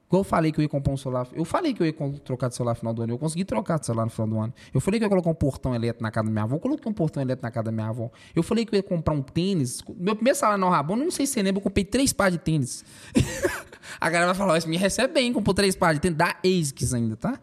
[0.08, 1.28] Igual eu falei que eu ia comprar um celular.
[1.34, 1.92] Eu falei que eu ia
[2.24, 3.12] trocar de celular no final do ano.
[3.12, 4.54] Eu consegui trocar de celular no final do ano.
[4.72, 6.56] Eu falei que eu ia colocar um portão elétrico na casa da minha avó.
[6.56, 8.10] Eu coloquei um portão elétrico na casa da minha avó.
[8.34, 9.82] Eu falei que eu ia comprar um tênis.
[9.98, 12.38] Meu primeiro salário no Rabão, não sei se você lembra, eu comprei três pares de
[12.38, 12.84] tênis.
[14.00, 16.94] a galera vai falar, isso me recebe bem, comprou três pares de tênis da ASICS
[16.94, 17.38] ainda, tá?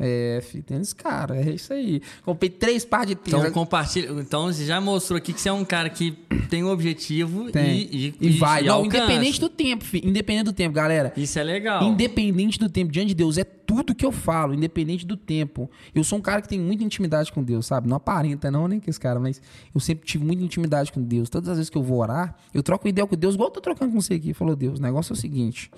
[0.00, 2.00] É, tênis cara, é isso aí.
[2.24, 3.40] Comprei três par de tênis.
[3.40, 4.08] Então compartilha.
[4.20, 6.12] Então você já mostrou aqui que você é um cara que
[6.48, 7.78] tem um objetivo tem.
[7.78, 8.62] E, e, e, vai.
[8.62, 10.08] E Não, independente do tempo, filho.
[10.08, 11.12] Independente do tempo, galera.
[11.16, 11.82] Isso é legal.
[11.82, 15.68] Independente do tempo, diante de Deus, é tudo que eu falo, independente do tempo.
[15.92, 17.88] Eu sou um cara que tem muita intimidade com Deus, sabe?
[17.88, 19.42] Não aparenta, não, nem que esse cara, mas
[19.74, 21.28] eu sempre tive muita intimidade com Deus.
[21.28, 23.60] Todas as vezes que eu vou orar, eu troco ideia com Deus, igual eu tô
[23.60, 24.32] trocando com você aqui.
[24.32, 25.70] Falou, Deus, o negócio é o seguinte.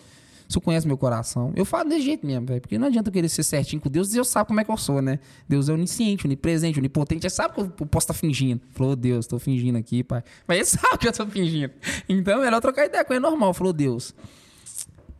[0.50, 1.52] Você conhece meu coração.
[1.54, 2.60] Eu falo desse jeito mesmo, velho.
[2.60, 4.10] Porque não adianta eu querer ser certinho com Deus.
[4.10, 5.20] Deus sabe como é que eu sou, né?
[5.48, 7.24] Deus é onisciente, onipresente, onipotente.
[7.24, 8.60] Ele sabe que eu posso estar tá fingindo.
[8.72, 10.24] Falou, Deus, estou fingindo aqui, pai.
[10.48, 11.72] Mas ele sabe que eu estou fingindo.
[12.08, 13.54] Então é melhor trocar ideia com ele normal.
[13.54, 14.12] Falou, Deus,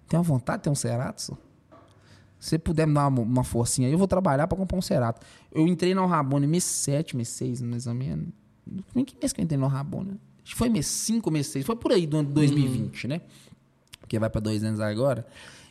[0.08, 1.20] tem uma vontade de ter um Cerato?
[1.20, 1.36] Se
[2.40, 5.24] você puder me dar uma, uma forcinha aí, eu vou trabalhar para comprar um Cerato.
[5.52, 8.26] Eu entrei no Rabone mês 7, mês 6, mais ou menos.
[8.96, 10.18] Em que mês que eu entrei no Rabone?
[10.42, 11.64] Acho que foi mês 5, mês 6.
[11.64, 13.10] Foi por aí do ano 2020, hum.
[13.10, 13.20] né?
[14.10, 15.24] Porque vai para dois anos agora.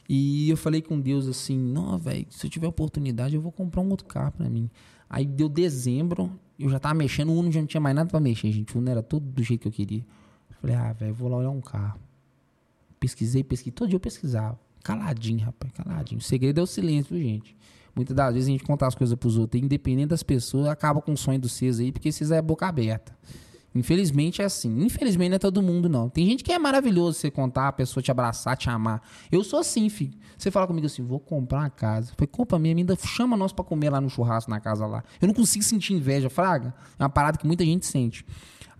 [0.07, 3.81] E eu falei com Deus assim: não, velho, se eu tiver oportunidade, eu vou comprar
[3.81, 4.69] um outro carro para mim.
[5.09, 8.19] Aí deu dezembro, eu já tava mexendo, o Uno já não tinha mais nada para
[8.19, 8.75] mexer, gente.
[8.75, 10.05] O Uno era todo do jeito que eu queria.
[10.61, 11.99] Falei: ah, velho, vou lá olhar um carro.
[12.97, 13.73] Pesquisei, pesquisei.
[13.73, 14.57] Todo dia eu pesquisava.
[14.81, 16.19] Caladinho, rapaz, caladinho.
[16.19, 17.57] O segredo é o silêncio, gente?
[17.93, 21.11] Muitas das vezes a gente contar as coisas pros outros, independente das pessoas, acaba com
[21.11, 23.13] o sonho dos seus aí, porque vocês é boca aberta.
[23.73, 24.83] Infelizmente é assim.
[24.83, 26.09] Infelizmente não é todo mundo, não.
[26.09, 29.01] Tem gente que é maravilhoso você contar, a pessoa te abraçar, te amar.
[29.31, 30.17] Eu sou assim, filho.
[30.37, 32.13] Você fala comigo assim, vou comprar uma casa.
[32.17, 35.03] Foi compra minha, ainda chama nós para comer lá no churrasco na casa lá.
[35.21, 36.73] Eu não consigo sentir inveja, fraga.
[36.97, 38.25] É uma parada que muita gente sente.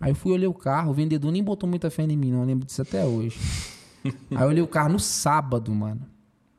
[0.00, 2.40] Aí eu fui olhar o carro, o vendedor nem botou muita fé em mim, não.
[2.40, 3.38] Eu lembro disso até hoje.
[4.04, 6.00] Aí eu olhei o carro no sábado, mano.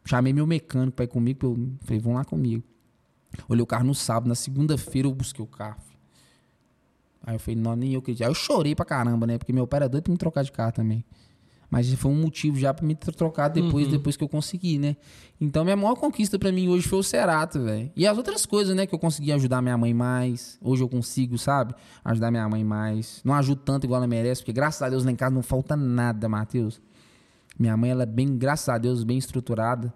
[0.05, 2.63] Chamei meu mecânico pra ir comigo, eu falei, vão lá comigo.
[3.47, 5.90] Olhei o carro no sábado, na segunda-feira eu busquei o carro.
[7.23, 8.23] Aí eu falei, não, nem eu acredito.
[8.23, 9.37] Aí eu chorei pra caramba, né?
[9.37, 11.05] Porque meu pai era doido pra me trocar de carro também.
[11.71, 13.91] Mas foi um motivo já pra me trocar depois, uhum.
[13.91, 14.97] depois que eu consegui, né?
[15.39, 17.89] Então, minha maior conquista para mim hoje foi o Cerato, velho.
[17.95, 18.85] E as outras coisas, né?
[18.85, 20.57] Que eu consegui ajudar minha mãe mais.
[20.61, 21.73] Hoje eu consigo, sabe?
[22.03, 23.21] Ajudar minha mãe mais.
[23.23, 25.77] Não ajudo tanto igual ela merece, porque graças a Deus lá em casa não falta
[25.77, 26.81] nada, Matheus.
[27.57, 29.93] Minha mãe, ela é bem, graças a Deus, bem estruturada.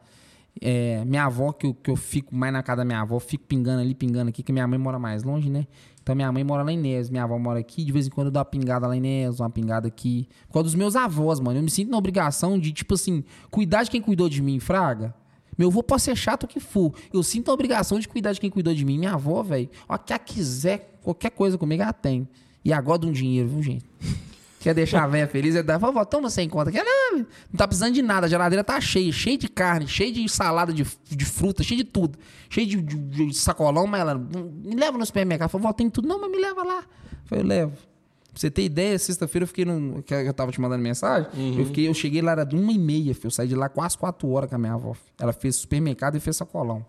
[0.61, 3.43] É, minha avó, que eu, que eu fico mais na casa da minha avó, fico
[3.43, 5.67] pingando ali, pingando aqui, que minha mãe mora mais longe, né?
[6.05, 8.27] Então minha mãe mora lá em Inés, minha avó mora aqui, de vez em quando
[8.27, 10.29] eu dou uma pingada lá em Inés, uma pingada aqui.
[10.45, 11.57] Por causa dos meus avós, mano.
[11.57, 15.15] Eu me sinto na obrigação de, tipo assim, cuidar de quem cuidou de mim, fraga.
[15.57, 16.93] Meu avô pode ser chato o que for.
[17.11, 18.99] Eu sinto a obrigação de cuidar de quem cuidou de mim.
[18.99, 22.29] Minha avó, velho, ó, que ela quiser qualquer coisa comigo, ela tem.
[22.63, 23.85] E agora de um dinheiro, viu, gente?
[24.65, 25.53] Quer deixar a velha feliz?
[25.53, 26.71] Ele vovó, toma sem conta.
[26.71, 28.25] Quer, não, não tá precisando de nada.
[28.25, 31.83] A geladeira tá cheia, cheia de carne, cheia de salada de, de fruta, cheia de
[31.83, 32.17] tudo.
[32.49, 35.51] Cheia de, de, de sacolão, mas ela me leva no supermercado.
[35.51, 36.07] Vovó, tem tudo.
[36.07, 36.79] Não, mas me leva lá.
[36.79, 37.73] Eu falei, eu levo.
[37.73, 40.01] Pra você ter ideia, sexta-feira eu fiquei no.
[40.01, 41.29] Que eu tava te mandando mensagem.
[41.35, 41.59] Uhum.
[41.59, 43.27] Eu, fiquei, eu cheguei lá, era de uma e meia, filho.
[43.27, 44.95] Eu saí de lá quase quatro horas com a minha avó.
[45.19, 46.83] Ela fez supermercado e fez sacolão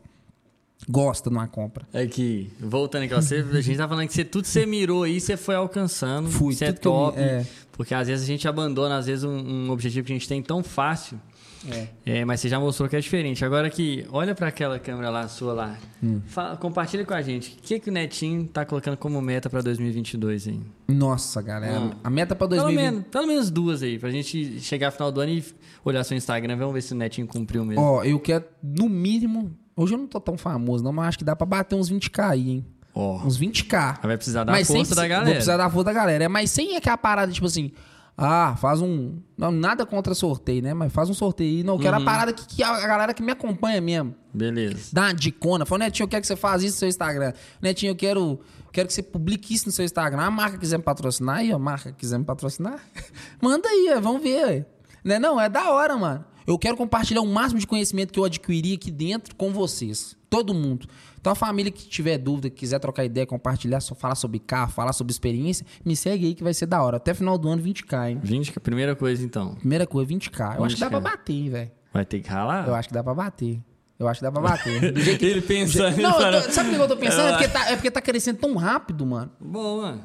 [0.88, 1.86] gosta de uma compra.
[1.92, 5.20] É que, voltando aqui, você, a gente tá falando que você, tudo você mirou aí,
[5.20, 6.28] você foi alcançando.
[6.28, 7.18] Fui, isso é top.
[7.18, 7.46] é.
[7.72, 10.42] Porque às vezes a gente abandona, às vezes, um, um objetivo que a gente tem
[10.42, 11.20] tão fácil.
[11.68, 12.18] É.
[12.18, 12.24] é.
[12.24, 13.44] mas você já mostrou que é diferente.
[13.44, 16.20] Agora que olha para aquela câmera lá sua lá, hum.
[16.26, 17.58] fala, compartilha com a gente.
[17.58, 20.60] O que que o Netinho tá colocando como meta para 2022 aí?
[20.88, 24.88] Nossa, galera, a meta para 2022 pelo menos, pelo menos duas aí, pra gente chegar
[24.88, 25.44] ao final do ano e
[25.84, 27.82] olhar seu Instagram, vamos ver se o Netinho cumpriu mesmo.
[27.82, 31.24] Ó, eu quero no mínimo, hoje eu não tô tão famoso não, mas acho que
[31.24, 32.66] dá para bater uns 20k aí, hein?
[32.94, 33.16] Oh.
[33.16, 34.00] Uns 20k.
[34.02, 35.24] Vai precisar da mas força sem, da galera.
[35.26, 36.24] Vai precisar da força da galera.
[36.24, 37.70] É, mas sem aquela parada, tipo assim,
[38.16, 39.18] Ah, faz um.
[39.36, 40.72] Não, nada contra sorteio, né?
[40.72, 41.62] Mas faz um sorteio aí.
[41.62, 44.14] Não, eu quero a parada que, que a galera que me acompanha mesmo.
[44.32, 44.88] Beleza.
[44.90, 45.66] Dá uma dicona.
[45.66, 47.34] Fala, Netinho, eu quero que você faça isso no seu Instagram.
[47.60, 48.40] Netinho, eu quero,
[48.72, 50.22] quero que você publique isso no seu Instagram.
[50.22, 52.80] A marca quiser me patrocinar aí, a marca quiser me patrocinar,
[53.42, 54.66] manda aí, ó, vamos ver.
[55.04, 55.18] Né?
[55.18, 56.24] Não, é da hora, mano.
[56.46, 60.16] Eu quero compartilhar o máximo de conhecimento que eu adquiri aqui dentro com vocês.
[60.30, 60.86] Todo mundo.
[61.20, 64.70] Então a família que tiver dúvida, que quiser trocar ideia, compartilhar, só falar sobre carro,
[64.70, 66.98] falar sobre experiência, me segue aí que vai ser da hora.
[66.98, 68.20] Até final do ano, 20k, hein?
[68.24, 69.56] 20k, primeira coisa então.
[69.56, 70.56] Primeira coisa, 20k.
[70.56, 70.66] Eu 20K.
[70.66, 71.70] acho que dá pra bater, hein, velho.
[71.92, 72.68] Vai ter que ralar?
[72.68, 73.60] Eu acho que dá pra bater.
[73.98, 74.92] Eu acho que dá pra bater.
[74.92, 75.26] Do jeito que...
[75.26, 75.96] Ele pensando.
[75.96, 76.52] Não, tô...
[76.52, 77.28] sabe o que eu tô pensando?
[77.28, 79.32] É porque, tá, é porque tá crescendo tão rápido, mano.
[79.40, 80.02] Bom, mano.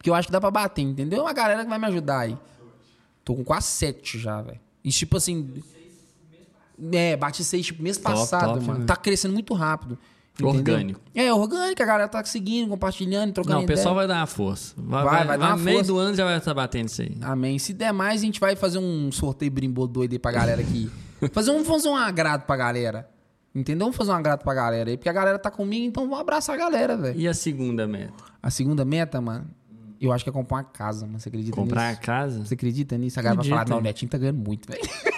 [0.00, 1.22] Que eu acho que dá pra bater, entendeu?
[1.22, 2.38] Uma galera que vai me ajudar aí.
[3.24, 4.60] Tô com quase 7 já, velho.
[4.84, 5.62] E tipo assim.
[6.92, 8.80] É, bate 6 tipo, mês top, passado, top, mano.
[8.80, 8.86] Né?
[8.86, 9.98] Tá crescendo muito rápido.
[10.34, 10.54] Entendeu?
[10.54, 11.00] Orgânico.
[11.14, 14.74] É, orgânico, a galera tá seguindo, compartilhando, trocando Não, o pessoal vai dar uma força.
[14.78, 17.16] Vai, vai, vai, vai dar uma meio do ano já vai estar batendo isso aí.
[17.20, 17.58] Amém.
[17.58, 20.90] Se der mais, a gente vai fazer um sorteio brimbô doido aí pra galera aqui.
[21.32, 23.08] fazer um, fazer um agrado pra galera.
[23.54, 23.84] Entendeu?
[23.84, 24.96] Vamos fazer um agrado pra galera aí.
[24.96, 27.20] Porque a galera tá comigo, então vamos abraçar a galera, velho.
[27.20, 28.14] E a segunda meta?
[28.42, 29.46] A segunda meta, mano,
[30.00, 31.20] eu acho que é comprar uma casa, mano.
[31.20, 32.00] Você acredita comprar nisso?
[32.00, 32.44] Comprar a casa?
[32.44, 33.20] Você acredita nisso?
[33.20, 35.11] A galera vai falar, não, o Netinho tá ganhando muito, velho.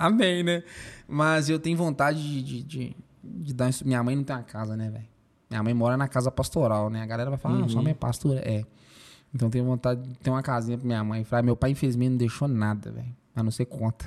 [0.06, 0.62] Amém, né?
[1.06, 3.86] Mas eu tenho vontade de, de, de, de dar isso.
[3.86, 5.06] Minha mãe não tem uma casa, né, velho?
[5.50, 7.02] Minha mãe mora na casa pastoral, né?
[7.02, 7.64] A galera vai falar, uhum.
[7.64, 8.40] ah, sua mãe é pastora.
[8.40, 8.64] É.
[9.34, 11.22] Então eu tenho vontade de ter uma casinha pra minha mãe.
[11.24, 13.14] Falei, meu pai, infelizmente, não deixou nada, velho.
[13.34, 14.06] A não ser conta.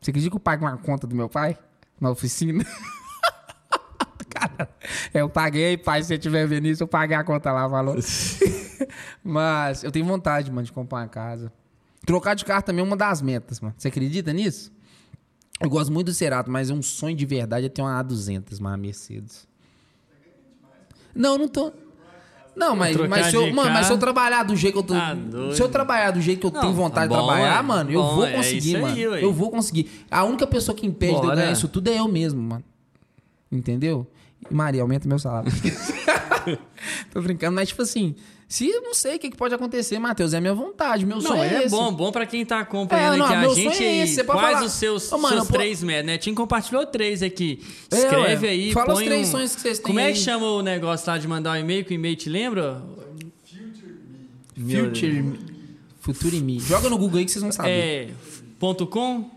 [0.00, 1.58] Você acredita que eu pago uma conta do meu pai?
[2.00, 2.64] Na oficina?
[4.30, 4.68] Cara,
[5.12, 7.96] eu paguei, pai, se você estiver vendo isso, eu paguei a conta lá, falou.
[9.24, 11.52] Mas eu tenho vontade, mano, de comprar uma casa.
[12.04, 13.74] Trocar de carro também é uma das metas, mano.
[13.78, 14.73] Você acredita nisso?
[15.60, 18.58] Eu gosto muito do Cerato, mas é um sonho de verdade é ter uma A200,
[18.58, 19.46] uma Mercedes.
[21.14, 21.72] Não, não tô.
[22.56, 24.94] Não, mas, mas, se eu, mano, mas se eu trabalhar do jeito que eu tô.
[24.94, 25.16] Ah,
[25.52, 27.62] se eu trabalhar do jeito que eu não, tenho vontade tá bom, de trabalhar, é,
[27.62, 28.94] mano, eu bom, vou é conseguir, é mano.
[28.94, 29.90] Aí, eu vou conseguir.
[30.08, 31.26] A única pessoa que impede Bora.
[31.26, 32.64] de eu ganhar isso tudo é eu mesmo, mano.
[33.50, 34.06] Entendeu?
[34.48, 35.50] E Maria, aumenta meu salário.
[37.12, 38.14] tô brincando, mas tipo assim,
[38.54, 41.22] se eu não sei o que, que pode acontecer, Matheus, é minha vontade, meu não,
[41.22, 43.82] sonho é, é bom, bom pra quem tá acompanhando é, não, aqui a gente.
[43.82, 44.64] É esse, quais falar...
[44.64, 46.18] os seus, Ô, mano, seus três metas, né?
[46.18, 47.60] Tim compartilhou três aqui.
[47.90, 49.30] É, Escreve aí, Fala põe os três um...
[49.32, 51.84] sonhos que vocês têm Como é que chama o negócio lá de mandar um e-mail,
[51.84, 52.80] que o e-mail te lembra?
[54.56, 55.38] Future Me.
[55.98, 56.60] Future Me.
[56.60, 57.70] Joga no Google aí que vocês vão saber.
[57.70, 58.08] É,
[58.60, 59.32] ponto .com?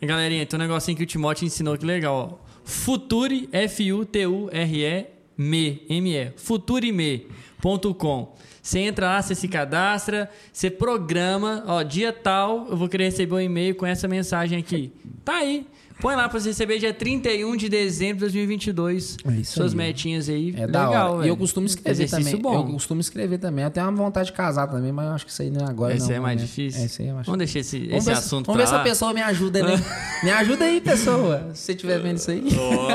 [0.00, 0.06] É.
[0.06, 2.48] Galerinha, tem um negocinho que o Timóteo ensinou que legal, ó.
[2.64, 6.32] Future, F-U-T-U-R-E, me, M-E.
[6.36, 8.34] Futureme.com.
[8.60, 13.34] Você entra lá, você se cadastra, você programa, ó, dia tal, eu vou querer receber
[13.36, 14.92] um e-mail com essa mensagem aqui.
[15.24, 15.66] Tá aí.
[16.00, 19.16] Põe lá pra você receber dia 31 de dezembro de 2022.
[19.24, 19.76] É isso Suas aí.
[19.76, 20.54] metinhas aí.
[20.56, 21.26] É Legal, da hora.
[21.26, 22.40] E eu costumo escrever Exercício também.
[22.40, 22.54] Bom.
[22.54, 23.64] Eu costumo escrever também.
[23.64, 25.68] Eu tenho uma vontade de casar também, mas eu acho que isso aí não é
[25.68, 25.94] agora.
[25.96, 26.80] Esse não, é mais difícil?
[26.80, 27.26] É, esse aí eu acho.
[27.26, 28.76] Vamos deixar esse, vamos esse assunto Vamos ver lá.
[28.76, 29.84] se a pessoa me ajuda, né?
[30.22, 31.50] me ajuda aí, pessoa.
[31.52, 32.44] Se você estiver vendo isso aí.
[32.56, 32.88] Oh.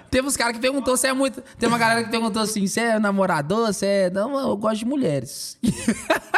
[0.10, 1.42] Teve uns caras que perguntou se é muito.
[1.58, 4.10] Tem uma galera que perguntou assim: se é namorador, se é.
[4.10, 5.56] Não, eu gosto de mulheres.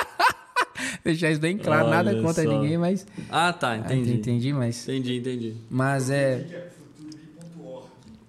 [1.05, 2.49] Deixar isso bem claro, Olha nada contra só.
[2.49, 3.07] ninguém, mas.
[3.31, 4.11] Ah, tá, entendi.
[4.11, 4.89] Ah, entendi, mas.
[4.89, 5.55] Entendi, entendi.
[5.69, 6.71] Mas é.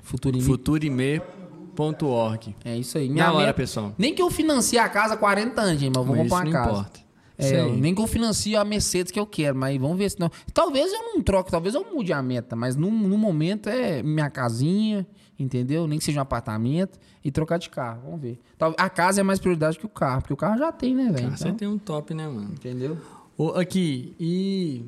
[0.01, 0.43] Futurime.
[0.43, 2.55] Futurime.org.
[2.65, 3.09] É isso aí.
[3.09, 3.93] Minha hora, pessoal.
[3.97, 6.45] Nem que eu financie a casa há 40 anos, gente, mas eu vou mas comprar
[6.45, 6.69] uma casa.
[6.69, 7.03] Importa.
[7.35, 10.29] É, nem que eu financie a Mercedes que eu quero, mas vamos ver se não.
[10.53, 14.29] Talvez eu não troque, talvez eu mude a meta, mas no, no momento é minha
[14.29, 15.05] casinha,
[15.43, 15.87] entendeu?
[15.87, 18.01] Nem que seja um apartamento e trocar de carro.
[18.05, 18.39] Vamos ver.
[18.77, 21.27] A casa é mais prioridade que o carro, porque o carro já tem, né, velho?
[21.27, 22.51] Então, você tem um top, né, mano?
[22.53, 22.97] Entendeu?
[23.37, 24.85] Ô, aqui, e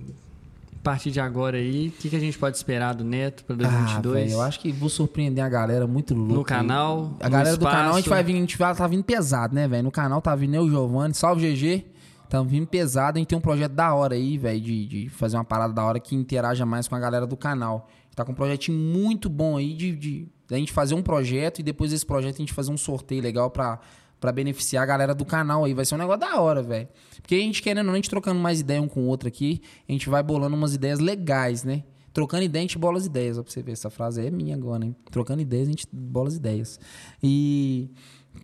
[0.79, 3.55] a partir de agora aí, o que, que a gente pode esperar do Neto para
[3.55, 3.95] 2022?
[3.95, 6.35] Ah, véio, eu acho que vou surpreender a galera muito louca.
[6.35, 9.03] No canal, A galera do canal, a gente vai vir, a gente vai, tá vindo
[9.03, 9.83] pesado, né, velho?
[9.83, 11.85] No canal tá vindo eu, Giovanni, salve GG.
[12.23, 15.37] Estamos vindo pesado, a gente tem um projeto da hora aí, velho, de, de fazer
[15.37, 17.87] uma parada da hora que interaja mais com a galera do canal.
[18.15, 21.59] Tá com um projetinho muito bom aí de, de, de a gente fazer um projeto
[21.59, 23.79] e depois desse projeto a gente fazer um sorteio legal pra,
[24.19, 25.73] pra beneficiar a galera do canal aí.
[25.73, 26.87] Vai ser um negócio da hora, velho.
[27.21, 29.91] Porque a gente querendo, a gente trocando mais ideia um com o outro aqui, a
[29.91, 31.83] gente vai bolando umas ideias legais, né?
[32.13, 33.37] Trocando ideia, a gente bola as ideias.
[33.37, 34.95] Ó, pra você ver, essa frase é minha agora, hein?
[35.11, 36.79] Trocando ideias, a gente bola as ideias.
[37.21, 37.89] E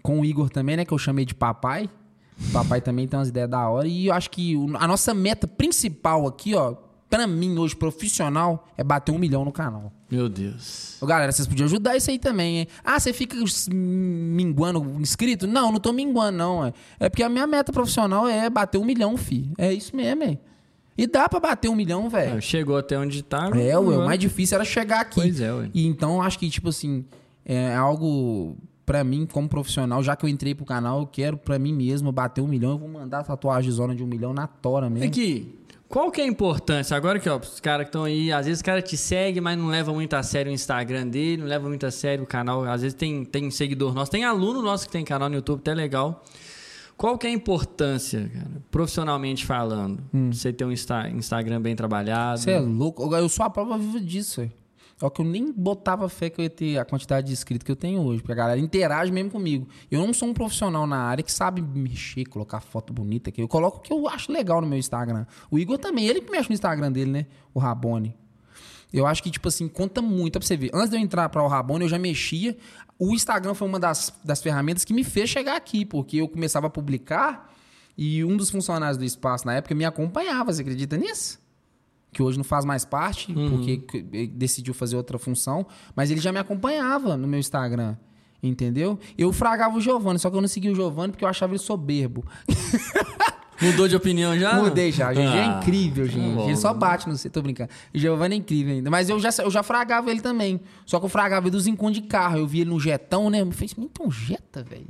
[0.01, 0.83] com o Igor também, né?
[0.83, 1.89] Que eu chamei de papai.
[2.51, 3.87] Papai também tem umas ideias da hora.
[3.87, 6.75] E eu acho que a nossa meta principal aqui, ó,
[7.11, 9.91] pra mim, hoje, profissional, é bater um milhão no canal.
[10.09, 10.97] Meu Deus.
[11.01, 12.67] Ô, galera, vocês podiam ajudar isso aí também, hein?
[12.83, 13.35] Ah, você fica
[13.69, 15.45] minguando inscrito?
[15.45, 16.65] Não, não tô minguando, não.
[16.65, 19.51] É, é porque a minha meta profissional é bater um milhão, fi.
[19.57, 20.39] É isso mesmo, hein?
[20.97, 22.37] E dá pra bater um milhão, velho.
[22.37, 23.49] É, chegou até onde tá.
[23.55, 25.15] É, ué, o mais difícil era chegar aqui.
[25.15, 25.69] Pois é, ué.
[25.73, 27.03] E então, acho que, tipo assim,
[27.43, 28.55] é algo
[28.85, 32.11] pra mim, como profissional, já que eu entrei pro canal, eu quero pra mim mesmo
[32.11, 32.71] bater um milhão.
[32.71, 35.07] Eu vou mandar a tatuagem zona de um milhão na tora mesmo.
[35.07, 35.57] Aqui,
[35.91, 36.95] qual que é a importância?
[36.95, 39.57] Agora que, ó, os caras que estão aí, às vezes o cara te segue, mas
[39.57, 42.63] não leva muito a sério o Instagram dele, não leva muito a sério o canal.
[42.63, 45.73] Às vezes tem, tem seguidor nosso, tem aluno nosso que tem canal no YouTube, até
[45.73, 46.23] legal.
[46.95, 50.31] Qual que é a importância, cara, profissionalmente falando, hum.
[50.31, 52.39] você ter um Insta Instagram bem trabalhado?
[52.39, 53.13] Você é louco?
[53.13, 54.60] Eu sou a prova viva disso, velho.
[55.01, 57.71] Só que eu nem botava fé que eu ia ter a quantidade de inscritos que
[57.71, 59.67] eu tenho hoje, porque a galera interage mesmo comigo.
[59.89, 63.41] Eu não sou um profissional na área que sabe mexer, colocar foto bonita aqui.
[63.41, 65.25] Eu coloco o que eu acho legal no meu Instagram.
[65.49, 67.25] O Igor também, ele que mexe no Instagram dele, né?
[67.51, 68.15] O Rabone.
[68.93, 70.69] Eu acho que, tipo assim, conta muito pra você ver.
[70.71, 72.55] Antes de eu entrar para o Rabone, eu já mexia.
[72.99, 76.67] O Instagram foi uma das, das ferramentas que me fez chegar aqui, porque eu começava
[76.67, 77.51] a publicar
[77.97, 80.53] e um dos funcionários do espaço na época me acompanhava.
[80.53, 81.40] Você acredita nisso?
[82.11, 83.49] Que hoje não faz mais parte, uhum.
[83.49, 87.95] porque decidiu fazer outra função, mas ele já me acompanhava no meu Instagram.
[88.43, 88.99] Entendeu?
[89.17, 91.59] Eu fragava o Giovanni, só que eu não segui o Giovanni porque eu achava ele
[91.59, 92.25] soberbo.
[93.61, 94.55] Mudou de opinião já?
[94.55, 95.11] Mudei já.
[95.11, 96.41] O GG é ah, é incrível, tá gente.
[96.41, 97.69] Ele só bate no tô brincando.
[97.93, 98.89] O Giovanni é incrível ainda.
[98.89, 100.59] Mas eu já, eu já fragava ele também.
[100.83, 102.39] Só que eu fragava ele dos encontros de carro.
[102.39, 103.45] Eu vi ele no jetão, né?
[103.45, 104.87] Me fez, então jeta, velho.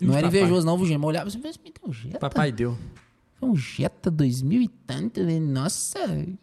[0.00, 0.40] Não era papai.
[0.40, 1.04] invejoso, não, Gema.
[1.04, 2.18] Eu olhava e fez, então jeta.
[2.18, 2.74] Papai deu.
[3.42, 5.40] Um Jetta 2000 e tanto, né?
[5.40, 5.98] Nossa,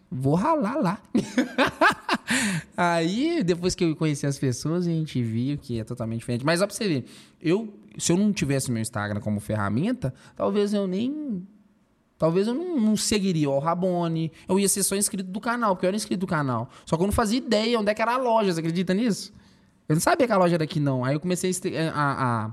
[0.09, 1.01] vou ralar lá.
[2.75, 6.43] Aí, depois que eu conheci as pessoas, a gente viu que é totalmente diferente.
[6.43, 7.05] Mas ó pra você ver,
[7.39, 11.47] eu, se eu não tivesse meu Instagram como ferramenta, talvez eu nem.
[12.17, 14.31] Talvez eu não, não seguiria o Rabone.
[14.49, 16.67] Eu ia ser só inscrito do canal, porque eu era inscrito do canal.
[16.83, 19.31] Só que eu não fazia ideia onde é que era a loja, você acredita nisso?
[19.87, 21.05] Eu não sabia que a loja era aqui, não.
[21.05, 21.51] Aí eu comecei
[21.93, 22.51] a, a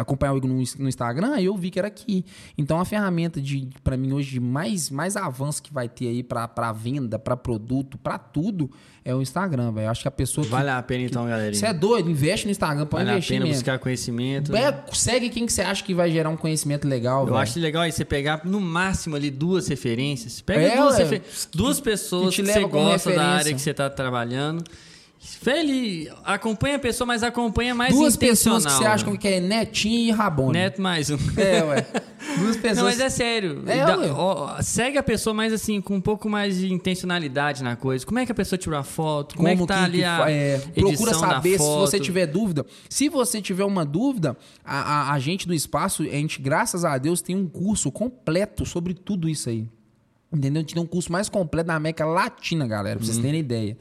[0.00, 2.24] acompanhar o Igor no, no Instagram, aí eu vi que era aqui.
[2.56, 6.22] Então a ferramenta de para mim hoje de mais mais avanço que vai ter aí
[6.22, 8.70] para venda, para produto, para tudo
[9.04, 9.88] é o Instagram, velho.
[9.88, 11.54] Acho que a pessoa Vale que, a pena então, galerinha.
[11.54, 14.56] Você é doido, investe no Instagram, pode vale investir Vale a pena buscar conhecimento.
[14.56, 17.38] É, segue quem que você acha que vai gerar um conhecimento legal, Eu véio.
[17.38, 20.40] acho legal aí você pegar no máximo ali duas referências.
[20.40, 21.22] Pega é, duas, refer...
[21.54, 24.64] duas pessoas que, que, que você gosta da área que você tá trabalhando
[25.34, 29.98] Feli, acompanha a pessoa, mas acompanha mais Duas pessoas que você acha que é Netinho
[29.98, 30.52] e Rabone.
[30.52, 31.18] Neto mais um.
[31.36, 31.86] É, ué.
[32.38, 32.76] Duas pessoas.
[32.76, 33.62] Não, mas é sério.
[33.66, 37.74] É, da, ó, segue a pessoa mais assim, com um pouco mais de intencionalidade na
[37.74, 38.06] coisa.
[38.06, 39.36] Como é que a pessoa tirou a foto?
[39.36, 42.64] Como, Como é que tá que, ali a é, Procura saber se você tiver dúvida.
[42.88, 46.96] Se você tiver uma dúvida, a, a, a gente do espaço, a gente, graças a
[46.98, 49.68] Deus, tem um curso completo sobre tudo isso aí.
[50.32, 50.60] Entendeu?
[50.60, 53.22] A gente tem um curso mais completo na América Latina, galera, pra vocês uhum.
[53.22, 53.76] terem ideia.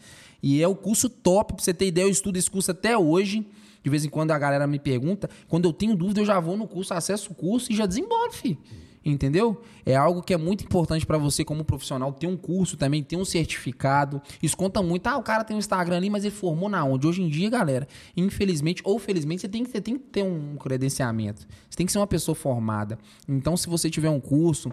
[0.46, 3.48] E é o curso top, pra você ter ideia, eu estudo esse curso até hoje.
[3.84, 5.28] De vez em quando a galera me pergunta.
[5.48, 8.32] Quando eu tenho dúvida, eu já vou no curso, acesso o curso e já desembolo,
[8.32, 8.60] filho.
[9.04, 9.60] Entendeu?
[9.84, 13.16] É algo que é muito importante para você como profissional ter um curso também, ter
[13.16, 14.22] um certificado.
[14.42, 15.08] Isso conta muito.
[15.08, 17.08] Ah, o cara tem um Instagram ali, mas ele formou na onde?
[17.08, 20.58] Hoje em dia, galera, infelizmente ou felizmente, você tem que, você tem que ter um
[20.58, 21.42] credenciamento.
[21.68, 23.00] Você tem que ser uma pessoa formada.
[23.28, 24.72] Então, se você tiver um curso,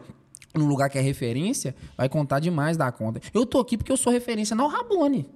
[0.54, 3.22] num lugar que é referência, vai contar demais da conta.
[3.32, 5.26] Eu tô aqui porque eu sou referência na Rabone.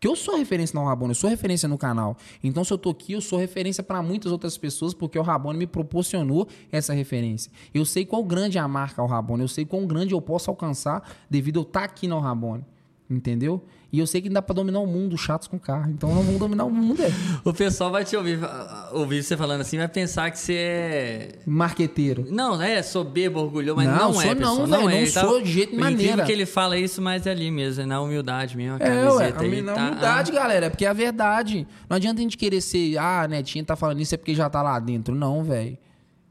[0.00, 2.16] Que eu sou referência no Rabone, eu sou referência no canal.
[2.42, 5.58] Então, se eu tô aqui, eu sou referência para muitas outras pessoas, porque o Rabone
[5.58, 7.50] me proporcionou essa referência.
[7.74, 10.50] Eu sei qual grande é a marca o Rabone, eu sei quão grande eu posso
[10.50, 12.64] alcançar devido a eu estar tá aqui no Rabone.
[13.10, 13.64] Entendeu?
[13.90, 15.90] E eu sei que dá pra dominar o mundo, chatos com carro.
[15.90, 17.10] Então não vamos dominar o mundo, é.
[17.42, 18.38] O pessoal vai te ouvir,
[18.92, 21.28] ouvir você falando assim, vai pensar que você é.
[21.46, 22.26] Marqueteiro.
[22.30, 24.56] Não, é soberbo, orgulhoso, mas não, não é, pessoal.
[24.56, 25.04] Não, não, não é.
[25.04, 26.22] Não tá sou de jeito maneira.
[26.24, 28.76] que ele fala isso, mas é ali mesmo, é na humildade mesmo.
[28.78, 30.34] A é, ué, aí, na tá, humildade, ah.
[30.34, 31.66] galera, é porque é a verdade.
[31.88, 34.60] Não adianta a gente querer ser, ah, netinha tá falando isso é porque já tá
[34.60, 35.14] lá dentro.
[35.14, 35.78] Não, velho.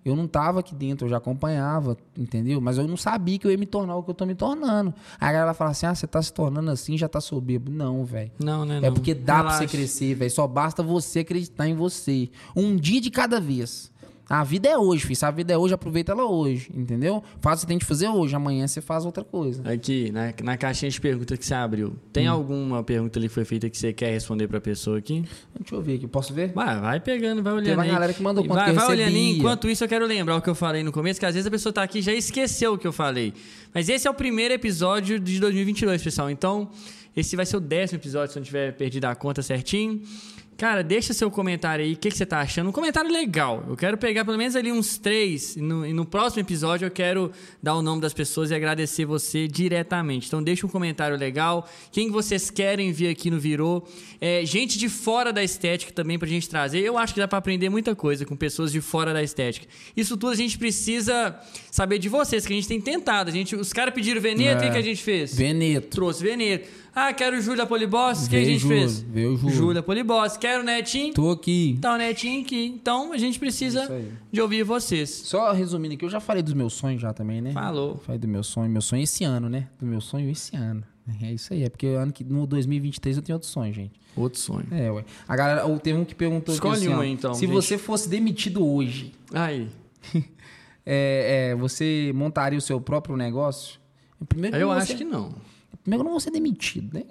[0.09, 2.61] Eu não estava aqui dentro, eu já acompanhava, entendeu?
[2.61, 4.93] Mas eu não sabia que eu ia me tornar o que eu tô me tornando.
[5.19, 7.71] Aí a galera fala assim: ah, você tá se tornando assim, já tá soberbo.
[7.71, 8.31] Não, velho.
[8.39, 8.79] Não, né?
[8.83, 10.31] É porque dá pra você crescer, velho.
[10.31, 12.29] Só basta você acreditar em você.
[12.55, 13.91] Um dia de cada vez.
[14.29, 15.15] A vida é hoje, filho.
[15.15, 17.23] Se a vida é hoje, aproveita ela hoje, entendeu?
[17.39, 19.69] Faz o que você tem que fazer hoje, amanhã você faz outra coisa.
[19.71, 22.33] Aqui, na, na caixinha de perguntas que você abriu, tem hum.
[22.33, 25.23] alguma pergunta ali que foi feita que você quer responder pra pessoa aqui?
[25.57, 26.51] Deixa eu ver aqui, posso ver?
[26.51, 27.65] Vai, vai pegando, vai olhando.
[27.65, 27.91] Tem uma aí.
[27.91, 29.15] galera que mandou quanto vai, que vai olhando.
[29.15, 31.51] Enquanto isso, eu quero lembrar o que eu falei no começo, que às vezes a
[31.51, 33.33] pessoa tá aqui e já esqueceu o que eu falei.
[33.73, 36.29] Mas esse é o primeiro episódio de 2022, pessoal.
[36.29, 36.69] Então,
[37.15, 40.01] esse vai ser o décimo episódio, se eu não tiver perdido a conta certinho.
[40.57, 42.69] Cara, deixa seu comentário aí, o que, que, você tá achando?
[42.69, 43.63] Um comentário legal.
[43.67, 45.55] Eu quero pegar pelo menos ali uns três.
[45.55, 47.31] E no, e no, próximo episódio eu quero
[47.61, 50.25] dar o nome das pessoas e agradecer você diretamente.
[50.25, 51.69] Então deixa um comentário legal.
[51.91, 53.87] Quem vocês querem vir aqui no Virou?
[54.19, 56.79] É, gente de fora da estética também pra gente trazer.
[56.79, 59.67] Eu acho que dá pra aprender muita coisa com pessoas de fora da estética.
[59.95, 61.39] Isso tudo a gente precisa
[61.69, 63.29] saber de vocês, que a gente tem tentado.
[63.29, 64.67] A gente, os caras pediram Veneto, o é.
[64.67, 65.35] que, que a gente fez?
[65.35, 65.89] Veneto.
[65.89, 66.86] Trouxe Veneto.
[66.99, 68.25] Ah, quero da Poliboss.
[68.25, 69.01] O que a gente Júlio, fez?
[69.01, 69.37] veio.
[69.37, 70.35] Júlio da Poliboss.
[70.35, 71.13] Quero o Netinho.
[71.13, 71.77] Tô aqui.
[71.79, 72.65] Tá o Netinho aqui.
[72.65, 74.11] Então a gente precisa aí.
[74.31, 75.07] de ouvir vocês.
[75.07, 77.51] Só resumindo aqui, eu já falei dos meus sonhos já também, né?
[77.51, 77.97] Falou.
[77.97, 78.67] Falei do meu sonho.
[78.67, 79.67] Meu sonho esse ano, né?
[79.77, 80.83] Do meu sonho esse ano.
[81.21, 81.65] É isso aí.
[81.65, 84.01] É porque ano que, no 2023 eu tenho outro sonho, gente.
[84.15, 84.65] Outro sonho.
[84.71, 85.05] É, ué.
[85.27, 87.51] A galera, teve um que perguntou Escolhe assim, um aí, então, Se gente.
[87.53, 89.69] você fosse demitido hoje, Aí.
[90.83, 93.79] é, é, você montaria o seu próprio negócio?
[94.27, 95.35] Primeiro Eu vou acho que não.
[95.87, 97.03] Primeiro eu não vou ser demitido, né?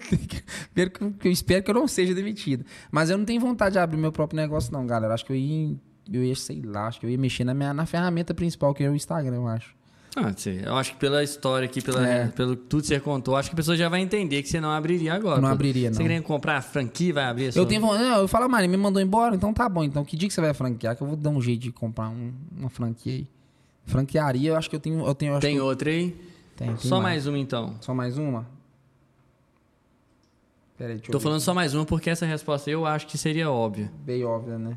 [0.72, 2.64] Primeiro que eu- espero que eu não seja demitido.
[2.90, 5.12] Mas eu não tenho vontade de abrir meu próprio negócio, não, galera.
[5.12, 5.76] Acho que eu ia,
[6.10, 8.82] eu ia sei lá, acho que eu ia mexer na, minha, na ferramenta principal, que
[8.82, 9.76] é o Instagram, eu acho.
[10.16, 10.60] Ah, sim.
[10.64, 12.28] Eu acho que pela história aqui, pela, É.
[12.28, 14.70] pelo tudo que você contou, acho que a pessoa já vai entender que você não
[14.70, 15.38] abriria agora.
[15.42, 16.06] Não abriria, Você não.
[16.06, 17.60] querendo comprar a franquia, vai abrir a sua...
[17.60, 18.02] Eu tenho vontade.
[18.02, 19.84] Não, eu falo, Mari, me mandou embora, então tá bom.
[19.84, 20.96] Então que dia que você vai franquear?
[20.96, 23.26] Que eu vou dar um jeito de comprar um- uma franquia aí.
[23.84, 25.04] Franquearia, eu acho que eu tenho.
[25.06, 26.16] Eu tenho eu Tem outra aí?
[26.56, 27.76] Tem, tem Só mais uma, então.
[27.80, 28.46] Só mais uma?
[30.76, 31.44] Pera aí, deixa Tô eu ver falando aqui.
[31.44, 33.90] só mais uma porque essa resposta eu acho que seria óbvia.
[34.00, 34.76] Bem óbvia, né?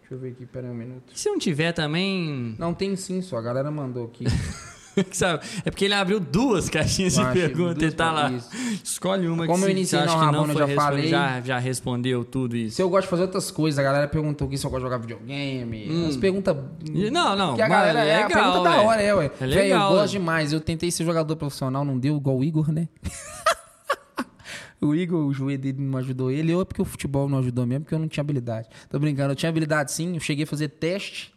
[0.00, 1.12] Deixa eu ver aqui, pera aí um minuto.
[1.14, 2.54] E se não tiver também...
[2.58, 3.36] Não, tem sim, só.
[3.36, 4.24] A galera mandou aqui.
[5.64, 8.30] É porque ele abriu duas caixinhas de Eu perguntas e tá lá.
[8.30, 8.48] isso.
[8.84, 11.08] Escolhe uma Como que eu iniciei no que não Rabona, foi já falei.
[11.08, 12.76] Já, já respondeu tudo isso.
[12.76, 14.86] Se eu gosto de fazer outras coisas, a galera perguntou aqui se eu gosto de
[14.86, 15.88] jogar videogame.
[15.88, 16.56] Umas perguntas.
[16.92, 17.54] E- Não, não.
[17.54, 18.88] Que a galera é, a legal, pergunta da velho.
[18.88, 19.24] hora, é, ué.
[19.40, 20.52] É Véi, eu legal, gosto demais.
[20.52, 22.88] Eu tentei ser jogador profissional, não deu igual o Igor, né?
[24.80, 26.52] o Igor, o joelho dele não ajudou ele.
[26.52, 28.68] Eu é porque o futebol não ajudou mesmo, porque eu não tinha habilidade.
[28.90, 30.14] Tô brincando, eu tinha habilidade sim.
[30.14, 31.32] Eu cheguei a fazer teste.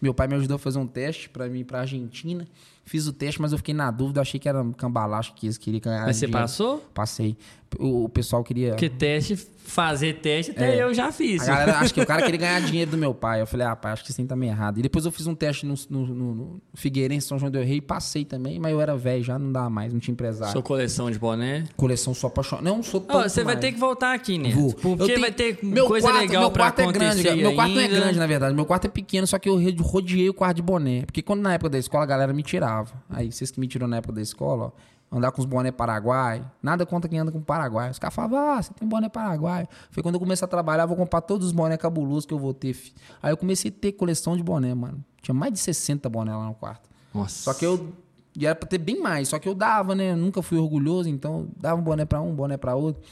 [0.00, 2.46] Meu pai me ajudou a fazer um teste pra mim ir pra Argentina.
[2.84, 4.20] Fiz o teste, mas eu fiquei na dúvida.
[4.20, 6.04] Achei que era um cambalacho que eles queriam ganhar.
[6.04, 6.42] Mas você dinheiro.
[6.44, 6.78] passou?
[6.92, 7.36] Passei.
[7.78, 8.70] O, o pessoal queria.
[8.70, 10.82] Porque teste, fazer teste, até É.
[10.82, 11.42] eu já fiz.
[11.42, 13.40] A galera, acho que o cara queria ganhar dinheiro do meu pai.
[13.40, 14.78] Eu falei, ah, pai, acho que isso aí tá meio errado.
[14.78, 17.76] E depois eu fiz um teste no, no, no- no Figueirense, São João del Rei,
[17.76, 20.52] e passei também, mas eu era velho, já não dava mais, não tinha empresário.
[20.52, 21.64] Sua coleção de boné.
[21.76, 22.64] Coleção só apaixonado.
[22.64, 23.60] Não, sou Ó, tanto você vai mais.
[23.64, 24.54] ter que voltar aqui, Neto.
[24.58, 24.96] Vou.
[24.96, 27.36] Porque vai ter meu coisa quarto, legal meu pra quarto acontecer é grande, cara.
[27.36, 27.96] Meu quarto não é ainda.
[28.00, 28.54] grande, na verdade.
[28.54, 31.02] Meu quarto é pequeno, só que eu ro- rodeei o quarto de boné.
[31.06, 32.92] Porque quando na época da escola a galera me tirava.
[33.08, 34.91] Aí vocês que me tirou na época da escola, ó.
[35.12, 36.42] Andar com os boné paraguai.
[36.62, 37.90] Nada contra quem anda com paraguai.
[37.90, 39.68] Os caras falavam, ah, você tem boné paraguai.
[39.90, 42.54] Foi quando eu comecei a trabalhar, vou comprar todos os boné cabulosos que eu vou
[42.54, 42.72] ter.
[42.72, 42.94] fi.
[43.22, 45.04] Aí eu comecei a ter coleção de boné, mano.
[45.20, 46.88] Tinha mais de 60 boné lá no quarto.
[47.14, 47.42] Nossa.
[47.42, 47.92] Só que eu.
[48.34, 50.12] E era pra ter bem mais, só que eu dava, né?
[50.12, 53.02] Eu nunca fui orgulhoso, então dava um boné pra um, boné pra outro.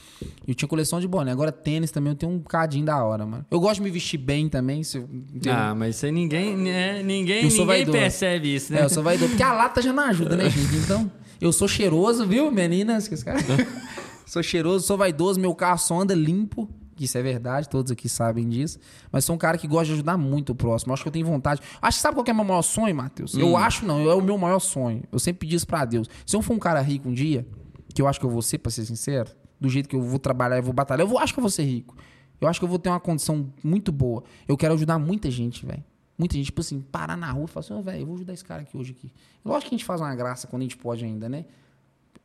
[0.47, 1.31] Eu tinha coleção de boné.
[1.31, 3.45] Agora tênis também eu tenho um cadinho da hora, mano.
[3.51, 4.83] Eu gosto de me vestir bem também.
[4.83, 5.53] Se eu, entendeu?
[5.53, 7.95] Ah, mas isso aí ninguém, né, ninguém, ninguém vaidoso.
[7.99, 8.81] percebe isso, né?
[8.81, 9.29] É, eu sou vaidoso.
[9.29, 10.75] Porque a lata já não ajuda, né, gente?
[10.77, 11.11] Então,
[11.41, 13.07] eu sou cheiroso, viu, meninas?
[13.07, 13.39] Que cara-
[14.25, 16.69] sou cheiroso, sou vaidoso, meu carro só anda limpo.
[16.99, 18.77] Isso é verdade, todos aqui sabem disso.
[19.11, 20.93] Mas sou um cara que gosta de ajudar muito o próximo.
[20.93, 21.59] Acho que eu tenho vontade.
[21.81, 23.33] Acho que sabe qual que é o meu maior sonho, Matheus?
[23.33, 25.01] Eu acho não, é o meu maior sonho.
[25.11, 26.07] Eu sempre pedi isso pra Deus.
[26.27, 27.47] Se eu for um cara rico um dia,
[27.95, 30.19] que eu acho que eu vou ser, pra ser sincero, do jeito que eu vou
[30.19, 31.95] trabalhar e vou batalhar, eu vou, acho que eu vou ser rico.
[32.39, 34.23] Eu acho que eu vou ter uma condição muito boa.
[34.47, 35.83] Eu quero ajudar muita gente, velho.
[36.17, 38.33] Muita gente, tipo assim, parar na rua e falar assim, ô, velho, eu vou ajudar
[38.33, 39.11] esse cara aqui hoje aqui.
[39.43, 41.45] Lógico que a gente faz uma graça quando a gente pode ainda, né?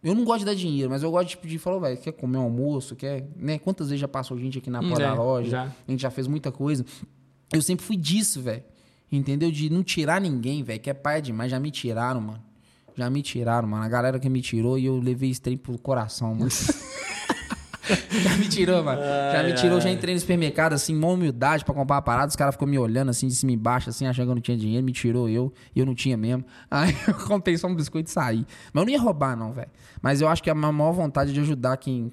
[0.02, 2.38] Eu não gosto de dar dinheiro, mas eu gosto tipo, de falar, velho, quer comer
[2.38, 3.58] um almoço, quer, né?
[3.58, 5.50] Quantas vezes já passou gente aqui na porta é, da loja?
[5.50, 5.62] já.
[5.64, 6.84] A gente já fez muita coisa.
[7.52, 8.62] Eu sempre fui disso, velho.
[9.10, 9.50] Entendeu?
[9.50, 11.50] De não tirar ninguém, velho, que é pai demais.
[11.50, 12.42] Já me tiraram, mano.
[12.94, 13.84] Já me tiraram, mano.
[13.84, 16.50] A galera que me tirou e eu levei esse trem pro coração, mano.
[18.22, 19.00] já me tirou, mano.
[19.00, 22.28] Já me tirou, já entrei no supermercado, assim, mó humildade pra comprar a parada.
[22.28, 24.42] Os caras ficam me olhando, assim, de cima e baixo, assim, achando que eu não
[24.42, 24.84] tinha dinheiro.
[24.84, 26.44] Me tirou eu, e eu não tinha mesmo.
[26.70, 28.46] Aí eu comprei só um biscoito e saí.
[28.72, 29.70] Mas eu não ia roubar, não, velho.
[30.02, 32.12] Mas eu acho que a minha maior vontade é de ajudar quem,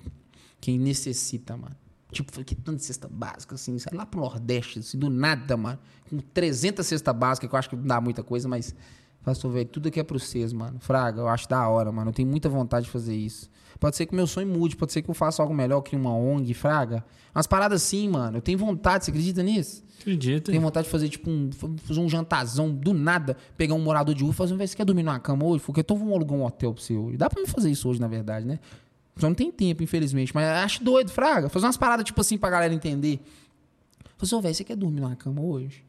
[0.59, 1.75] quem necessita, mano.
[2.11, 5.79] Tipo, que tanto de cesta básica, assim, sei lá pro Nordeste, assim, do nada, mano.
[6.09, 8.75] Com 300 cesta básica, que eu acho que não dá muita coisa, mas...
[9.23, 10.79] Pastor, velho, tudo aqui é pro vocês, mano.
[10.81, 12.09] Fraga, eu acho da hora, mano.
[12.09, 13.49] Eu tenho muita vontade de fazer isso.
[13.79, 15.99] Pode ser que o meu sonho mude, pode ser que eu faça algo melhor, crie
[15.99, 17.03] uma ONG, fraga.
[17.33, 18.37] Umas paradas assim, mano.
[18.37, 19.83] Eu tenho vontade, você acredita nisso?
[19.99, 20.51] Acredita?
[20.51, 24.21] Tenho vontade de fazer, tipo, um, fazer um jantazão do nada, pegar um morador de
[24.21, 25.63] rua e fazer, velho, você quer dormir numa cama hoje?
[25.63, 27.17] Porque então vamos alugar um hotel pra você hoje.
[27.17, 28.59] Dá pra me fazer isso hoje, na verdade, né?
[29.17, 30.33] Só não tem tempo, infelizmente.
[30.33, 31.49] Mas acho doido, fraga.
[31.49, 33.19] Fazer umas paradas, tipo assim, pra galera entender.
[34.17, 35.83] Fazer, assim, velho, você quer dormir numa cama hoje?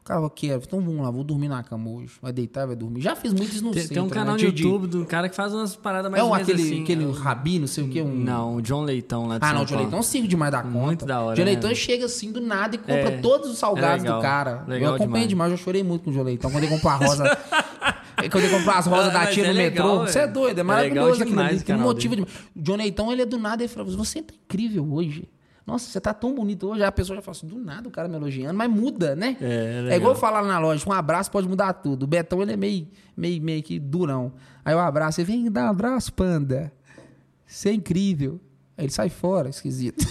[0.00, 0.62] O cara falou, quero.
[0.66, 2.12] Então vamos lá, vou dormir na cama hoje.
[2.22, 3.00] Vai deitar, vai dormir.
[3.02, 4.12] Já fiz muito isso no Tem, centro, tem um né?
[4.12, 6.62] canal no De- de- YouTube do cara que faz umas paradas mais É um, aquele,
[6.62, 6.82] assim.
[6.82, 8.00] aquele É rabi, não sei o que.
[8.00, 8.08] Um...
[8.14, 9.76] Não, o John Leitão lá de Ah, São não, o John.
[9.76, 10.78] Leitão sigo demais da conta.
[10.78, 11.50] Muito da hora, John né?
[11.52, 14.64] Leitão chega assim do nada e compra É, todos os salgados é legal, do cara.
[14.66, 15.28] legal eu acompanhei demais.
[15.28, 15.52] demais.
[15.52, 16.50] eu chorei muito com o John Leitão.
[16.50, 17.38] Quando ele comprou a rosa.
[18.30, 19.98] quando ele comprou as rosas Ah, da tia é no metrô.
[20.00, 21.56] Você é doido, é É maravilhoso aquilo ali.
[21.58, 22.34] o Que motiva demais.
[22.56, 25.28] O John Leitão, ele é do nada, ele fala: Você tá incrível hoje.
[25.70, 26.82] Nossa, você tá tão bonito hoje.
[26.82, 29.36] Aí a pessoa já fala assim: do nada o cara me elogiando, mas muda, né?
[29.40, 32.02] É, é É igual eu falar na loja: um abraço pode mudar tudo.
[32.02, 34.32] O Betão, ele é meio, meio, meio que durão.
[34.64, 36.72] Aí eu abraço, ele vem dar um abraço, panda.
[37.46, 38.40] Você é incrível.
[38.76, 40.04] Aí ele sai fora, esquisito.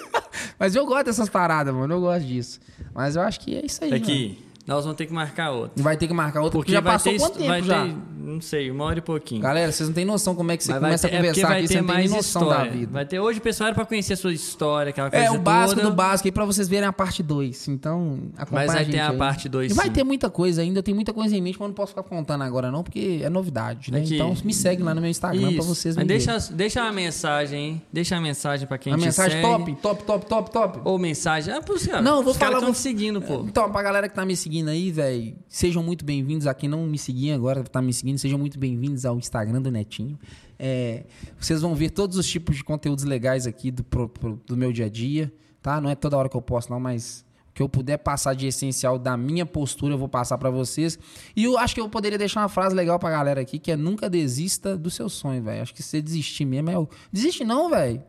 [0.58, 1.92] Mas eu gosto dessas paradas, mano.
[1.92, 2.60] Eu gosto disso.
[2.94, 3.92] Mas eu acho que é isso aí.
[3.92, 4.51] Aqui, mano.
[4.66, 5.82] Nós vamos ter que marcar outro.
[5.82, 7.84] Vai ter que marcar outro, porque, porque já passou ter, quanto tempo vai já?
[7.84, 9.40] Ter, não sei, uma hora e pouquinho.
[9.42, 11.68] Galera, vocês não têm noção como é que você começa ter, a conversar é aqui,
[11.68, 12.70] você não tem noção história.
[12.70, 12.92] da vida.
[12.92, 15.80] Vai ter hoje, pessoal, era pra conhecer a sua história, aquela coisa É, o básico
[15.80, 15.90] toda.
[15.90, 17.68] do básico aí pra vocês verem a parte 2.
[17.68, 19.16] Então, acompanha Mas vai ter a aí.
[19.16, 21.68] parte 2 E vai ter muita coisa ainda, tenho muita coisa em mente, mas eu
[21.68, 23.98] não posso ficar contando agora não, porque é novidade, né?
[24.00, 24.14] Aqui.
[24.14, 25.56] Então me segue lá no meu Instagram Isso.
[25.56, 26.56] pra vocês me deixa, verem.
[26.56, 27.82] deixa uma mensagem, hein?
[27.92, 29.42] Deixa uma mensagem pra quem A te mensagem segue.
[29.42, 30.80] top, top, top, top, top.
[30.84, 31.52] Ou mensagem.
[31.52, 32.00] Ah, por céu.
[32.00, 33.40] Não, vou Os caras falar- te seguindo, pô.
[33.46, 36.46] Então, pra galera que tá me seguindo aí, velho, sejam muito bem-vindos.
[36.46, 39.70] A quem não me seguia agora, tá me seguindo, sejam muito bem-vindos ao Instagram do
[39.70, 40.18] Netinho.
[40.58, 41.04] É,
[41.38, 44.72] vocês vão ver todos os tipos de conteúdos legais aqui do, pro- pro- do meu
[44.72, 45.80] dia a dia, tá?
[45.80, 48.46] Não é toda hora que eu posto, não, mas o que eu puder passar de
[48.46, 50.98] essencial da minha postura, eu vou passar pra vocês.
[51.36, 53.76] E eu acho que eu poderia deixar uma frase legal pra galera aqui, que é
[53.76, 55.62] nunca desista do seu sonho, velho.
[55.62, 56.88] Acho que se você desistir mesmo é o...
[57.12, 58.02] Desiste não, velho.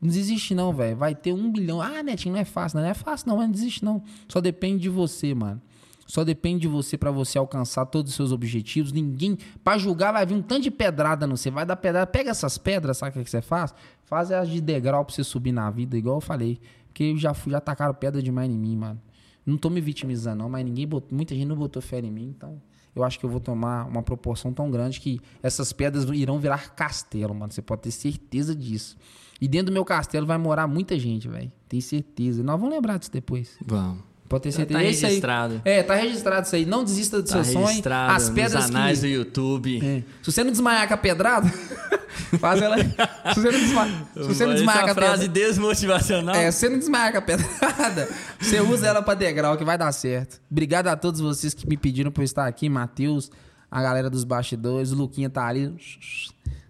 [0.00, 0.96] Não desiste não, velho.
[0.96, 1.80] Vai ter um bilhão.
[1.80, 2.76] Ah, Netinho, não é fácil.
[2.76, 4.02] Não, não é fácil não, mas não desiste não.
[4.28, 5.62] Só depende de você, mano.
[6.06, 8.92] Só depende de você pra você alcançar todos os seus objetivos.
[8.92, 9.38] Ninguém...
[9.62, 11.50] Pra julgar vai vir um tanto de pedrada no você.
[11.50, 12.06] Vai dar pedrada.
[12.06, 13.74] Pega essas pedras, sabe o que você faz?
[14.04, 16.60] Faz elas de degrau pra você subir na vida, igual eu falei.
[16.86, 19.00] Porque eu já, já tacaram pedra demais em mim, mano.
[19.44, 21.14] Não tô me vitimizando não, mas ninguém botou...
[21.14, 22.60] Muita gente não botou fé em mim, então...
[22.94, 26.76] Eu acho que eu vou tomar uma proporção tão grande que essas pedras irão virar
[26.76, 27.52] castelo, mano.
[27.52, 28.96] Você pode ter certeza disso.
[29.40, 31.50] E dentro do meu castelo vai morar muita gente, velho.
[31.68, 32.40] Tem certeza.
[32.44, 33.58] Nós vamos lembrar disso depois.
[33.66, 34.13] Vamos.
[34.28, 34.78] Pode ter Já certeza.
[34.80, 35.62] tá registrado.
[35.64, 36.64] É, tá registrado isso aí.
[36.64, 37.82] Não desista do Tá seu sonho.
[38.08, 39.06] As pedras nos anais que...
[39.06, 39.78] do YouTube.
[39.84, 40.02] É.
[40.22, 41.48] Se você não desmaiar com a pedrada,
[42.40, 42.76] faz ela.
[42.78, 46.34] Se você não desmaiar, se você não desmaiar com a frase desmotivacional.
[46.34, 48.08] É, se você não desmaiar com a pedrada,
[48.40, 50.40] você usa ela pra degrau que vai dar certo.
[50.50, 53.30] Obrigado a todos vocês que me pediram eu estar aqui, Matheus,
[53.70, 55.74] a galera dos bastidores, o Luquinha tá ali.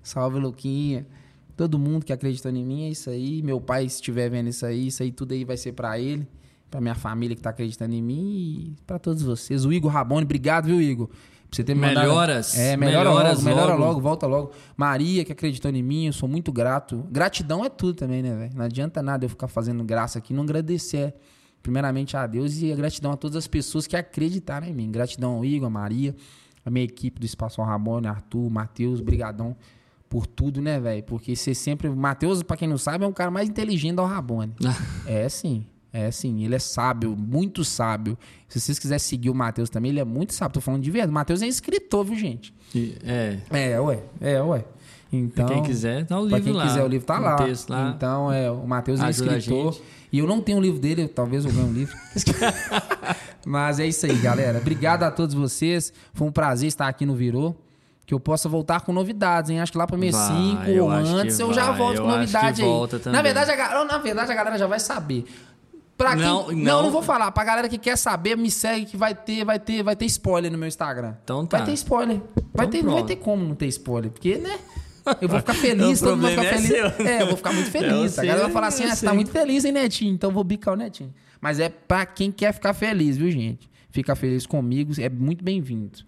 [0.03, 1.07] Salve, Luquinha.
[1.57, 3.41] Todo mundo que acreditou em mim, é isso aí.
[3.43, 6.27] Meu pai, se estiver vendo isso aí, isso aí tudo aí vai ser pra ele,
[6.75, 9.65] pra minha família que tá acreditando em mim e pra todos vocês.
[9.65, 11.07] O Igor Rabone, obrigado, viu, Igor?
[11.07, 11.17] Pra
[11.53, 12.59] você ter me mandado- Melhoras.
[12.59, 14.01] É, melhora Melhoras logo, melhora logo.
[14.01, 14.51] volta logo.
[14.77, 17.07] Maria, que acreditou em mim, eu sou muito grato.
[17.13, 18.57] Gratidão é tudo também, né, velho?
[18.57, 21.15] Não adianta nada eu ficar fazendo graça aqui e não agradecer.
[21.63, 24.91] Primeiramente a Deus e a gratidão a todas as pessoas que acreditaram em mim.
[24.91, 26.13] Gratidão ao Igor, a Maria,
[26.67, 29.55] a minha equipe do Espaço Ramone, Arthur, Matheus, brigadão
[30.11, 31.05] por tudo, né, velho?
[31.05, 31.89] Porque você sempre...
[31.89, 34.53] Matheus, pra quem não sabe, é um cara mais inteligente do Rabone.
[35.07, 35.65] É sim.
[35.97, 38.19] É sim, ele é sábio, muito sábio.
[38.49, 40.55] Se vocês quiserem seguir o Matheus também, ele é muito sábio.
[40.55, 41.11] Tô falando de verdade.
[41.11, 42.53] O Matheus é escritor, viu, gente?
[42.75, 43.39] E- É.
[43.51, 44.01] É, ué.
[44.21, 44.65] É, ué.
[45.13, 46.67] Então, Pra quem quiser, tá o pra livro quem lá.
[46.67, 47.37] quiser, o livro tá lá.
[47.69, 47.95] lá.
[47.97, 49.79] Então, é, o Matheus é escritor.
[50.13, 51.97] E eu não tenho o livro dele, talvez eu ganhe um livro.
[53.47, 54.59] Mas é isso aí, galera.
[54.59, 55.93] Obrigado a todos vocês.
[56.13, 57.57] Foi um prazer estar aqui no Virou.
[58.07, 59.61] Que eu possa voltar com novidades, hein?
[59.61, 62.03] Acho que lá pro mês Vai, 5 eu ou antes eu já vai, volto eu
[62.03, 62.69] com novidade aí.
[62.69, 63.23] volta Na também.
[63.23, 65.25] verdade, a, na verdade, a galera já vai saber.
[65.97, 66.25] Pra quem...
[66.25, 66.83] Não, Não, não.
[66.85, 67.31] não, vou falar.
[67.33, 70.51] Pra galera que quer saber, me segue que vai ter, vai ter, vai ter spoiler
[70.51, 71.15] no meu Instagram.
[71.23, 71.59] Então tá.
[71.59, 72.21] Vai ter spoiler.
[72.53, 74.59] Vai Então ter, não vai ter como não ter spoiler, porque, né?
[75.21, 76.69] Eu vou ficar feliz, todo mundo vai ficar é feliz.
[76.69, 77.07] seu.
[77.07, 78.13] É, eu vou ficar muito Eu feliz.
[78.13, 80.13] sei, a galera vai falar assim: ah, você tá muito feliz, hein, Netinho?
[80.15, 81.15] Então eu vou bicar o Netinho.
[81.41, 83.69] Mas é pra quem quer ficar feliz, viu, gente?
[83.91, 85.99] Fica feliz comigo, é muito bem-vindo.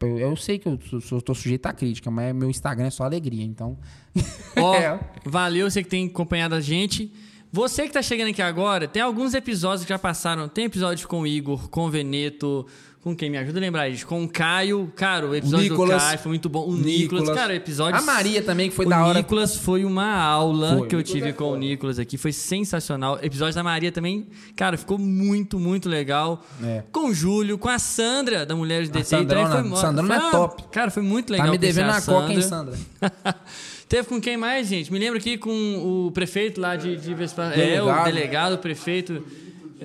[0.00, 0.78] Eu, eu sei que eu
[1.22, 3.78] tô sujeito a crítica, mas meu Instagram é só alegria, então.
[4.56, 4.98] Ó, É.
[5.24, 7.12] valeu você que tem acompanhado a gente.
[7.52, 10.48] Você que tá chegando aqui agora, tem alguns episódios que já passaram.
[10.48, 12.66] Tem episódio com o Igor, com o Veneto,
[13.06, 14.04] com quem me ajuda a lembrar isso?
[14.04, 14.92] Com o Caio.
[14.96, 16.02] Cara, o episódio Nicolas.
[16.02, 16.66] do Caio foi muito bom.
[16.68, 18.00] O Nicolas, cara, o episódio.
[18.00, 19.16] A Maria também, que foi o da hora.
[19.16, 20.88] Nicolas foi uma aula Foi.
[20.88, 21.56] que eu O Nicolas tive com o.
[21.56, 22.18] Nicolas aqui.
[22.18, 23.14] Foi sensacional.
[23.22, 24.26] O episódio da Maria também,
[24.56, 26.44] cara, ficou muito, muito legal.
[26.60, 26.82] É.
[26.90, 29.04] Com o Júlio, com a Sandra, da Mulheres de DT.
[29.04, 30.64] Sandrona- também foi, Sandrona foi é top.
[30.72, 31.46] Cara, foi muito legal.
[31.46, 32.74] Tá me devendo a coca, hein, Sandra.
[32.76, 33.36] Sandra?
[33.88, 34.92] Teve com quem mais, gente?
[34.92, 37.52] Me lembro aqui com o prefeito lá de, de Vespa...
[37.54, 39.24] É, o delegado, o prefeito,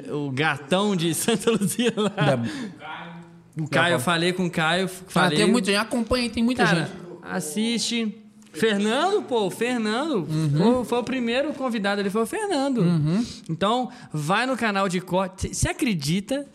[0.10, 2.12] o gatão de Santa Luzia lá.
[3.60, 5.38] O Caio, eu falei com o Caio, Ah, falei...
[5.38, 6.92] tem muita gente, acompanha, tem muita Cara, gente.
[7.24, 8.18] assiste.
[8.54, 10.28] Fernando, pô, Fernando.
[10.30, 10.74] Uhum.
[10.76, 12.84] Foi, foi o primeiro convidado, ele foi o Fernando.
[13.50, 15.54] Então, vai no canal de corte.
[15.56, 16.46] Você acredita?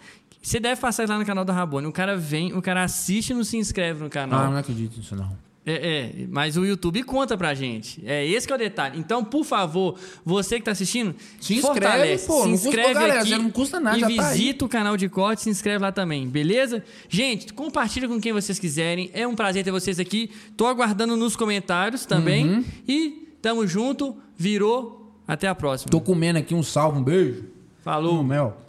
[0.42, 1.86] Você deve passar lá no canal do Rabone.
[1.86, 4.40] O cara vem, o cara assiste e não se inscreve no canal.
[4.40, 5.36] Ah, não acredito nisso, não.
[5.68, 8.00] É, é, mas o YouTube conta pra gente.
[8.06, 9.00] É esse que é o detalhe.
[9.00, 13.20] Então, por favor, você que tá assistindo, Se inscreve, pô, se não custa, inscreve galera,
[13.20, 15.90] aqui já não custa nada, e tá visita o canal de corte, se inscreve lá
[15.90, 16.84] também, beleza?
[17.08, 19.10] Gente, compartilha com quem vocês quiserem.
[19.12, 20.30] É um prazer ter vocês aqui.
[20.56, 22.48] Tô aguardando nos comentários também.
[22.48, 22.64] Uhum.
[22.86, 24.16] E tamo junto.
[24.36, 25.12] Virou.
[25.26, 25.90] Até a próxima.
[25.90, 27.44] Tô comendo aqui um salve, um beijo.
[27.82, 28.14] Falou.
[28.14, 28.65] No mel.